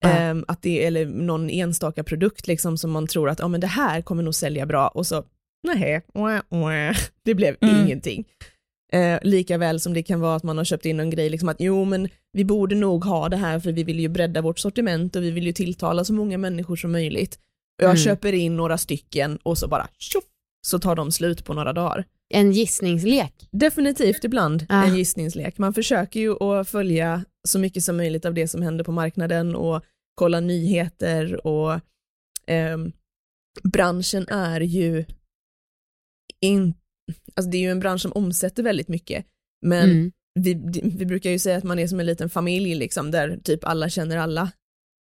Ah. 0.04 0.08
Ehm, 0.10 0.44
att 0.48 0.62
det, 0.62 0.84
eller 0.84 1.06
någon 1.06 1.50
enstaka 1.50 2.04
produkt 2.04 2.46
liksom 2.46 2.78
som 2.78 2.90
man 2.90 3.06
tror 3.06 3.28
att 3.28 3.38
ja 3.38 3.48
men 3.48 3.60
det 3.60 3.66
här 3.66 4.02
kommer 4.02 4.22
nog 4.22 4.34
sälja 4.34 4.66
bra 4.66 4.88
och 4.88 5.06
så 5.06 5.24
nej, 5.66 6.02
det 7.24 7.34
blev 7.34 7.56
Mm. 7.60 7.84
ingenting. 7.86 8.24
Eh, 8.92 9.18
lika 9.22 9.58
väl 9.58 9.80
som 9.80 9.94
det 9.94 10.02
kan 10.02 10.20
vara 10.20 10.34
att 10.36 10.42
man 10.42 10.58
har 10.58 10.64
köpt 10.64 10.86
in 10.86 11.00
en 11.00 11.10
grej, 11.10 11.30
liksom 11.30 11.48
att 11.48 11.56
jo 11.60 11.84
men 11.84 12.08
vi 12.32 12.44
borde 12.44 12.74
nog 12.74 13.04
ha 13.04 13.28
det 13.28 13.36
här 13.36 13.60
för 13.60 13.72
vi 13.72 13.84
vill 13.84 14.00
ju 14.00 14.08
bredda 14.08 14.42
vårt 14.42 14.58
sortiment 14.58 15.16
och 15.16 15.22
vi 15.22 15.30
vill 15.30 15.46
ju 15.46 15.52
tilltala 15.52 16.04
så 16.04 16.12
många 16.12 16.38
människor 16.38 16.76
som 16.76 16.92
möjligt. 16.92 17.34
Och 17.78 17.84
jag 17.84 17.90
Mm. 17.90 18.02
köper 18.04 18.32
in 18.32 18.56
några 18.56 18.78
stycken 18.78 19.36
och 19.42 19.58
så 19.58 19.68
bara 19.68 19.88
tjoff, 19.98 20.24
så 20.66 20.78
tar 20.78 20.96
de 20.96 21.12
slut 21.12 21.44
på 21.44 21.54
några 21.54 21.72
dagar. 21.72 22.04
En 22.34 22.52
gissningslek? 22.52 23.48
Definitivt 23.50 24.24
ibland 24.24 24.66
Ah. 24.68 24.84
en 24.84 24.96
gissningslek. 24.96 25.58
Man 25.58 25.74
försöker 25.74 26.20
ju 26.20 26.42
att 26.42 26.68
följa 26.68 27.24
så 27.48 27.58
mycket 27.58 27.84
som 27.84 27.96
möjligt 27.96 28.24
av 28.24 28.34
det 28.34 28.48
som 28.48 28.62
händer 28.62 28.84
på 28.84 28.92
marknaden 28.92 29.54
och 29.54 29.84
kolla 30.14 30.40
nyheter 30.40 31.46
och 31.46 31.80
ehm, 32.46 32.92
branschen 33.72 34.28
är 34.28 34.60
ju 34.60 35.04
in, 36.40 36.74
alltså 37.36 37.50
det 37.50 37.56
är 37.56 37.60
ju 37.60 37.70
en 37.70 37.80
bransch 37.80 38.00
som 38.02 38.12
omsätter 38.12 38.62
väldigt 38.62 38.88
mycket 38.88 39.24
men 39.66 39.90
Mm. 39.90 40.12
vi, 40.40 40.54
vi 40.96 41.06
brukar 41.06 41.30
ju 41.30 41.38
säga 41.38 41.56
att 41.58 41.64
man 41.64 41.78
är 41.78 41.86
som 41.86 42.00
en 42.00 42.06
liten 42.06 42.30
familj 42.30 42.74
liksom 42.74 43.10
där 43.10 43.38
typ 43.44 43.64
alla 43.64 43.88
känner 43.88 44.16
alla 44.16 44.50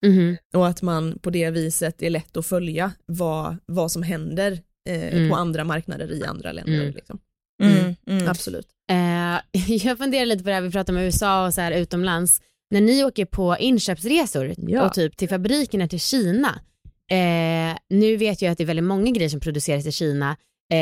Mhm. 0.06 0.36
och 0.54 0.66
att 0.68 0.82
man 0.82 1.18
på 1.18 1.30
det 1.30 1.50
viset 1.50 2.02
är 2.02 2.10
lätt 2.10 2.36
att 2.36 2.46
följa 2.46 2.92
vad, 3.06 3.56
vad 3.66 3.92
som 3.92 4.02
händer 4.02 4.52
eh, 4.88 5.14
Mm. 5.16 5.30
på 5.30 5.36
andra 5.36 5.64
marknader 5.64 6.12
i 6.12 6.24
andra 6.24 6.52
länder. 6.52 6.80
Mm. 6.82 6.94
Liksom. 6.94 7.18
Mm. 7.62 7.94
Mm. 8.06 8.28
Absolut. 8.28 8.66
Eh, 8.90 9.38
jag 9.86 9.98
funderar 9.98 10.26
lite 10.26 10.42
på 10.44 10.48
det 10.48 10.54
här, 10.54 10.60
vi 10.62 10.70
pratar 10.70 10.92
om 10.92 10.98
USA 10.98 11.46
och 11.46 11.54
så 11.54 11.60
här 11.60 11.72
utomlands. 11.72 12.40
När 12.70 12.80
ni 12.80 13.04
åker 13.04 13.24
på 13.24 13.56
inköpsresor 13.60 14.54
Ja. 14.56 14.86
och 14.86 14.94
typ 14.94 15.16
till 15.16 15.28
fabrikerna 15.28 15.88
till 15.88 16.00
Kina. 16.00 16.60
Eh, 17.10 17.76
nu 17.88 18.16
vet 18.16 18.42
jag 18.42 18.52
att 18.52 18.58
det 18.58 18.64
är 18.64 18.66
väldigt 18.66 18.84
många 18.84 19.10
grejer 19.10 19.28
som 19.28 19.40
produceras 19.40 19.86
i 19.86 19.92
Kina 19.92 20.36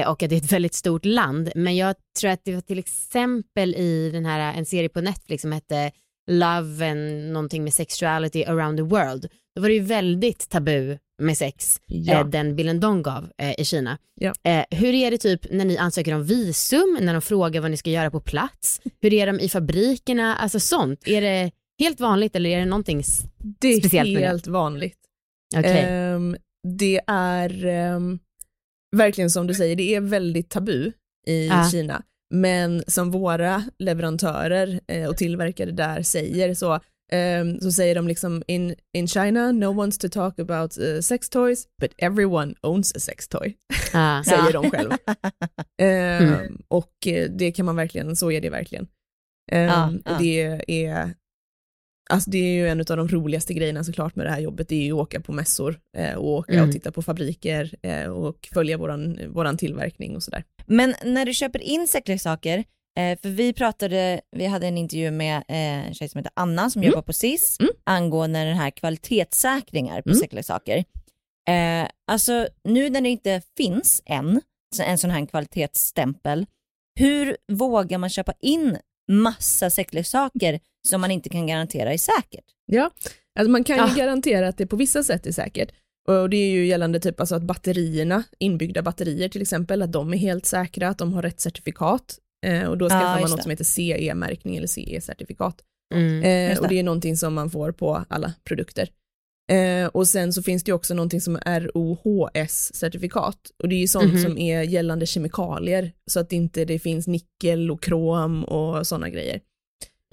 och 0.07 0.23
att 0.23 0.31
det 0.31 0.37
är 0.37 0.40
ett 0.45 0.53
väldigt 0.53 0.75
stort 0.75 1.05
land. 1.05 1.53
Men 1.55 1.77
jag 1.77 1.95
tror 2.21 2.31
att 2.31 2.45
det 2.45 2.55
var 2.55 2.61
till 2.61 2.79
exempel 2.79 3.75
i 3.75 4.11
den 4.12 4.25
här, 4.27 4.55
en 4.59 4.64
serie 4.66 4.88
på 4.88 5.01
Netflix 5.01 5.42
som 5.42 5.53
hette 5.53 5.90
Love 6.31 6.90
and 6.90 7.33
någonting 7.33 7.64
med 7.64 7.73
sexuality 7.75 8.45
around 8.45 8.79
the 8.79 8.83
world. 8.83 9.29
Då 9.57 9.62
var 9.62 9.68
det 9.68 9.75
ju 9.75 9.81
väldigt 9.81 10.49
tabu 10.49 10.99
med 11.23 11.38
sex, 11.38 11.81
Ja. 11.87 12.21
eh, 12.21 12.27
den 12.27 12.57
bilden 12.57 12.81
de 12.81 13.03
gav 13.03 13.31
eh, 13.38 13.61
i 13.61 13.64
Kina. 13.64 13.99
Ja. 14.21 14.33
Eh, 14.45 14.64
hur 14.71 14.95
är 14.95 15.11
det 15.11 15.18
typ 15.18 15.47
när 15.51 15.64
ni 15.64 15.77
ansöker 15.79 16.14
om 16.14 16.25
visum, 16.25 16.99
när 17.01 17.12
de 17.12 17.23
frågar 17.23 17.61
vad 17.61 17.71
ni 17.71 17.77
ska 17.77 17.90
göra 17.90 18.11
på 18.11 18.21
plats? 18.21 18.81
Hur 19.01 19.12
är 19.12 19.27
de 19.27 19.40
i 19.40 19.49
fabrikerna? 19.49 20.37
Alltså 20.37 20.61
sånt. 20.61 21.09
Är 21.09 21.21
det 21.21 21.51
helt 21.81 22.01
vanligt 22.01 22.37
eller 22.37 22.51
är 22.51 22.59
det 22.59 22.64
någonting? 22.64 23.01
s- 23.01 23.21
Det 23.61 23.68
är 23.68 23.81
Speciellt 23.81 24.12
med 24.14 24.23
det. 24.23 24.27
helt 24.27 24.47
vanligt. 24.47 24.99
Okej. 25.57 25.81
Ehm, 25.88 26.37
det 26.79 27.01
är 27.07 27.66
ehm, 27.66 28.18
verkligen 28.96 29.31
som 29.31 29.46
du 29.46 29.55
säger, 29.55 29.76
det 29.76 29.94
är 29.94 30.00
väldigt 30.00 30.50
tabu 30.50 30.92
i 31.26 31.46
Ja. 31.48 31.68
Kina. 31.70 32.02
Men 32.35 32.83
som 32.87 33.11
våra 33.11 33.64
leverantörer 33.78 34.81
eh, 34.88 35.09
och 35.09 35.16
tillverkare 35.16 35.70
där 35.70 36.02
säger 36.02 36.55
så, 36.55 36.81
ehm, 37.12 37.61
så 37.61 37.72
säger 37.72 37.94
de 37.94 38.09
liksom 38.09 38.42
in, 38.46 38.74
in 38.96 39.09
China, 39.09 39.52
no 39.52 39.64
one's 39.66 40.00
to 40.00 40.09
talk 40.09 40.38
about 40.38 40.78
eh, 40.78 41.00
sex 41.00 41.28
toys, 41.28 41.66
but 41.81 41.92
everyone 41.98 42.55
owns 42.61 42.96
a 42.96 42.98
sex 42.98 43.28
toy, 43.28 43.57
Ah. 43.92 44.22
säger 44.24 44.52
de 44.52 44.70
själva. 44.70 44.98
Ehm, 45.83 46.28
Mm. 46.35 46.62
Och 46.68 47.07
eh, 47.07 47.31
det 47.31 47.52
kan 47.52 47.66
man 47.66 47.76
verkligen, 47.76 48.16
så 48.16 48.31
är 48.31 48.40
det 48.40 48.50
verkligen. 48.50 48.85
Och 49.52 49.59
ja. 49.59 49.92
Det 50.18 50.61
är 50.66 51.14
Alltså 52.12 52.31
det 52.31 52.38
är 52.38 52.53
ju 52.55 52.68
en 52.68 52.81
av 52.81 52.85
de 52.96 53.09
roligaste 53.09 53.55
grejerna 53.55 53.85
såklart 53.85 54.16
med 54.16 54.27
det 54.27 54.31
här 54.31 54.40
jobbet, 54.40 54.68
det 54.68 54.75
är 54.77 54.83
ju 54.85 54.92
att 54.92 54.98
åka 55.01 55.20
på 55.20 55.33
mässor 55.33 55.81
eh, 55.98 56.14
och 56.14 56.29
åka 56.29 56.53
Mm. 56.53 56.64
och 56.68 56.72
titta 56.72 56.92
på 56.92 57.03
fabriker 57.03 57.75
eh, 57.83 58.05
och 58.07 58.48
följa 58.55 58.77
våran, 58.79 59.18
våran 59.29 59.57
tillverkning 59.57 60.16
och 60.16 60.22
sådär. 60.22 60.44
Men 60.66 60.94
när 61.05 61.25
du 61.27 61.35
köper 61.35 61.62
in 61.62 61.88
sexleksaker, 61.88 62.59
eh, 62.98 63.18
för 63.22 63.29
vi 63.29 63.53
pratade, 63.53 64.20
vi 64.37 64.46
hade 64.46 64.66
en 64.66 64.79
intervju 64.79 65.11
med 65.11 65.42
en 65.48 65.94
tjej 65.94 66.09
som 66.09 66.18
heter 66.18 66.33
Anna 66.37 66.70
som 66.70 66.83
Mm. 66.83 66.90
jobbar 66.90 67.03
på 67.03 67.12
SIS 67.12 67.57
Mm. 67.61 67.72
angående 67.85 68.38
den 68.44 68.57
här 68.57 68.70
kvalitetssäkringar 68.70 70.03
på 70.03 70.09
Mm. 70.11 70.85
Eh, 71.48 71.88
alltså 72.12 72.48
nu 72.64 72.90
när 72.90 73.01
det 73.01 73.09
inte 73.09 73.42
finns 73.57 74.03
än, 74.07 74.40
en 74.83 74.98
sån 74.98 75.11
här 75.11 75.27
kvalitetsstämpel, 75.27 76.46
hur 77.01 77.37
vågar 77.53 77.98
man 77.98 78.11
köpa 78.11 78.33
in 78.40 78.79
massa 79.13 79.71
sexleksaker 79.71 80.60
som 80.88 81.00
man 81.00 81.10
inte 81.10 81.29
kan 81.29 81.46
garantera 81.46 81.92
är 81.92 81.98
säkert? 81.98 82.44
Ja, 82.67 82.90
alltså 83.38 83.50
man 83.50 83.65
kan 83.65 83.77
ju 83.77 83.83
Ah. 83.83 83.94
garantera 83.96 84.48
att 84.48 84.58
det 84.58 84.67
på 84.67 84.77
vissa 84.77 85.02
sätt 85.02 85.27
är 85.27 85.33
säkert. 85.33 85.69
Och 86.08 86.31
det 86.31 86.37
är 86.37 86.50
ju 86.50 86.67
gällande 86.67 87.00
typ 87.00 87.21
alltså 87.21 87.35
att 87.35 87.42
batterierna, 87.42 88.23
inbyggda 88.38 88.83
batterier 88.83 89.29
till 89.29 89.42
exempel, 89.42 89.83
att 89.83 89.92
de 89.92 90.13
är 90.13 90.19
helt 90.19 90.46
säkra, 90.46 90.88
att 90.88 90.98
de 90.98 91.13
har 91.13 91.23
rätt 91.23 91.40
certifikat. 91.40 92.19
Eh, 92.46 92.63
och 92.65 92.79
då 92.79 92.88
skaffar 92.88 93.04
Ja, 93.06 93.21
man 93.21 93.31
något 93.31 93.37
det. 93.37 93.42
som 93.42 93.50
heter 93.50 93.65
CE-märkning 93.65 94.56
eller 94.56 94.67
CE-certifikat. 94.67 95.54
Mm. 95.94 96.23
Eh, 96.23 96.58
och 96.58 96.63
det. 96.63 96.69
det 96.75 96.79
är 96.79 96.83
någonting 96.83 97.17
som 97.17 97.35
man 97.35 97.50
får 97.50 97.73
på 97.73 98.04
alla 98.08 98.33
produkter. 98.44 98.88
Eh, 99.51 99.87
och 99.87 100.09
sen 100.09 100.33
så 100.33 100.43
finns 100.43 100.65
det 100.65 100.73
också 100.73 100.95
någonting 100.95 101.21
som 101.21 101.38
är 101.45 101.61
ROHS-certifikat 101.75 103.37
och 103.63 103.69
det 103.69 103.75
är 103.75 103.81
ju 103.81 103.87
sånt 103.88 104.13
Mhm. 104.13 104.23
som 104.23 104.38
är 104.38 104.63
gällande 104.63 105.07
kemikalier 105.07 105.93
så 106.11 106.21
att 106.21 106.33
inte 106.33 106.65
det 106.65 106.79
finns 106.79 107.07
nickel 107.07 107.71
och 107.71 107.83
krom 107.83 108.45
och 108.45 108.87
sådana 108.87 109.09
grejer. 109.09 109.40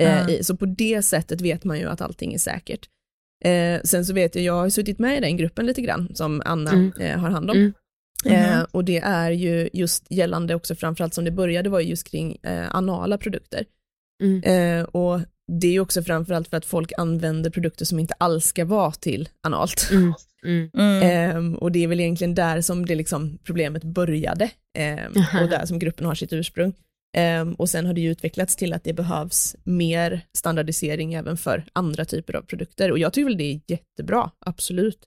Eh, 0.01 0.29
i, 0.29 0.43
så 0.43 0.57
på 0.57 0.65
det 0.65 1.01
sättet 1.01 1.41
vet 1.41 1.63
man 1.63 1.79
ju 1.79 1.85
att 1.89 2.01
allting 2.01 2.33
är 2.33 2.37
säkert. 2.37 2.89
Eh, 3.45 3.81
sen 3.83 4.05
så 4.05 4.13
vet 4.13 4.35
jag, 4.35 4.43
jag 4.43 4.53
har 4.53 4.69
suttit 4.69 4.99
med 4.99 5.17
i 5.17 5.21
den 5.21 5.37
gruppen 5.37 5.65
lite 5.65 5.81
grann 5.81 6.11
som 6.15 6.41
Anna 6.45 6.71
Mm. 6.71 6.91
eh, 6.99 7.17
har 7.19 7.29
hand 7.29 7.51
om. 7.51 7.57
Mm. 7.57 7.73
Mhm. 8.25 8.65
och 8.71 8.85
det 8.85 8.97
är 8.97 9.31
ju 9.31 9.69
just 9.73 10.05
gällande 10.11 10.55
också 10.55 10.75
framförallt 10.75 11.13
som 11.13 11.25
det 11.25 11.31
började 11.31 11.69
var 11.69 11.79
ju 11.79 11.89
just 11.89 12.07
kring 12.11 12.37
eh, 12.43 12.75
anala 12.75 13.17
produkter. 13.17 13.65
Mm. 14.23 14.85
Och 14.85 15.19
det 15.49 15.67
är 15.67 15.71
ju 15.71 15.79
också 15.79 16.03
framförallt 16.03 16.47
för 16.47 16.57
att 16.57 16.65
folk 16.65 16.91
använder 16.97 17.49
produkter 17.49 17.85
som 17.85 17.99
inte 17.99 18.13
alls 18.17 18.45
ska 18.45 18.65
vara 18.65 18.91
till 18.91 19.29
analt. 19.43 19.89
Mm. 19.91 20.13
Mm. 20.45 20.69
Mm. 20.73 21.03
Ehm, 21.03 21.55
och 21.55 21.71
det 21.71 21.83
är 21.83 21.87
väl 21.87 21.99
egentligen 21.99 22.35
där 22.35 22.61
som 22.61 22.85
det 22.85 22.95
liksom 22.95 23.37
problemet 23.43 23.83
började 23.83 24.51
Aha. 25.17 25.43
och 25.43 25.49
där 25.49 25.65
som 25.65 25.79
gruppen 25.79 26.05
har 26.05 26.15
sitt 26.15 26.33
ursprung. 26.33 26.73
Ehm, 27.17 27.53
och 27.53 27.69
sen 27.69 27.85
har 27.85 27.93
det 27.93 28.01
ju 28.01 28.11
utvecklats 28.11 28.55
till 28.55 28.73
att 28.73 28.83
det 28.83 28.93
behövs 28.93 29.55
mer 29.63 30.21
standardisering 30.37 31.13
även 31.13 31.37
för 31.37 31.65
andra 31.73 32.05
typer 32.05 32.35
av 32.35 32.41
produkter 32.41 32.91
och 32.91 32.99
jag 32.99 33.13
tycker 33.13 33.25
väl 33.25 33.37
det 33.37 33.43
är 33.43 33.61
jättebra, 33.67 34.31
absolut. 34.39 34.99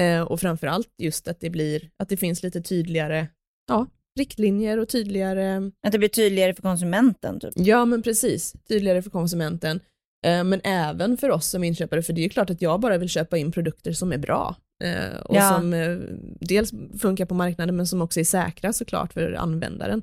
Ehm, 0.00 0.26
och 0.26 0.40
framförallt 0.40 0.94
just 0.98 1.28
att 1.28 1.40
det 1.40 1.50
blir, 1.50 1.90
att 1.96 2.08
det 2.08 2.16
finns 2.16 2.42
lite 2.42 2.62
tydligare 2.62 3.28
ja, 3.68 3.86
riktlinjer 4.18 4.78
och 4.78 4.88
tydligare 4.88 5.70
Att 5.86 5.92
det 5.92 5.98
blir 5.98 6.08
tydligare 6.08 6.54
för 6.54 6.62
konsumenten. 6.62 7.40
Typ. 7.40 7.52
Ja 7.56 7.84
men 7.84 8.02
precis, 8.02 8.54
tydligare 8.68 9.02
för 9.02 9.10
konsumenten. 9.10 9.80
Eh, 10.26 10.44
Men 10.44 10.60
även 10.64 11.16
för 11.16 11.30
oss 11.30 11.46
som 11.46 11.64
inköpare, 11.64 12.02
för 12.02 12.12
det 12.12 12.20
är 12.20 12.22
ju 12.22 12.28
klart 12.28 12.50
att 12.50 12.62
jag 12.62 12.80
bara 12.80 12.98
vill 12.98 13.08
köpa 13.08 13.38
in 13.38 13.52
produkter 13.52 13.92
som 13.92 14.12
är 14.12 14.18
bra. 14.18 14.56
eh, 14.84 15.16
Och 15.24 15.36
Ja. 15.36 15.54
som 15.56 15.72
eh, 15.74 15.96
dels 16.40 16.72
funkar 17.00 17.26
på 17.26 17.34
marknaden 17.34 17.76
men 17.76 17.86
som 17.86 18.02
också 18.02 18.20
är 18.20 18.24
säkra 18.24 18.72
såklart 18.72 19.12
för 19.12 19.32
användaren. 19.32 20.02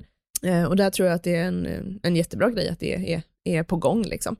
Och 0.68 0.76
där 0.76 0.90
tror 0.90 1.08
jag 1.08 1.14
att 1.16 1.22
det 1.22 1.36
är 1.36 1.44
en, 1.44 2.00
en 2.02 2.16
jättebra 2.16 2.50
grej 2.50 2.68
att 2.68 2.80
det 2.80 3.12
är, 3.14 3.22
är 3.44 3.62
på 3.62 3.76
gång 3.76 4.02
liksom. 4.02 4.36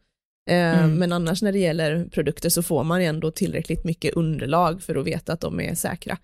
Mm. 0.51 0.95
Men 0.95 1.13
annars 1.13 1.43
när 1.43 1.53
det 1.53 1.59
gäller 1.59 2.05
produkter 2.05 2.49
så 2.49 2.63
får 2.63 2.85
man 2.85 3.01
ändå 3.01 3.31
tillräckligt 3.31 3.85
mycket 3.85 4.15
underlag 4.15 4.83
för 4.83 4.95
att 4.97 5.07
veta 5.07 5.33
att 5.33 5.41
de 5.41 5.61
är 5.61 5.75
säkra. 5.75 6.19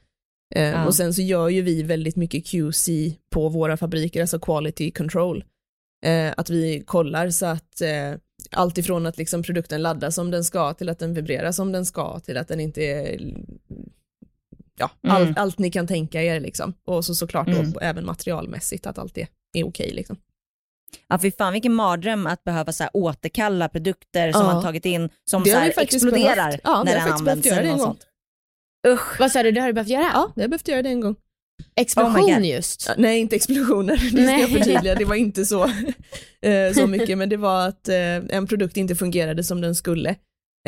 Eh, 0.55 0.63
Ja. 0.63 0.87
Och 0.87 0.95
sen 0.95 1.15
så 1.15 1.23
gör 1.23 1.49
ju 1.49 1.63
vi 1.63 1.83
väldigt 1.83 2.17
mycket 2.17 2.47
QC 2.47 2.89
på 3.31 3.49
våra 3.49 3.77
fabriker, 3.77 4.21
alltså 4.21 4.39
quality 4.39 4.91
control. 4.91 5.45
Eh, 6.07 6.33
att 6.37 6.51
vi 6.51 6.83
kollar 6.87 7.31
så 7.31 7.47
att 7.47 7.81
eh, 7.81 8.13
allt 8.51 8.79
ifrån 8.79 9.07
att 9.07 9.19
liksom 9.19 9.43
produkten 9.43 9.83
laddas 9.83 10.15
som 10.15 10.31
den 10.31 10.45
ska 10.45 10.75
till 10.75 10.89
att 10.89 10.99
den 10.99 11.15
vibrerar 11.15 11.53
som 11.53 11.73
den 11.73 11.87
ska 11.87 12.21
till 12.21 12.37
att 12.37 12.49
den 12.49 12.61
inte 12.61 12.83
är 12.83 13.21
ja, 14.79 14.91
Mm. 15.05 15.17
allt, 15.17 15.39
allt 15.39 15.59
ni 15.59 15.71
kan 15.71 15.87
tänka 15.87 16.23
er 16.23 16.41
liksom. 16.41 16.75
Och 16.85 17.05
så 17.05 17.15
såklart 17.15 17.49
Mm. 17.49 17.73
då, 17.73 17.81
även 17.81 18.07
materialmässigt 18.07 18.87
att 18.87 18.99
allt 18.99 19.19
är, 19.19 19.29
är 19.53 19.65
okej 19.67 19.91
liksom. 19.93 20.17
Ja, 21.09 21.19
fy 21.19 21.31
fan 21.31 21.53
vilken 21.53 21.75
mardröm 21.75 22.27
att 22.27 22.45
behöva 22.45 22.73
så 22.73 22.83
här, 22.83 22.91
återkalla 22.95 23.69
produkter 23.69 24.33
som 24.33 24.41
Ja. 24.43 24.53
man 24.53 24.63
tagit 24.63 24.87
in 24.87 25.09
som 25.25 25.43
Det 25.43 25.51
så 25.51 25.57
här, 25.59 25.73
exploderar 25.77 26.37
behövt. 26.37 26.61
Ja, 26.65 26.83
det 26.87 26.91
när 26.95 27.05
den 27.05 27.13
används. 27.13 27.47
eller 27.47 27.63
det 27.63 27.71
något 27.71 27.81
sånt. 27.81 28.07
Usch. 28.87 29.21
Vad 29.21 29.33
sa 29.33 29.43
du, 29.43 29.51
det 29.51 29.61
har 29.61 29.67
du 29.69 29.73
behövt 29.73 29.89
göra? 29.89 30.03
Ja, 30.03 30.33
jag 30.37 30.43
har 30.43 30.49
behövt 30.49 30.69
göra 30.69 30.83
det 30.83 30.89
en 30.89 31.01
gång. 31.01 31.17
Explosion 31.77 32.35
Oh 32.35 32.47
just. 32.47 32.85
Ja, 32.89 32.95
nej, 32.99 33.21
inte 33.21 33.37
explosioner, 33.37 33.97
det 34.03 34.09
ska 34.09 34.21
Nej. 34.21 34.41
jag 34.41 34.51
förtydliga, 34.51 34.95
det 34.95 35.05
var 35.05 35.15
inte 35.15 35.45
så, 35.45 35.65
eh, 36.43 36.73
så 36.75 36.87
mycket, 36.87 37.19
men 37.19 37.29
det 37.29 37.37
var 37.37 37.69
att 37.69 37.89
eh, 37.89 38.17
en 38.29 38.47
produkt 38.47 38.77
inte 38.77 38.95
fungerade 38.95 39.45
som 39.45 39.61
den 39.61 39.75
skulle. 39.75 40.11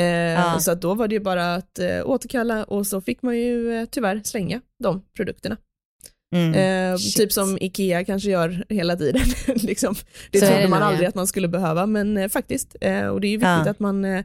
Eh, 0.01 0.07
Ja. 0.07 0.59
Så 0.61 0.71
att 0.71 0.83
då 0.83 0.95
var 0.95 1.09
det 1.09 1.15
ju 1.15 1.21
bara 1.21 1.55
att 1.55 1.79
eh, 1.79 2.07
återkalla 2.07 2.65
och 2.65 2.87
så 2.87 3.01
fick 3.01 3.23
man 3.23 3.39
ju 3.39 3.87
tyvärr 3.91 4.21
slänga 4.25 4.61
de 4.83 5.03
produkterna. 5.17 5.57
Mm. 6.37 6.99
Typ 7.17 7.33
som 7.33 7.59
Ikea 7.61 8.05
kanske 8.05 8.31
gör 8.31 8.65
hela 8.69 8.97
tiden. 8.97 9.23
liksom. 9.47 9.95
Det 10.31 10.41
Så 10.41 10.47
trodde 10.47 10.63
det 10.63 10.69
man 10.69 10.83
aldrig 10.83 11.05
ja. 11.05 11.09
att 11.09 11.15
man 11.15 11.27
skulle 11.27 11.49
behöva, 11.49 11.87
men 11.87 12.31
faktiskt. 12.31 12.75
Och 13.13 13.21
det 13.21 13.27
är 13.27 13.31
ju 13.31 13.37
viktigt 13.37 13.67
att 13.67 13.81
man 13.81 14.25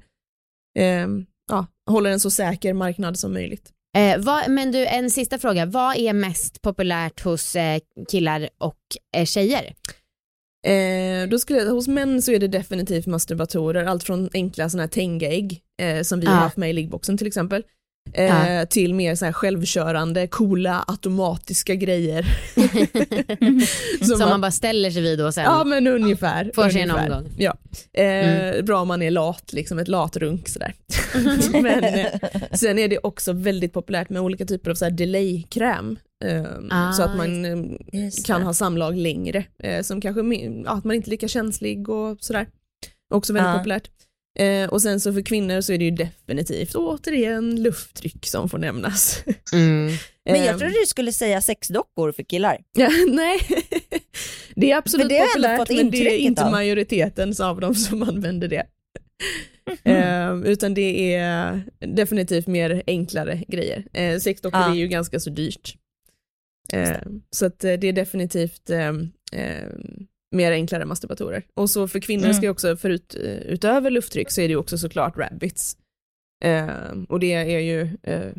ja, 1.50 1.66
håller 1.90 2.10
en 2.12 2.20
så 2.20 2.32
säker 2.32 2.74
marknad 2.74 3.20
som 3.20 3.34
möjligt. 3.34 3.72
Eh, 3.96 4.18
vad, 4.20 4.50
men 4.52 4.72
du, 4.72 4.86
en 4.86 5.10
sista 5.10 5.38
fråga. 5.40 5.66
Vad 5.66 5.98
är 5.98 6.14
mest 6.14 6.62
populärt 6.62 7.22
hos 7.22 7.56
eh, 7.56 7.80
killar 8.12 8.50
och 8.58 8.78
eh, 9.18 9.26
tjejer? 9.26 9.74
Eh, 10.68 11.30
då 11.30 11.40
skulle, 11.40 11.60
jag- 11.60 11.72
hos 11.72 11.88
män 11.88 12.22
så 12.22 12.32
är 12.32 12.40
det 12.40 12.48
definitivt 12.48 13.06
masturbatorer, 13.08 13.86
allt 13.86 14.04
från 14.04 14.30
enkla 14.34 14.70
sådana 14.70 14.84
här 14.84 14.88
Tenga-ägg 14.90 15.62
eh, 15.82 16.02
som 16.02 16.20
vi 16.20 16.26
har 16.26 16.34
haft 16.36 16.58
med 16.58 16.70
i 16.70 16.74
liggboxen 16.74 17.18
till 17.18 17.28
exempel, 17.28 17.64
eh, 18.14 18.66
till 18.70 18.94
mer 18.94 19.16
så 19.16 19.26
här 19.26 19.32
självkörande, 19.34 20.28
coola, 20.28 20.84
automatiska 20.88 21.76
grejer. 21.76 22.26
Som 24.06 24.20
man- 24.20 24.30
man 24.30 24.42
bara 24.42 24.52
ställer 24.52 24.92
sig 24.92 25.02
vid 25.02 25.22
och 25.22 25.34
sen 25.34 25.44
Ja 25.44 25.64
men 25.64 25.88
ungefär. 25.88 26.52
får 26.56 26.70
sig 26.70 26.82
en 26.82 26.92
omgång. 26.92 27.30
Ja. 27.38 27.58
Eh, 27.94 28.06
Mm. 28.06 28.66
Bra 28.66 28.82
om 28.82 28.88
man 28.88 29.02
är 29.02 29.12
lat, 29.12 29.54
liksom 29.54 29.80
ett 29.80 29.88
latrunk 29.88 30.50
sådär. 30.50 30.74
men 31.62 31.84
eh, 31.84 32.06
sen 32.52 32.80
är 32.80 32.88
det 32.88 32.98
också 33.04 33.34
väldigt 33.34 33.74
populärt 33.74 34.10
med 34.10 34.22
olika 34.22 34.46
typer 34.46 34.72
av 34.72 34.76
så 34.76 34.86
här 34.86 34.92
delay-kräm. 34.92 35.98
Eh, 36.26 36.44
Ah, 36.72 36.92
så 36.92 37.04
att 37.04 37.18
man 37.18 37.46
eh, 37.46 38.04
Just 38.04 38.26
kan 38.28 38.42
ha 38.44 38.54
samlag 38.54 38.98
längre. 38.98 39.44
Eh, 39.64 39.82
som 39.82 40.02
kanske, 40.02 40.22
ja, 40.66 40.72
att 40.72 40.84
man 40.84 40.96
inte 40.96 41.10
är 41.10 41.12
lika 41.12 41.28
känslig 41.28 41.90
och 41.90 42.18
sådär. 42.20 42.48
Också 43.14 43.34
väldigt 43.34 43.52
Ja. 43.52 43.58
populärt. 43.58 43.90
Eh, 44.36 44.70
och 44.70 44.82
sen 44.82 45.00
så 45.00 45.14
för 45.14 45.22
kvinnor 45.22 45.62
så 45.62 45.74
är 45.74 45.78
det 45.78 45.86
ju 45.86 45.92
definitivt 45.92 46.76
återigen 46.76 47.64
lufttryck 47.64 48.26
som 48.28 48.50
får 48.50 48.58
nämnas. 48.58 49.24
Mm. 49.54 49.92
Men 50.26 50.36
Eh, 50.36 50.46
jag 50.46 50.60
trodde 50.60 50.74
du 50.82 50.86
skulle 50.88 51.12
säga 51.12 51.42
sexdockor 51.42 52.12
för 52.12 52.24
killar. 52.24 52.58
Ja, 52.74 52.90
nej, 53.12 53.40
det 54.56 54.72
är 54.72 54.78
absolut 54.78 55.10
det 55.10 55.26
populärt 55.34 55.70
men 55.70 55.92
det 55.92 55.98
är 56.14 56.18
inte 56.18 56.46
av. 56.46 56.52
majoriteten 56.52 57.34
av 57.42 57.60
dem 57.60 57.76
som 57.76 58.04
använder 58.04 58.48
det. 58.48 58.66
Eh, 59.84 60.36
utan 60.46 60.74
det 60.74 61.14
är 61.14 61.64
definitivt 61.80 62.48
mer 62.48 62.84
enklare 62.88 63.44
grejer. 63.48 63.86
Eh, 63.94 64.18
sexdockor 64.20 64.60
Ja. 64.62 64.72
är 64.72 64.76
ju 64.76 64.88
ganska 64.88 65.20
så 65.20 65.30
dyrt. 65.30 65.76
Eh, 66.74 66.98
så 67.32 67.46
att 67.46 67.64
eh, 67.64 67.74
det 67.74 67.88
är 67.88 67.94
definitivt 67.94 68.70
eh, 68.70 68.88
eh, 69.32 69.70
mer 70.36 70.52
enklare 70.52 70.86
masturbatorer. 70.86 71.44
Och 71.54 71.70
så 71.70 71.88
för 71.88 72.00
kvinnor 72.00 72.24
Mm. 72.24 72.34
ska 72.36 72.44
ju 72.46 72.50
också, 72.50 72.78
förut, 72.78 73.16
eh, 73.24 73.32
utöver 73.38 73.90
lufttryck 73.92 74.32
så 74.32 74.42
är 74.42 74.48
det 74.48 74.52
ju 74.52 74.58
också 74.58 74.78
såklart 74.78 75.18
rabbits. 75.18 75.78
Eh, 76.44 76.68
och 77.10 77.20
det 77.20 77.34
är 77.34 77.60
ju 77.60 77.82
eh, 78.04 78.32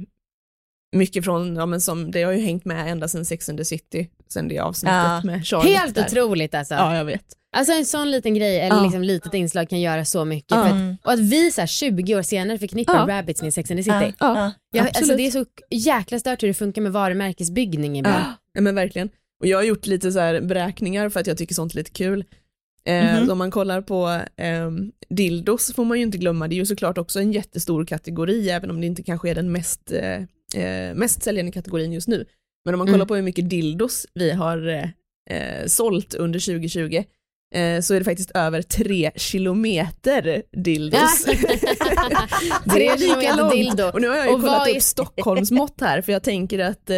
mycket 0.97 1.25
från, 1.25 1.57
ja 1.57 1.67
men 1.67 1.81
som, 1.81 2.11
det 2.11 2.23
har 2.23 2.33
ju 2.33 2.41
hängt 2.41 2.65
med 2.65 2.91
ända 2.91 3.09
sedan 3.09 3.25
Sex 3.25 3.49
and 3.49 3.59
the 3.59 3.65
City, 3.65 4.09
sen 4.29 4.49
det 4.49 4.59
avsnittet 4.59 4.95
Ja. 4.97 5.21
med 5.25 5.47
Charlotte 5.47 5.69
Helt 5.69 5.95
där. 5.95 6.05
otroligt 6.07 6.55
alltså. 6.55 6.75
Ja, 6.75 6.97
jag 6.97 7.05
vet. 7.05 7.25
Alltså 7.57 7.73
en 7.73 7.87
sån 7.87 8.11
liten 8.11 8.35
grej, 8.35 8.61
eller 8.61 8.77
Ja. 8.77 8.83
liksom 8.83 9.03
litet 9.03 9.35
inslag 9.35 9.69
kan 9.69 9.81
göra 9.81 10.05
så 10.05 10.25
mycket. 10.25 10.51
Ja. 10.51 10.65
Att, 10.65 10.73
Mm. 10.73 10.97
och 11.05 11.13
att 11.13 11.19
vi 11.21 11.51
så 11.51 11.61
här, 11.61 11.67
20 11.69 12.17
år 12.17 12.23
senare 12.23 12.59
förknippar 12.59 12.95
Ja. 13.09 13.19
rabbits 13.19 13.43
med 13.43 13.55
Sex 13.55 13.71
and 13.71 13.79
the 13.79 13.83
City. 13.85 13.95
Ja, 14.01 14.13
Ja. 14.21 14.37
ja. 14.39 14.53
Jag, 14.73 14.87
alltså, 14.87 15.17
det 15.17 15.27
är 15.27 15.31
så 15.31 15.45
jäkla 15.71 16.19
stört 16.19 16.43
hur 16.43 16.49
det 16.49 16.55
funkar 16.55 16.83
med 16.83 16.93
varumärkesbyggning 16.93 17.99
ibland. 17.99 18.25
Ja, 18.53 18.61
men 18.61 18.75
verkligen. 18.75 19.09
Och 19.41 19.47
jag 19.47 19.59
har 19.59 19.65
gjort 19.65 19.87
lite 19.87 20.13
så 20.13 20.19
här 20.19 20.41
beräkningar 20.41 21.09
för 21.09 21.21
att 21.21 21.27
jag 21.27 21.39
tycker 21.39 21.55
sånt 21.55 21.73
är 21.73 21.77
lite 21.77 21.91
kul. 21.91 22.25
Eh, 22.85 23.21
Mhm. 23.21 23.31
Om 23.31 23.39
man 23.39 23.51
kollar 23.51 23.81
på 23.81 24.21
eh, 24.37 24.71
dildos 25.09 25.73
får 25.75 25.85
man 25.85 25.97
ju 25.99 26.03
inte 26.05 26.19
glömma, 26.19 26.49
det 26.49 26.55
är 26.55 26.57
ju 26.57 26.67
såklart 26.67 26.99
också 26.99 27.21
en 27.21 27.33
jättestor 27.33 27.85
kategori, 27.85 28.51
även 28.51 28.71
om 28.71 28.81
det 28.81 28.87
inte 28.87 29.03
kanske 29.03 29.31
är 29.31 29.35
den 29.35 29.53
mest, 29.53 29.93
eh, 29.93 30.63
eh, 30.65 30.95
mest 30.95 31.23
säljande 31.23 31.53
kategorin 31.53 31.93
just 31.93 32.09
nu. 32.09 32.25
Men 32.65 32.75
om 32.75 32.79
man 32.79 32.87
kollar 32.87 32.97
Mm. 32.97 33.07
på 33.07 33.15
hur 33.15 33.23
mycket 33.23 33.51
dildos 33.51 34.07
vi 34.15 34.31
har 34.31 34.69
eh, 34.69 34.89
eh, 35.31 35.67
sålt 35.67 36.15
under 36.15 36.39
2020 36.41 36.95
eh, 36.97 37.05
så 37.83 37.95
är 37.95 37.99
det 37.99 38.05
faktiskt 38.05 38.31
över 38.35 38.63
tre 38.63 39.11
kilometer 39.17 40.43
dildos. 40.65 41.25
Tre 42.71 42.89
är 42.89 42.99
lika 42.99 43.21
kilometer 43.21 43.51
dildo. 43.51 43.85
Och 43.93 44.01
nu 44.01 44.09
har 44.09 44.17
jag 44.17 44.27
ju 44.27 44.33
Och 44.35 44.41
kollat 44.41 44.69
är- 44.69 44.77
upp 44.77 44.83
Stockholmsmått 44.83 45.81
här 45.81 46.03
för 46.03 46.13
jag 46.13 46.23
tänker 46.23 46.59
att 46.59 46.91
eh, 46.91 46.97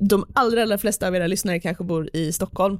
de 0.00 0.26
allra, 0.34 0.62
allra 0.62 0.78
flesta 0.78 1.06
av 1.08 1.16
era 1.16 1.26
lyssnare 1.26 1.60
kanske 1.60 1.84
bor 1.84 2.10
i 2.16 2.32
Stockholm. 2.32 2.78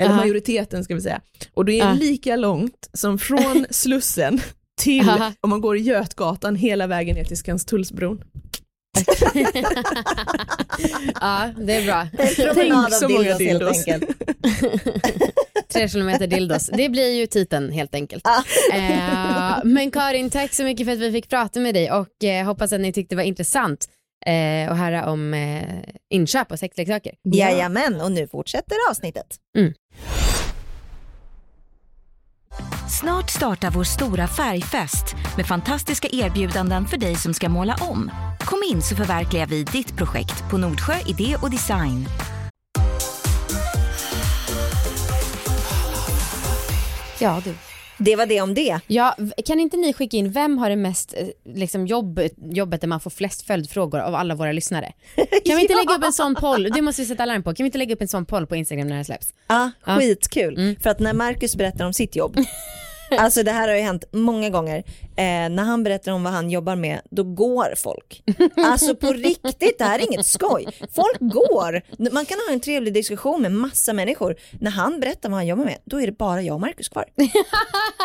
Eller 0.00 0.10
Aha. 0.10 0.20
majoriteten 0.20 0.84
ska 0.84 0.94
vi 0.94 1.00
säga. 1.00 1.20
Och 1.54 1.64
det 1.64 1.72
är 1.80 1.86
Ja. 1.86 1.92
lika 1.92 2.36
långt 2.36 2.90
som 2.92 3.18
från 3.18 3.66
Slussen 3.70 4.40
till, 4.80 5.08
Aha. 5.10 5.32
om 5.40 5.50
man 5.50 5.60
går 5.60 5.76
i 5.76 5.80
Götgatan 5.80 6.56
hela 6.56 6.86
vägen 6.86 7.16
ner 7.16 7.24
till 7.24 7.36
Skanstullsbron. 7.36 8.22
ja, 11.20 11.50
det 11.58 11.74
är 11.74 11.84
bra. 11.84 12.08
Promenad 12.54 12.92
så 12.92 13.08
många 13.08 13.38
dildos. 13.38 13.84
Tre 15.72 15.88
kilometer 15.88 16.26
dildos. 16.26 16.70
Det 16.72 16.88
blir 16.88 17.12
ju 17.12 17.26
titeln 17.26 17.72
helt 17.72 17.94
enkelt. 17.94 18.26
Ah. 18.26 18.42
Eh, 18.74 19.64
men 19.64 19.90
Karin, 19.90 20.30
tack 20.30 20.54
så 20.54 20.64
mycket 20.64 20.86
för 20.86 20.92
att 20.92 20.98
vi 20.98 21.12
fick 21.12 21.28
prata 21.28 21.60
med 21.60 21.74
dig 21.74 21.90
och 21.92 22.24
eh, 22.24 22.46
hoppas 22.46 22.72
att 22.72 22.80
ni 22.80 22.92
tyckte 22.92 23.14
det 23.14 23.16
var 23.16 23.24
intressant 23.24 23.88
eh, 24.26 24.72
att 24.72 24.78
höra 24.78 25.10
om 25.10 25.34
eh, 25.34 25.62
inköp 26.10 26.52
av 26.52 26.56
sexleksaker. 26.56 27.14
Jajamän, 27.34 28.00
och 28.00 28.12
nu 28.12 28.28
fortsätter 28.28 28.76
avsnittet. 28.90 29.26
Snart 33.00 33.30
startar 33.30 33.70
vår 33.70 33.84
stora 33.84 34.28
färgfest 34.28 35.14
med 35.36 35.46
fantastiska 35.46 36.08
erbjudanden 36.12 36.86
för 36.86 36.96
dig 36.96 37.16
som 37.16 37.34
ska 37.34 37.48
måla 37.48 37.76
om. 37.80 38.10
Kom 38.40 38.62
in 38.70 38.82
så 38.82 38.96
förverkligar 38.96 39.46
vi 39.46 39.64
ditt 39.64 39.96
projekt 39.96 40.50
på 40.50 40.58
Nordsjö 40.58 40.94
Idé 41.06 41.36
och 41.42 41.50
Design. 41.50 42.06
Ja 47.20 47.42
du. 47.44 47.54
Det 48.02 48.16
var 48.16 48.26
det 48.26 48.40
om 48.40 48.54
det. 48.54 48.80
Ja, 48.86 49.16
kan 49.46 49.60
inte 49.60 49.76
ni 49.76 49.92
skicka 49.92 50.16
in 50.16 50.32
vem 50.32 50.58
har 50.58 50.70
det 50.70 50.76
mest 50.76 51.14
eh, 51.16 51.26
liksom, 51.54 51.86
jobb, 51.86 52.20
jobbet 52.52 52.80
där 52.80 52.88
man 52.88 53.00
får 53.00 53.10
flest 53.10 53.42
följdfrågor 53.46 54.00
av 54.00 54.14
alla 54.14 54.34
våra 54.34 54.52
lyssnare? 54.52 54.92
Kan 55.44 55.56
vi 55.56 55.62
inte 55.62 55.74
lägga 55.74 55.94
upp 55.94 56.04
en 56.04 56.12
sån 56.12 56.34
poll? 56.34 56.70
Det 56.74 56.82
måste 56.82 57.02
vi 57.02 57.08
sätta 57.08 57.22
alarm 57.22 57.42
på. 57.42 57.54
Kan 57.54 57.64
vi 57.64 57.68
inte 57.68 57.78
lägga 57.78 57.94
upp 57.94 58.02
en 58.02 58.08
sån 58.08 58.26
poll 58.26 58.46
på 58.46 58.56
Instagram 58.56 58.86
när 58.86 58.98
det 58.98 59.04
släpps? 59.04 59.34
Ja, 59.48 59.70
skitkul. 59.82 60.76
För 60.82 60.90
att 60.90 61.00
när 61.00 61.12
Marcus 61.12 61.56
berättar 61.56 61.86
om 61.86 61.92
sitt 61.92 62.16
jobb, 62.16 62.36
alltså 63.18 63.42
det 63.42 63.50
här 63.52 63.68
har 63.68 63.74
ju 63.74 63.82
hänt 63.82 64.04
många 64.12 64.50
gånger, 64.50 64.78
eh, 65.16 65.24
när 65.50 65.62
han 65.62 65.82
berättar 65.82 66.12
om 66.12 66.22
vad 66.24 66.32
han 66.32 66.50
jobbar 66.50 66.76
med, 66.76 67.00
då 67.10 67.22
går 67.24 67.74
folk. 67.76 68.22
Alltså 68.56 68.94
på 68.94 69.12
riktigt, 69.12 69.78
det 69.78 69.84
här 69.84 69.98
är 69.98 70.02
inget 70.12 70.26
skoj. 70.26 70.66
Folk 70.94 71.18
går. 71.20 71.82
Man 72.12 72.26
kan 72.26 72.38
ha 72.48 72.52
en 72.52 72.60
trevlig 72.60 72.94
diskussion 72.94 73.42
med 73.42 73.52
massa 73.52 73.92
människor. 73.92 74.36
När 74.60 74.70
han 74.70 75.00
berättar 75.00 75.28
vad 75.28 75.36
han 75.38 75.46
jobbar 75.46 75.64
med, 75.64 75.78
då 75.84 76.00
är 76.00 76.06
det 76.06 76.18
bara 76.18 76.42
jag 76.42 76.54
och 76.54 76.60
Marcus 76.60 76.88
kvar. 76.88 77.04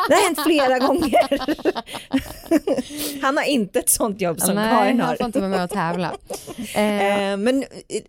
Det 0.09 0.13
har 0.15 0.23
hänt 0.23 0.39
flera 0.45 0.79
gånger. 0.79 1.39
Han 3.21 3.37
har 3.37 3.43
inte 3.43 3.79
ett 3.79 3.89
sånt 3.89 4.21
jobb 4.21 4.41
som 4.41 4.55
Nej, 4.55 4.71
Karin 4.71 4.99
han 4.99 5.09
har. 5.09 5.15
får 5.15 5.25
inte 5.25 5.39
vara 5.39 5.49
med 5.49 5.63
och 5.63 5.69
tävla. 5.69 6.15
Eh, 6.75 7.05
Eh, 7.05 7.37
men 7.37 7.63
eh, 7.63 8.01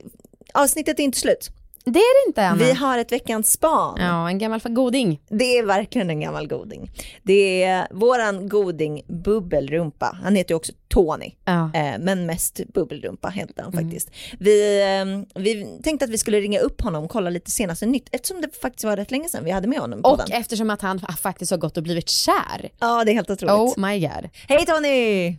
avsnittet 0.55 0.99
är 0.99 1.03
inte 1.05 1.19
slut. 1.19 1.51
Det 1.91 1.99
är 1.99 2.25
det 2.25 2.29
inte 2.31 2.47
Anna. 2.47 2.65
Vi 2.65 2.73
har 2.73 2.99
ett 2.99 3.13
veckans 3.13 3.53
span. 3.53 3.97
Ja, 4.01 4.29
en 4.29 4.39
gammal 4.39 4.61
goding. 4.65 5.21
Det 5.29 5.59
är 5.59 5.63
verkligen 5.63 6.11
en 6.11 6.21
gammal 6.21 6.47
goding. 6.49 6.91
Det 7.23 7.63
är 7.63 7.89
våran 7.91 8.49
goding 8.49 9.03
Bubbelrumpa. 9.07 10.19
Han 10.23 10.37
heter 10.37 10.53
ju 10.53 10.57
också 10.57 10.73
Tony, 10.89 11.31
Ja. 11.45 11.71
eh, 11.75 11.95
men 12.01 12.27
mest 12.27 12.61
Bubbelrumpa 12.75 13.29
heter 13.29 13.63
han 13.63 13.73
faktiskt. 13.73 14.11
Vi, 14.39 14.83
eh, 14.83 15.41
vi 15.43 15.81
tänkte 15.83 16.05
att 16.05 16.11
vi 16.11 16.19
skulle 16.19 16.41
ringa 16.41 16.61
upp 16.61 16.81
honom 16.81 17.05
och 17.05 17.11
kolla 17.11 17.31
lite 17.31 17.51
senaste 17.51 17.87
nytt 17.87 18.09
eftersom 18.13 18.41
det 18.41 18.57
faktiskt 18.61 18.85
var 18.85 18.97
rätt 18.97 19.11
länge 19.11 19.29
sedan 19.29 19.45
vi 19.45 19.51
hade 19.51 19.69
med 19.69 19.79
honom 19.79 20.03
på 20.03 20.09
Och 20.09 20.19
den. 20.19 20.33
eftersom 20.33 20.71
att 20.71 20.83
han 20.83 21.01
faktiskt 21.23 21.51
har 21.51 21.59
gått 21.59 21.77
och 21.77 21.83
blivit 21.83 22.09
kär. 22.09 22.69
Ja, 22.81 23.05
det 23.05 23.11
är 23.13 23.15
helt 23.15 23.31
otroligt. 23.31 23.53
Oh 23.79 23.89
my 23.89 24.01
god. 24.01 24.29
Hej 24.49 24.67
Tony! 24.67 25.37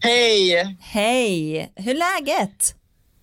Hej! 0.00 0.76
Hej! 0.80 1.72
Hur 1.76 1.90
är 1.90 1.98
läget? 1.98 2.74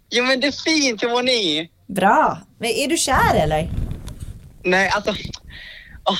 Jo 0.10 0.24
men 0.24 0.40
det 0.40 0.48
är 0.48 0.52
fint, 0.52 1.04
hur 1.04 1.10
mår 1.10 1.24
ni? 1.24 1.70
Bra. 1.88 2.38
Men 2.60 2.70
är 2.70 2.88
du 2.88 2.98
kär 2.98 3.36
eller? 3.36 3.70
Nej, 4.64 4.90
alltså... 4.90 5.12
åh. 6.10 6.18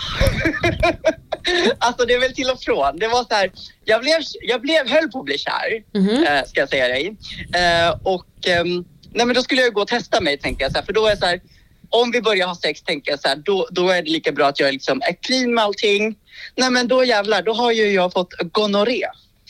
alltså 1.78 2.06
det 2.06 2.14
är 2.14 2.20
väl 2.20 2.34
till 2.34 2.50
och 2.50 2.62
från. 2.62 3.00
Det 3.00 3.08
var 3.08 3.24
så 3.24 3.36
här, 3.36 3.52
jag 3.86 4.02
blev, 4.02 4.22
jag 4.42 4.62
blev, 4.62 4.90
höll 4.90 5.12
på 5.12 5.20
att 5.20 5.26
bli 5.26 5.38
kär, 5.38 5.84
eh, 5.96 6.46
ska 6.46 6.60
jag 6.60 6.70
säga 6.70 6.88
dig. 6.88 7.18
Eh, 7.56 7.98
och 8.04 8.48
ehm, 8.48 8.86
nej 9.14 9.26
men 9.26 9.36
då 9.36 9.42
skulle 9.42 9.62
jag 9.62 9.74
gå 9.74 9.82
och 9.82 9.88
testa 9.88 10.22
mig 10.22 10.38
tänkte 10.38 10.64
jag 10.64 10.72
så 10.72 10.78
här, 10.78 10.86
för 10.86 10.94
då 10.94 11.08
är 11.08 11.16
så 11.16 11.26
här, 11.26 11.42
om 11.90 12.12
vi 12.12 12.22
börjar 12.22 12.48
ha 12.48 12.56
sex 12.56 12.82
tänker 12.82 13.12
jag 13.12 13.20
så 13.20 13.28
här, 13.28 13.36
då, 13.36 13.68
då 13.72 13.90
är 13.90 14.02
det 14.02 14.10
lika 14.10 14.32
bra 14.32 14.48
att 14.48 14.60
jag 14.60 14.74
liksom 14.74 15.02
är 15.02 15.14
clean 15.22 15.54
med 15.54 15.64
allting. 15.64 16.16
Nej 16.56 16.72
men 16.72 16.88
då 16.88 17.04
jävlar, 17.04 17.42
då 17.42 17.54
har 17.54 17.72
ju 17.72 17.92
jag 17.92 18.14
fått 18.14 18.34
gonorré. 18.52 19.06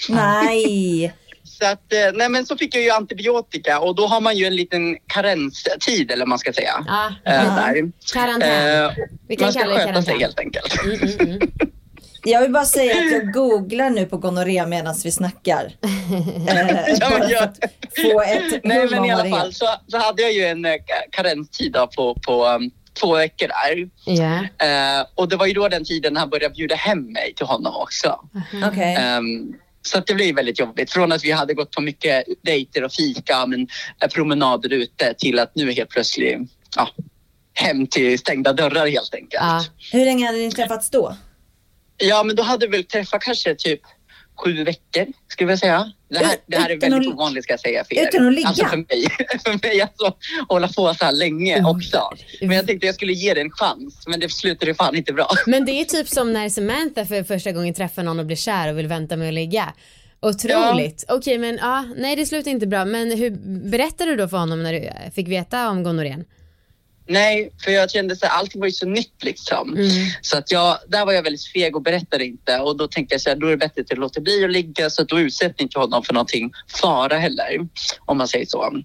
Nej. 0.09 1.14
Så 1.64 1.70
att, 1.70 1.93
eh, 1.93 1.99
nej 2.14 2.30
men 2.30 2.45
så 2.45 2.57
fick 2.57 2.76
jag 2.76 2.84
ju 2.84 2.89
antibiotika 2.89 3.80
och 3.80 3.95
då 3.95 4.07
har 4.07 4.22
man 4.22 4.38
ju 4.38 4.45
en 4.45 4.55
liten 4.55 4.97
karenstid 5.07 6.11
eller 6.11 6.22
vad 6.22 6.28
man 6.30 6.39
ska 6.39 6.53
säga. 6.53 6.86
Eh, 7.26 7.55
där. 7.55 7.91
Karantän. 8.14 8.86
Eh, 8.86 8.91
Vi 9.28 9.36
kan 9.36 9.45
man 9.45 9.53
ska 9.53 9.61
kalla 9.61 9.78
det 9.78 9.86
sköta 9.86 10.01
sig 10.01 10.20
helt 10.20 10.39
enkelt. 10.39 10.84
Mm, 10.84 10.99
mm, 11.01 11.20
mm. 11.20 11.39
Jag 12.26 12.41
vill 12.41 12.51
bara 12.51 12.66
säga 12.66 12.95
att 13.05 13.11
jag 13.11 13.34
googlar 13.34 13.89
nu 13.89 14.05
på 14.05 14.18
gonorré 14.18 14.66
medan 14.66 14.95
vi 15.03 15.11
snackar. 15.11 15.64
Eh, 16.47 16.95
Ja, 16.99 17.09
bara 17.09 17.28
för 17.28 17.36
att 17.43 17.57
få 18.01 18.22
ett 18.22 18.64
Nej 18.64 18.88
men 18.91 19.05
i 19.05 19.11
alla 19.11 19.30
fall 19.30 19.53
så, 19.53 19.66
så 19.88 19.97
hade 19.97 20.22
jag 20.22 20.34
ju 20.34 20.45
en 20.45 20.66
ka- 20.66 20.80
karenstid 21.11 21.76
på, 21.95 22.16
på 22.28 22.45
um, 22.47 22.72
två 23.01 23.16
veckor 23.16 23.47
där. 23.47 23.89
Ja. 24.05 24.66
Eh, 24.68 25.05
och 25.16 25.30
det 25.30 25.36
var 25.36 25.45
ju 25.45 25.53
då 25.53 25.68
den 25.68 25.86
tiden 25.86 26.18
han 26.18 26.30
började 26.30 26.53
bjuda 26.55 26.76
hem 26.76 27.14
mig 27.14 27.34
till 27.36 27.45
honom 27.45 27.76
också. 27.76 28.20
Okej. 28.66 28.95
Ehm, 28.99 29.53
så 29.88 29.98
att 29.98 30.08
det 30.08 30.14
blev 30.14 30.36
väldigt 30.36 30.60
jobbigt. 30.60 30.92
Från 30.92 31.12
att 31.12 31.24
vi 31.24 31.32
hade 31.32 31.54
gått 31.54 31.72
på 31.72 31.82
mycket 31.82 32.26
dejter 32.42 32.84
och 32.84 32.94
fika, 32.94 33.46
men 33.46 33.68
eh, 34.02 34.10
promenader 34.10 34.74
ute 34.74 35.14
till 35.14 35.40
att 35.40 35.56
nu 35.56 35.72
helt 35.72 35.90
plötsligt, 35.90 36.38
ja, 36.76 36.90
hem 37.54 37.88
till 37.88 38.20
stängda 38.20 38.54
dörrar 38.54 38.88
helt 38.88 39.14
enkelt. 39.14 39.34
Ja. 39.34 39.66
Hur 39.92 40.06
länge 40.06 40.26
hade 40.26 40.38
ni 40.38 40.52
träffats 40.52 40.90
då? 40.90 41.16
Ja, 41.98 42.24
men 42.24 42.36
då 42.36 42.44
hade 42.44 42.68
vi 42.68 42.78
väl 42.78 42.84
träffat 42.84 43.22
kanske 43.22 43.56
typ 43.56 43.82
sju 44.36 44.64
veckor, 44.64 45.06
skulle 45.28 45.52
jag 45.52 45.60
säga. 45.60 45.92
Det 46.10 46.18
här, 46.18 46.36
det 46.46 46.58
här 46.58 46.70
är 46.70 46.78
väldigt 46.80 47.08
att- 47.10 47.14
ovanligt 47.16 47.44
ska 47.44 47.54
jag 47.54 47.60
säga 47.60 47.84
för 47.84 47.96
er. 47.96 48.08
utan 48.08 48.28
att 48.28 48.34
ligga? 48.34 48.48
Alltså 48.48 48.66
för 48.66 48.78
mig, 48.78 49.08
för 49.46 49.68
mig 49.68 49.82
alltså, 49.82 50.14
hålla 50.50 50.68
på 50.68 50.94
så 50.94 51.06
här 51.06 51.12
länge 51.12 51.54
Mm. 51.58 51.66
också. 51.72 52.02
Men 52.42 52.52
jag 52.52 52.68
tänkte 52.68 52.86
jag 52.86 52.96
skulle 52.96 53.14
ge 53.14 53.34
det 53.34 53.42
en 53.42 53.52
chans, 53.52 54.04
men 54.08 54.20
det 54.20 54.30
slutade 54.32 54.74
fan 54.76 54.96
inte 54.96 55.14
bra. 55.14 55.30
Men 55.48 55.66
det 55.66 55.72
är 55.72 55.86
typ 55.86 56.08
som 56.10 56.34
när 56.34 56.50
Samantha 56.50 57.06
för 57.06 57.24
första 57.24 57.52
gången 57.52 57.74
träffar 57.74 58.04
någon 58.04 58.20
och 58.20 58.26
blir 58.26 58.36
kär 58.38 58.70
och 58.72 58.78
vill 58.80 58.88
vänta 58.88 59.16
med 59.16 59.28
att 59.28 59.34
ligga. 59.34 59.74
Otroligt. 60.22 61.06
Okej 61.10 61.38
men 61.38 61.58
ja, 61.62 61.86
nej 61.98 62.16
det 62.16 62.26
slutar 62.26 62.52
inte 62.52 62.68
bra. 62.68 62.86
Men 62.86 63.12
hur 63.18 63.30
berättade 63.70 64.12
du 64.12 64.18
då 64.18 64.28
för 64.28 64.38
honom 64.38 64.64
när 64.64 64.74
du 64.74 64.90
fick 65.16 65.28
veta 65.28 65.70
om 65.70 65.84
gonorrén? 65.84 66.26
Nej, 67.06 67.51
för 67.64 67.72
jag 67.72 67.91
kände 67.91 68.16
så 68.16 68.26
här, 68.26 68.38
allting 68.38 68.62
var 68.62 68.68
ju 68.68 68.74
så 68.74 68.86
nytt 68.86 69.24
liksom. 69.24 69.74
Mm. 69.74 69.89
Så 70.22 70.38
att 70.38 70.51
jag, 70.51 70.78
där 70.88 71.06
var 71.06 71.14
jag 71.14 71.24
väldigt 71.24 71.47
feg 71.47 71.76
och 71.76 71.82
berättade 71.82 72.26
inte. 72.26 72.60
Och 72.60 72.78
då 72.78 72.88
tänkte 72.88 73.14
jag 73.14 73.22
så 73.22 73.30
här, 73.30 73.36
då 73.36 73.47
är 73.47 73.51
det 73.51 73.58
bättre 73.58 73.82
att 73.82 73.89
jag 73.89 73.99
låter 73.99 74.22
bli 74.22 74.43
att 74.43 74.51
ligga 74.51 74.89
så 74.89 75.01
att 75.01 75.10
då 75.10 75.20
utsätter 75.20 75.64
inte 75.64 75.80
honom 75.80 76.04
för 76.04 76.14
någonting 76.14 76.51
fara 76.82 77.18
heller. 77.18 77.68
Om 77.99 78.18
man 78.18 78.28
säger 78.28 78.45
så. 78.45 78.84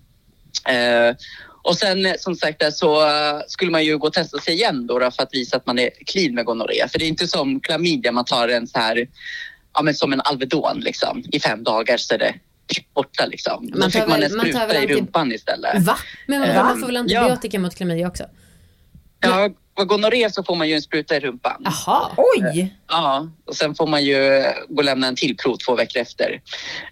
Eh, 0.68 1.16
och 1.62 1.76
sen 1.76 2.06
eh, 2.06 2.14
som 2.18 2.34
sagt 2.34 2.58
där, 2.58 2.70
så 2.70 3.06
eh, 3.06 3.40
skulle 3.48 3.70
man 3.70 3.84
ju 3.84 3.98
gå 3.98 4.06
och 4.06 4.12
testa 4.12 4.38
sig 4.38 4.54
igen 4.54 4.86
då, 4.86 4.98
då 4.98 5.10
för 5.10 5.22
att 5.22 5.34
visa 5.34 5.56
att 5.56 5.66
man 5.66 5.78
är 5.78 5.90
clean 6.06 6.34
med 6.34 6.44
gonorré. 6.44 6.88
För 6.88 6.98
det 6.98 7.04
är 7.04 7.08
inte 7.08 7.28
som 7.28 7.60
klamydia, 7.60 8.12
man 8.12 8.24
tar 8.24 8.48
en 8.48 8.66
så 8.66 8.78
här, 8.78 9.08
ja 9.74 9.82
men 9.82 9.94
som 9.94 10.12
en 10.12 10.20
Alvedon 10.20 10.80
liksom. 10.80 11.24
I 11.32 11.40
fem 11.40 11.64
dagar 11.64 11.96
så 11.96 12.14
är 12.14 12.18
det 12.18 12.34
borta 12.94 13.26
liksom. 13.26 13.68
Man 13.70 13.80
Då 13.80 13.80
tar 13.82 13.90
fick 13.90 14.00
man 14.08 14.20
väl- 14.20 14.30
en 14.30 14.36
man 14.36 14.46
tar 14.46 14.52
spruta 14.52 14.66
väl 14.66 14.90
i 14.90 14.94
rumpan 14.94 15.32
istället. 15.32 15.82
Va? 15.82 15.96
Men 16.26 16.42
Eh, 16.42 16.64
man 16.64 16.80
får 16.80 16.86
väl 16.86 16.96
antibiotika 16.96 17.58
mot 17.58 17.74
klamydia 17.74 18.08
också? 18.08 18.24
Ja, 19.20 19.50
och 19.74 19.88
gonorré 19.88 20.30
så 20.30 20.42
får 20.44 20.56
man 20.56 20.68
ju 20.68 20.74
en 20.74 20.82
spruta 20.82 21.16
i 21.16 21.20
rumpan. 21.20 21.62
Jaha. 21.64 22.10
Oj! 22.16 22.74
Ja, 22.88 23.28
och 23.46 23.56
sen 23.56 23.74
får 23.74 23.86
man 23.86 24.04
ju 24.04 24.44
gå 24.68 24.76
och 24.76 24.84
lämna 24.84 25.06
en 25.06 25.16
till 25.16 25.36
prov 25.36 25.56
två 25.56 25.74
veckor 25.76 26.02
efter. 26.02 26.40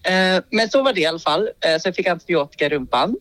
Eh, 0.02 0.42
men 0.50 0.68
så 0.68 0.82
var 0.82 0.92
det 0.92 1.00
i 1.00 1.06
alla 1.06 1.18
fall. 1.18 1.50
Eh, 1.64 1.70
jag 1.84 1.94
fick 1.96 2.06
antibiotika 2.06 2.66
i 2.66 2.68
rumpan. 2.68 3.16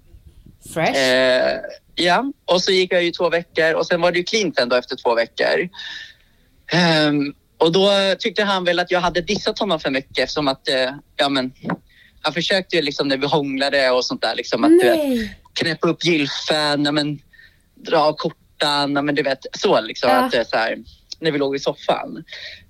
Fresh. 0.73 0.97
Eh, 0.99 1.57
ja, 1.95 2.23
och 2.45 2.61
så 2.61 2.71
gick 2.71 2.93
jag 2.93 3.03
ju 3.03 3.11
två 3.11 3.29
veckor 3.29 3.73
och 3.73 3.85
sen 3.87 4.01
var 4.01 4.11
det 4.11 4.17
ju 4.17 4.23
cleant 4.23 4.59
ändå 4.59 4.75
efter 4.75 4.95
två 4.95 5.15
veckor. 5.15 5.69
Ehm, 6.71 7.33
och 7.57 7.71
då 7.71 7.89
tyckte 8.19 8.43
han 8.43 8.63
väl 8.63 8.79
att 8.79 8.91
jag 8.91 8.99
hade 9.01 9.21
dissat 9.21 9.59
honom 9.59 9.79
för 9.79 9.89
mycket 9.89 10.19
eftersom 10.19 10.47
att, 10.47 10.67
eh, 10.67 10.91
ja 11.15 11.29
men, 11.29 11.51
han 12.25 12.33
försökte 12.33 12.75
ju 12.75 12.81
liksom 12.81 13.07
när 13.07 13.17
vi 13.17 13.27
hånglade 13.27 13.91
och 13.91 14.05
sånt 14.05 14.21
där 14.21 14.35
liksom 14.35 14.63
att 14.63 14.69
du 14.69 14.89
Nej. 14.89 15.39
knäppa 15.53 15.87
upp 15.87 16.05
gylfen, 16.05 16.85
ja, 16.85 16.91
men, 16.91 17.19
dra 17.75 17.97
av 17.97 18.13
kortan, 18.13 18.93
ja, 18.93 19.01
men 19.01 19.15
du 19.15 19.23
vet 19.23 19.45
så 19.57 19.81
liksom. 19.81 20.09
Ja. 20.09 20.15
Att, 20.15 20.33
är 20.33 20.43
så 20.43 20.57
här, 20.57 20.77
när 21.19 21.31
vi 21.31 21.37
låg 21.37 21.55
i 21.55 21.59
soffan. 21.59 22.23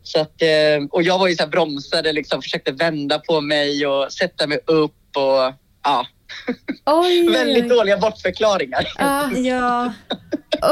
Så 0.04 0.20
att, 0.20 0.42
eh, 0.42 0.88
och 0.92 1.04
jag 1.04 1.20
var 1.20 1.28
ju 1.28 1.36
så 1.36 1.44
här 1.44 1.50
bromsade, 1.50 2.14
liksom, 2.14 2.42
försökte 2.42 2.72
vända 2.72 3.20
på 3.20 3.42
mig 3.42 3.88
och 3.88 4.14
sätta 4.14 4.48
mig 4.48 4.60
upp 4.66 5.18
och 5.18 5.54
ja, 5.84 6.08
Oj, 6.86 7.30
väldigt 7.34 7.64
oj. 7.64 7.70
dåliga 7.70 7.98
bortförklaringar. 7.98 8.88
Ja, 8.98 9.32
Ja, 9.32 9.94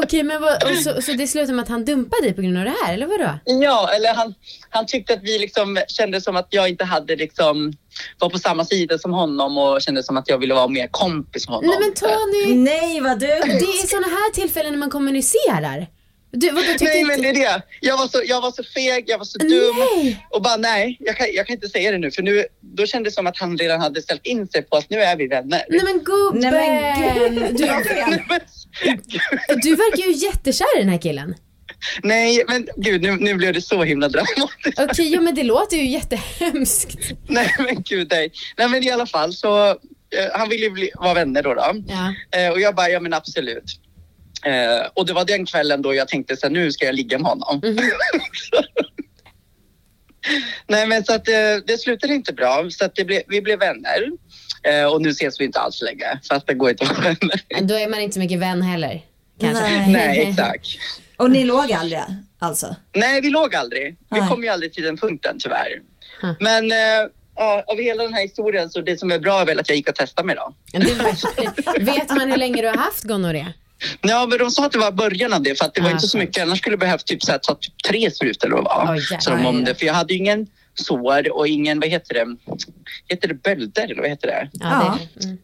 Okej 0.03 0.23
men 0.23 0.41
vad, 0.41 0.63
och 0.63 0.77
så, 0.77 1.01
så 1.01 1.11
det 1.11 1.27
slutar 1.27 1.53
med 1.53 1.63
att 1.63 1.69
han 1.69 1.85
dumpade 1.85 2.21
dig 2.23 2.33
på 2.33 2.41
grund 2.41 2.57
av 2.57 2.63
det 2.63 2.73
här 2.83 2.93
eller 2.93 3.07
vadå? 3.07 3.39
Ja, 3.45 3.89
eller 3.95 4.13
han, 4.13 4.33
han 4.69 4.85
tyckte 4.85 5.13
att 5.13 5.23
vi 5.23 5.39
liksom 5.39 5.79
kände 5.87 6.21
som 6.21 6.35
att 6.35 6.47
jag 6.49 6.69
inte 6.69 6.85
hade 6.85 7.15
liksom 7.15 7.73
var 8.19 8.29
på 8.29 8.39
samma 8.39 8.65
sida 8.65 8.97
som 8.97 9.13
honom 9.13 9.57
och 9.57 9.81
kände 9.81 10.03
som 10.03 10.17
att 10.17 10.29
jag 10.29 10.37
ville 10.37 10.53
vara 10.53 10.67
mer 10.67 10.87
kompis 10.91 11.49
med 11.49 11.55
honom. 11.55 11.69
Nej 11.69 11.79
men 11.79 11.93
Tony, 11.93 12.63
nej 12.71 13.01
vad 13.01 13.19
det 13.19 13.39
dumt. 13.39 13.51
är 13.55 13.87
sådana 13.87 14.07
här 14.07 14.31
tillfällen 14.31 14.71
när 14.71 14.79
man 14.79 14.89
kommunicerar. 14.89 15.87
Du, 16.35 16.49
vadå, 16.49 16.67
tyckte 16.67 16.85
Nej 16.85 17.03
men 17.03 17.21
det 17.21 17.29
är 17.29 17.33
det. 17.33 17.61
Jag 17.79 17.97
var 17.97 18.07
så, 18.07 18.21
jag 18.25 18.41
var 18.41 18.51
så 18.51 18.63
feg, 18.63 19.03
jag 19.07 19.17
var 19.17 19.25
så 19.25 19.37
dum. 19.37 19.49
Nej! 19.77 20.27
Och 20.29 20.41
bara 20.41 20.57
nej, 20.57 20.97
jag 20.99 21.17
kan, 21.17 21.27
jag 21.33 21.47
kan 21.47 21.53
inte 21.53 21.69
säga 21.69 21.91
det 21.91 21.97
nu 21.97 22.11
för 22.11 22.21
nu, 22.21 22.45
då 22.61 22.85
kändes 22.85 23.13
det 23.13 23.15
som 23.15 23.27
att 23.27 23.37
han 23.37 23.57
redan 23.57 23.81
hade 23.81 24.01
ställt 24.01 24.25
in 24.25 24.47
sig 24.47 24.61
på 24.61 24.77
att 24.77 24.89
nu 24.89 25.01
är 25.01 25.15
vi 25.15 25.27
vänner. 25.27 25.65
Nej 25.69 25.81
men 25.83 26.03
gubben! 26.03 26.51
Nej, 26.51 27.19
men 27.19 27.35
du, 27.35 27.65
du 29.63 29.75
verkar 29.75 30.07
ju 30.07 30.13
jättekär 30.13 30.77
i 30.77 30.79
den 30.79 30.89
här 30.89 31.01
killen. 31.01 31.35
nej 32.03 32.43
men 32.47 32.67
gud 32.77 33.01
nu, 33.01 33.11
nu 33.11 33.35
blev 33.35 33.53
det 33.53 33.61
så 33.61 33.83
himla 33.83 34.07
dramatiskt. 34.09 34.79
Okej, 34.79 35.13
ja 35.13 35.21
men 35.21 35.35
det 35.35 35.43
låter 35.43 35.77
ju 35.77 35.85
jättehemskt. 35.85 36.99
Nej 37.27 37.55
men 37.57 37.83
gud 37.83 38.07
nej. 38.11 38.31
Nej 38.57 38.69
men 38.69 38.83
i 38.83 38.91
alla 38.91 39.05
fall 39.05 39.33
så, 39.33 39.69
eh, 39.69 39.75
han 40.33 40.49
ville 40.49 40.65
ju 40.65 40.71
bli, 40.71 40.91
vara 40.95 41.13
vänner 41.13 41.43
då. 41.43 41.53
då. 41.53 41.83
Ja. 41.87 42.13
Eh, 42.39 42.51
och 42.51 42.59
jag 42.59 42.75
bara, 42.75 42.89
ja 42.89 42.99
men 42.99 43.13
absolut. 43.13 43.82
Eh, 44.45 44.87
och 44.93 45.05
det 45.05 45.13
var 45.13 45.25
den 45.25 45.45
kvällen 45.45 45.81
då 45.81 45.93
jag 45.93 46.07
tänkte 46.07 46.37
så 46.37 46.45
här, 46.45 46.53
nu 46.53 46.71
ska 46.71 46.85
jag 46.85 46.95
ligga 46.95 47.19
med 47.19 47.27
honom. 47.27 47.61
Nej, 50.67 50.87
men 50.87 51.05
så 51.05 51.13
att 51.13 51.27
eh, 51.27 51.33
det 51.67 51.77
slutade 51.79 52.13
inte 52.13 52.33
bra, 52.33 52.69
så 52.69 52.85
att 52.85 52.95
det 52.95 53.05
ble, 53.05 53.23
vi 53.27 53.41
blev 53.41 53.59
vänner. 53.59 54.11
Eh, 54.63 54.85
och 54.85 55.01
nu 55.01 55.09
ses 55.09 55.39
vi 55.39 55.45
inte 55.45 55.59
alls 55.59 55.81
längre, 55.81 56.19
fast 56.29 56.47
det 56.47 56.53
går 56.53 56.69
inte 56.69 56.83
att 56.83 56.97
vara 56.97 57.01
vänner. 57.01 57.61
Då 57.61 57.75
är 57.75 57.87
man 57.87 57.99
inte 57.99 58.13
så 58.13 58.19
mycket 58.19 58.39
vän 58.39 58.61
heller. 58.61 59.01
Kanske. 59.39 59.63
Nej. 59.63 59.91
Nej, 59.91 60.19
exakt. 60.29 60.67
Och 61.17 61.31
ni 61.31 61.43
låg 61.43 61.71
aldrig 61.71 62.01
alltså? 62.39 62.75
Nej, 62.95 63.21
vi 63.21 63.29
låg 63.29 63.55
aldrig. 63.55 63.97
Vi 64.09 64.19
Nej. 64.19 64.29
kom 64.29 64.43
ju 64.43 64.49
aldrig 64.49 64.73
till 64.73 64.83
den 64.83 64.97
punkten 64.97 65.35
tyvärr. 65.39 65.81
Huh. 66.21 66.33
Men 66.39 66.71
eh, 66.71 66.77
ja, 67.35 67.63
av 67.67 67.77
hela 67.77 68.03
den 68.03 68.13
här 68.13 68.21
historien 68.21 68.69
så 68.69 68.81
det 68.81 68.99
som 68.99 69.11
är 69.11 69.19
bra 69.19 69.41
är 69.41 69.45
väl 69.45 69.59
att 69.59 69.69
jag 69.69 69.75
gick 69.75 69.89
och 69.89 69.95
testade 69.95 70.25
mig 70.25 70.35
då. 70.35 70.53
Det, 70.71 71.79
vet 71.79 72.09
man 72.09 72.31
hur 72.31 72.37
länge 72.37 72.61
du 72.61 72.67
har 72.67 72.77
haft 72.77 73.03
gonorré? 73.03 73.45
Ja, 74.01 74.25
men 74.29 74.37
de 74.37 74.51
sa 74.51 74.65
att 74.65 74.71
det 74.71 74.77
var 74.77 74.91
början 74.91 75.33
av 75.33 75.41
det 75.41 75.57
för 75.57 75.65
att 75.65 75.73
det 75.73 75.81
var 75.81 75.89
Ah, 75.89 75.91
inte 75.93 76.07
så 76.07 76.17
mycket. 76.17 76.43
Annars 76.43 76.57
skulle 76.59 76.73
jag 76.73 76.79
behövt 76.79 77.05
typ, 77.05 77.23
så 77.23 77.31
här, 77.31 77.39
ta 77.39 77.55
typ 77.55 77.83
tre 77.83 78.11
sprutor 78.11 78.47
eller 78.47 78.55
vad 78.55 78.63
det 78.65 78.85
var. 78.87 78.95
Jävlar. 78.95 79.19
så 79.19 79.29
de 79.29 79.45
om 79.45 79.63
det. 79.63 79.75
För 79.75 79.85
jag 79.85 79.93
hade 79.93 80.13
ju 80.13 80.19
ingen 80.19 80.47
sår 80.75 81.31
och 81.37 81.47
ingen, 81.47 81.79
vad 81.79 81.89
heter 81.89 82.13
det, 82.13 82.25
heter 83.09 83.27
det 83.27 83.33
bölder 83.43 83.83
eller 83.83 84.01
vad 84.01 84.09
heter 84.09 84.27
det? 84.27 84.49
Ja, 84.53 84.97
det, 85.15 85.25
mm. 85.25 85.37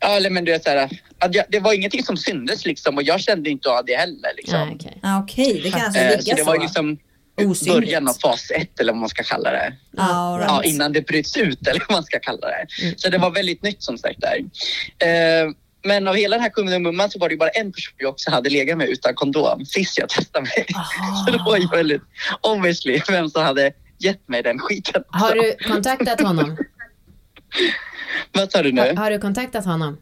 Ja, 0.00 0.08
eller 0.16 0.30
men 0.30 0.44
du 0.44 0.52
vet 0.52 0.64
så 0.64 0.70
här, 0.70 0.88
att 1.18 1.34
jag, 1.34 1.44
det 1.48 1.60
var 1.60 1.72
ingenting 1.72 2.02
som 2.04 2.16
syntes 2.16 2.64
liksom 2.66 2.96
och 2.96 3.02
jag 3.02 3.20
kände 3.20 3.50
inte 3.50 3.68
av 3.70 3.84
det 3.84 3.96
heller 3.96 4.30
liksom. 4.36 4.60
Nej, 4.68 4.76
okej. 4.80 4.98
Ah, 5.02 5.18
Okej, 5.18 5.60
det 5.64 5.70
kan 5.70 5.80
alltså 5.80 6.00
Eh, 6.00 6.10
ligga 6.10 6.22
så 6.22 6.30
det 6.30 6.38
så. 6.38 6.44
var 6.44 6.54
ju 6.54 6.60
liksom 6.60 6.98
Osynligt. 7.40 7.74
början 7.84 8.08
av 8.08 8.12
fas 8.14 8.50
ett 8.50 8.80
eller 8.80 8.92
vad 8.92 9.00
man 9.00 9.08
ska 9.08 9.22
kalla 9.22 9.50
det. 9.50 9.72
Ah, 9.96 10.02
all 10.34 10.40
Ja, 10.40 10.60
right. 10.62 10.74
innan 10.74 10.92
det 10.92 11.06
bryts 11.06 11.36
ut 11.36 11.66
eller 11.68 11.80
vad 11.88 11.96
man 11.96 12.04
ska 12.04 12.18
kalla 12.18 12.46
det. 12.48 12.66
Mm. 12.82 12.94
Så 12.98 13.08
det 13.08 13.18
var 13.18 13.30
väldigt 13.30 13.62
nytt 13.62 13.82
som 13.82 13.98
sagt 13.98 14.20
där. 14.20 14.36
Eh, 15.08 15.50
men 15.84 16.08
av 16.08 16.14
hela 16.14 16.36
den 16.36 16.42
här 16.42 16.50
kummen 16.50 17.10
så 17.10 17.18
var 17.18 17.28
det 17.28 17.32
ju 17.32 17.38
bara 17.38 17.48
en 17.48 17.72
person 17.72 17.94
jag 17.96 18.10
också 18.10 18.30
hade 18.30 18.50
legat 18.50 18.78
med 18.78 18.88
utan 18.88 19.14
kondom 19.14 19.66
sist 19.66 19.98
jag 19.98 20.08
testade 20.08 20.42
mig. 20.42 20.66
Så 21.26 21.32
det 21.32 21.42
var 21.46 21.56
ju 21.56 21.68
väldigt 21.68 22.02
obviously 22.40 23.02
vem 23.08 23.28
som 23.28 23.42
hade 23.42 23.72
gett 23.98 24.28
mig 24.28 24.42
den 24.42 24.58
skiten. 24.58 25.02
Har 25.08 25.34
du 25.34 25.56
kontaktat 25.68 26.20
honom? 26.20 26.56
Vad 28.32 28.52
sa 28.52 28.62
du 28.62 28.72
nu? 28.72 28.80
Har, 28.80 28.94
har 28.94 29.10
du 29.10 29.18
kontaktat 29.18 29.64
honom? 29.64 29.96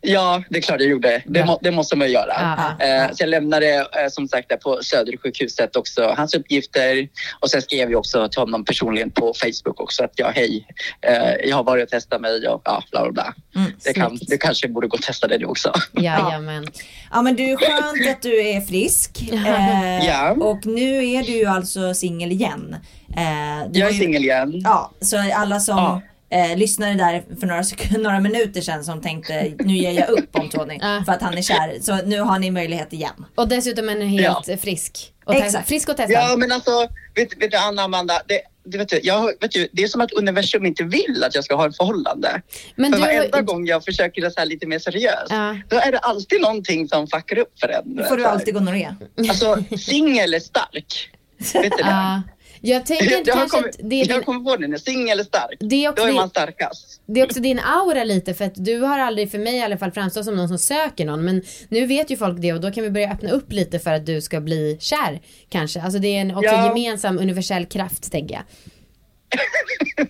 Ja, 0.00 0.42
det 0.50 0.58
är 0.58 0.62
klart 0.62 0.80
jag 0.80 0.90
gjorde. 0.90 1.22
Det, 1.26 1.38
Ja. 1.38 1.46
må, 1.46 1.58
det 1.62 1.70
måste 1.70 1.96
man 1.96 2.10
göra. 2.10 2.32
Ja, 2.78 2.86
Eh, 2.86 3.08
så 3.12 3.22
jag 3.22 3.28
lämnade 3.28 3.74
eh, 3.76 4.08
som 4.10 4.28
sagt 4.28 4.60
på 4.60 4.78
Södersjukhuset 4.82 5.76
också 5.76 6.14
hans 6.16 6.34
uppgifter 6.34 7.08
och 7.40 7.50
sen 7.50 7.62
skrev 7.62 7.90
jag 7.90 7.98
också 7.98 8.28
till 8.28 8.40
honom 8.40 8.64
personligen 8.64 9.10
på 9.10 9.32
Facebook 9.42 9.80
också 9.80 10.04
att 10.04 10.12
jag 10.16 10.32
hej, 10.32 10.66
eh, 11.00 11.48
jag 11.48 11.56
har 11.56 11.64
varit 11.64 11.82
och 11.84 11.90
testat 11.90 12.20
mig 12.20 12.48
och 12.48 12.62
ja, 12.64 12.82
bla 12.90 13.02
bla 13.02 13.12
bla. 13.12 13.34
Mm, 13.56 13.72
Det, 13.84 13.92
kan, 13.92 14.18
det 14.28 14.38
kanske 14.38 14.68
borde 14.68 14.86
gå 14.88 14.96
och 14.96 15.02
testa 15.02 15.26
det 15.26 15.38
nu 15.38 15.44
också. 15.44 15.72
Jajamän. 15.92 16.66
Ja 17.12 17.22
men 17.22 17.36
du, 17.36 17.56
skönt 17.56 18.08
att 18.10 18.22
du 18.22 18.48
är 18.48 18.60
frisk. 18.60 19.22
Eh, 19.32 20.06
Ja. 20.06 20.30
Och 20.30 20.66
nu 20.66 21.06
är 21.12 21.22
du 21.22 21.32
ju 21.32 21.46
alltså 21.46 21.94
singel 21.94 22.32
igen. 22.32 22.76
Eh, 23.16 23.66
Jag 23.72 23.88
är 23.88 23.92
ju- 23.92 23.98
singel 24.00 24.24
igen. 24.24 24.60
Ja, 24.64 24.92
så 25.00 25.32
alla 25.34 25.60
som 25.60 25.76
Ja. 25.76 26.02
Eh, 26.30 26.56
lyssnade 26.56 26.94
där 26.94 27.24
för 27.40 27.46
några, 27.46 27.62
några 28.02 28.20
minuter 28.20 28.60
sedan 28.60 28.84
som 28.84 29.00
tänkte 29.02 29.52
nu 29.58 29.76
ger 29.76 29.90
jag 29.92 30.08
upp 30.08 30.36
om 30.36 30.48
Tony 30.48 30.78
Ja. 30.80 31.02
för 31.06 31.12
att 31.12 31.22
han 31.22 31.38
är 31.38 31.42
kär. 31.42 31.78
Så 31.80 31.96
nu 31.96 32.20
har 32.20 32.38
ni 32.38 32.50
möjlighet 32.50 32.92
igen. 32.92 33.26
Och 33.34 33.48
dessutom 33.48 33.88
en 33.88 34.02
helt 34.02 34.60
frisk. 34.60 35.12
Och 35.24 35.34
Exakt. 35.34 35.68
frisk 35.68 35.88
och 35.88 35.96
testad. 35.96 36.22
Ja, 36.30 36.36
men 36.36 36.52
alltså, 36.52 36.70
vet, 37.14 37.42
vet 37.42 37.50
du 37.50 37.56
Anna 37.56 37.82
Amanda, 37.82 38.22
det, 38.28 38.40
det, 38.64 38.78
vet 38.78 38.88
du, 38.88 39.00
jag, 39.02 39.24
vet 39.40 39.50
du, 39.50 39.68
det 39.72 39.82
är 39.82 39.88
som 39.88 40.00
att 40.00 40.12
universum 40.12 40.66
inte 40.66 40.84
vill 40.84 41.24
att 41.26 41.34
jag 41.34 41.44
ska 41.44 41.54
ha 41.54 41.68
ett 41.68 41.76
förhållande. 41.76 42.42
Men 42.76 42.92
för 42.92 42.98
du 43.00 43.04
varenda 43.06 43.40
gång 43.42 43.66
jag 43.66 43.84
försöker 43.84 44.22
det 44.22 44.30
så 44.30 44.40
här 44.40 44.46
lite 44.46 44.66
mer 44.66 44.78
seriöst, 44.78 45.26
Ja. 45.30 45.56
då 45.68 45.76
är 45.76 45.92
det 45.92 45.98
alltid 45.98 46.40
någonting 46.40 46.88
som 46.88 47.06
fuckar 47.06 47.38
upp 47.38 47.60
för 47.60 47.68
en. 47.68 47.96
Då 47.96 48.04
får 48.04 48.16
du 48.16 48.24
alltid 48.24 48.54
gonorré. 48.54 48.94
Alltså, 49.18 49.58
singel 49.78 50.34
är 50.34 50.40
stark. 50.40 51.10
Vet 51.38 51.62
du 51.62 51.68
det? 51.68 51.76
Ja. 51.80 52.22
Jag 52.68 52.86
tänker 52.86 53.10
jag 53.10 53.24
kanske 53.26 53.56
kommit, 53.58 53.74
att 53.80 53.90
det 53.90 53.96
är, 53.96 54.08
jag 54.08 54.18
din, 54.18 54.24
kommit 54.24 54.44
på 54.44 54.56
det 54.56 54.66
nu, 54.68 54.78
singel 54.78 55.20
är 55.20 55.24
stark. 55.24 55.56
det, 55.60 55.76
är 55.76 55.84
Då 55.84 55.90
också 55.90 56.02
är 56.02 56.06
din, 56.06 56.16
man 56.16 56.28
starkast. 56.30 57.00
det 57.06 57.20
är 57.20 57.24
också 57.24 57.40
din 57.40 57.58
aura 57.58 58.04
lite 58.04 58.34
för 58.34 58.44
att 58.44 58.64
du 58.64 58.80
har 58.80 58.98
aldrig 58.98 59.30
för 59.30 59.38
mig 59.38 59.56
i 59.56 59.62
alla 59.62 59.78
fall 59.78 59.90
framstått 59.92 60.24
som 60.24 60.36
någon 60.36 60.48
som 60.48 60.58
söker 60.58 61.04
någon. 61.04 61.24
Men 61.24 61.42
nu 61.68 61.86
vet 61.86 62.10
ju 62.10 62.16
folk 62.16 62.40
det 62.40 62.52
och 62.52 62.60
då 62.60 62.70
kan 62.72 62.84
vi 62.84 62.90
börja 62.90 63.12
öppna 63.12 63.30
upp 63.30 63.52
lite 63.52 63.78
för 63.78 63.92
att 63.92 64.06
du 64.06 64.20
ska 64.20 64.40
bli 64.40 64.76
kär 64.80 65.20
kanske. 65.48 65.80
Alltså 65.82 65.98
det 65.98 66.08
är 66.16 66.20
en 66.20 66.30
också 66.36 66.44
Ja. 66.54 66.66
gemensam 66.76 67.18
universell 67.18 67.66
kraft 67.66 68.12
tänker 68.12 68.34
jag. 68.34 68.44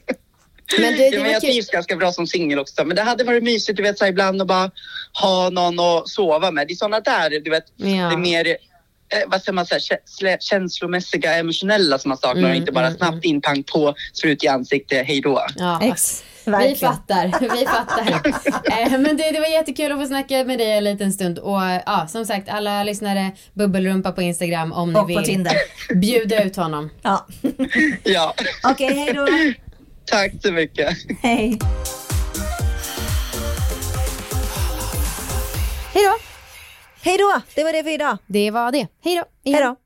Men 0.79 0.93
det, 0.93 1.11
det 1.11 1.17
Ja, 1.17 1.23
men 1.23 1.33
jag 1.33 1.41
trivs 1.41 1.71
ganska 1.71 1.97
bra 1.97 2.13
som 2.13 2.27
singel 2.27 2.59
också. 2.59 2.85
Men 2.85 2.97
det 2.97 3.03
hade 3.03 3.25
varit 3.25 3.43
mysigt 3.43 3.77
du 3.77 3.83
vet, 3.83 3.99
så 3.99 4.07
ibland 4.07 4.43
att 4.43 4.49
bara 4.49 4.71
ha 5.23 5.51
någon 5.51 5.81
att 5.81 6.09
sova 6.09 6.51
med. 6.51 6.67
Det 6.69 6.73
är 6.73 6.77
sådana 6.77 7.01
där, 7.01 7.31
du 7.41 7.51
vet, 7.51 7.65
Ja. 7.77 7.87
det 7.87 7.93
är 7.93 8.17
mer 8.17 8.57
vad 9.27 9.43
säger 9.43 9.53
man, 9.53 9.67
så 9.67 9.75
här, 9.75 10.39
känslomässiga, 10.41 11.35
emotionella 11.35 11.99
som 11.99 12.09
man 12.09 12.19
saknar 12.19 12.39
Mm, 12.41 12.51
och 12.51 12.57
inte 12.57 12.73
bara 12.73 12.87
mm, 12.87 12.99
snabbt 12.99 13.25
in, 13.25 13.41
pang 13.41 13.63
på, 13.63 13.95
sprut 14.13 14.45
i 14.45 14.49
ansikte, 14.49 14.97
hej 14.97 15.21
då. 15.21 15.47
Ja. 15.57 15.81
Ex. 15.83 16.25
Vi 16.45 16.75
fattar, 16.77 17.41
vi 17.59 17.67
fattar. 17.67 18.31
eh, 18.83 18.91
men 18.99 19.17
det, 19.17 19.31
det 19.31 19.41
var 19.41 19.47
jättekul 19.47 19.93
att 19.93 19.99
få 20.01 20.07
snacka 20.07 20.45
med 20.45 20.59
dig 20.59 20.73
en 20.73 20.85
liten 20.85 21.13
stund. 21.13 21.39
Och 21.39 21.61
ja, 21.87 22.07
som 22.09 22.27
sagt, 22.27 22.49
alla 22.49 22.85
lyssnare, 22.85 23.31
bubbelrumpa 23.55 24.13
på 24.13 24.23
Instagram 24.23 24.73
om 24.73 24.93
ni 24.93 24.99
Och 24.99 25.11
vill 25.11 25.17
på 25.17 25.23
Tinder. 25.23 25.53
bjuda 25.95 26.43
ut 26.43 26.57
honom. 26.57 26.91
Ja. 27.03 27.27
Ja, 28.05 28.35
Okej, 28.65 28.95
hej 28.95 29.13
då. 29.15 29.27
tack 30.05 30.33
så 30.43 30.53
mycket. 30.53 30.97
Hej. 31.23 31.59
Hej 35.95 36.05
då! 36.05 36.36
Hej 37.07 37.19
då, 37.19 37.41
det 37.55 37.65
var 37.65 37.73
det 37.73 37.83
för 37.83 37.91
idag. 37.91 38.19
Det 38.27 38.51
var 38.51 38.73
det. 38.73 38.89
Hej 39.05 39.17
då! 39.17 39.51
Hej 39.51 39.63
då. 39.63 39.77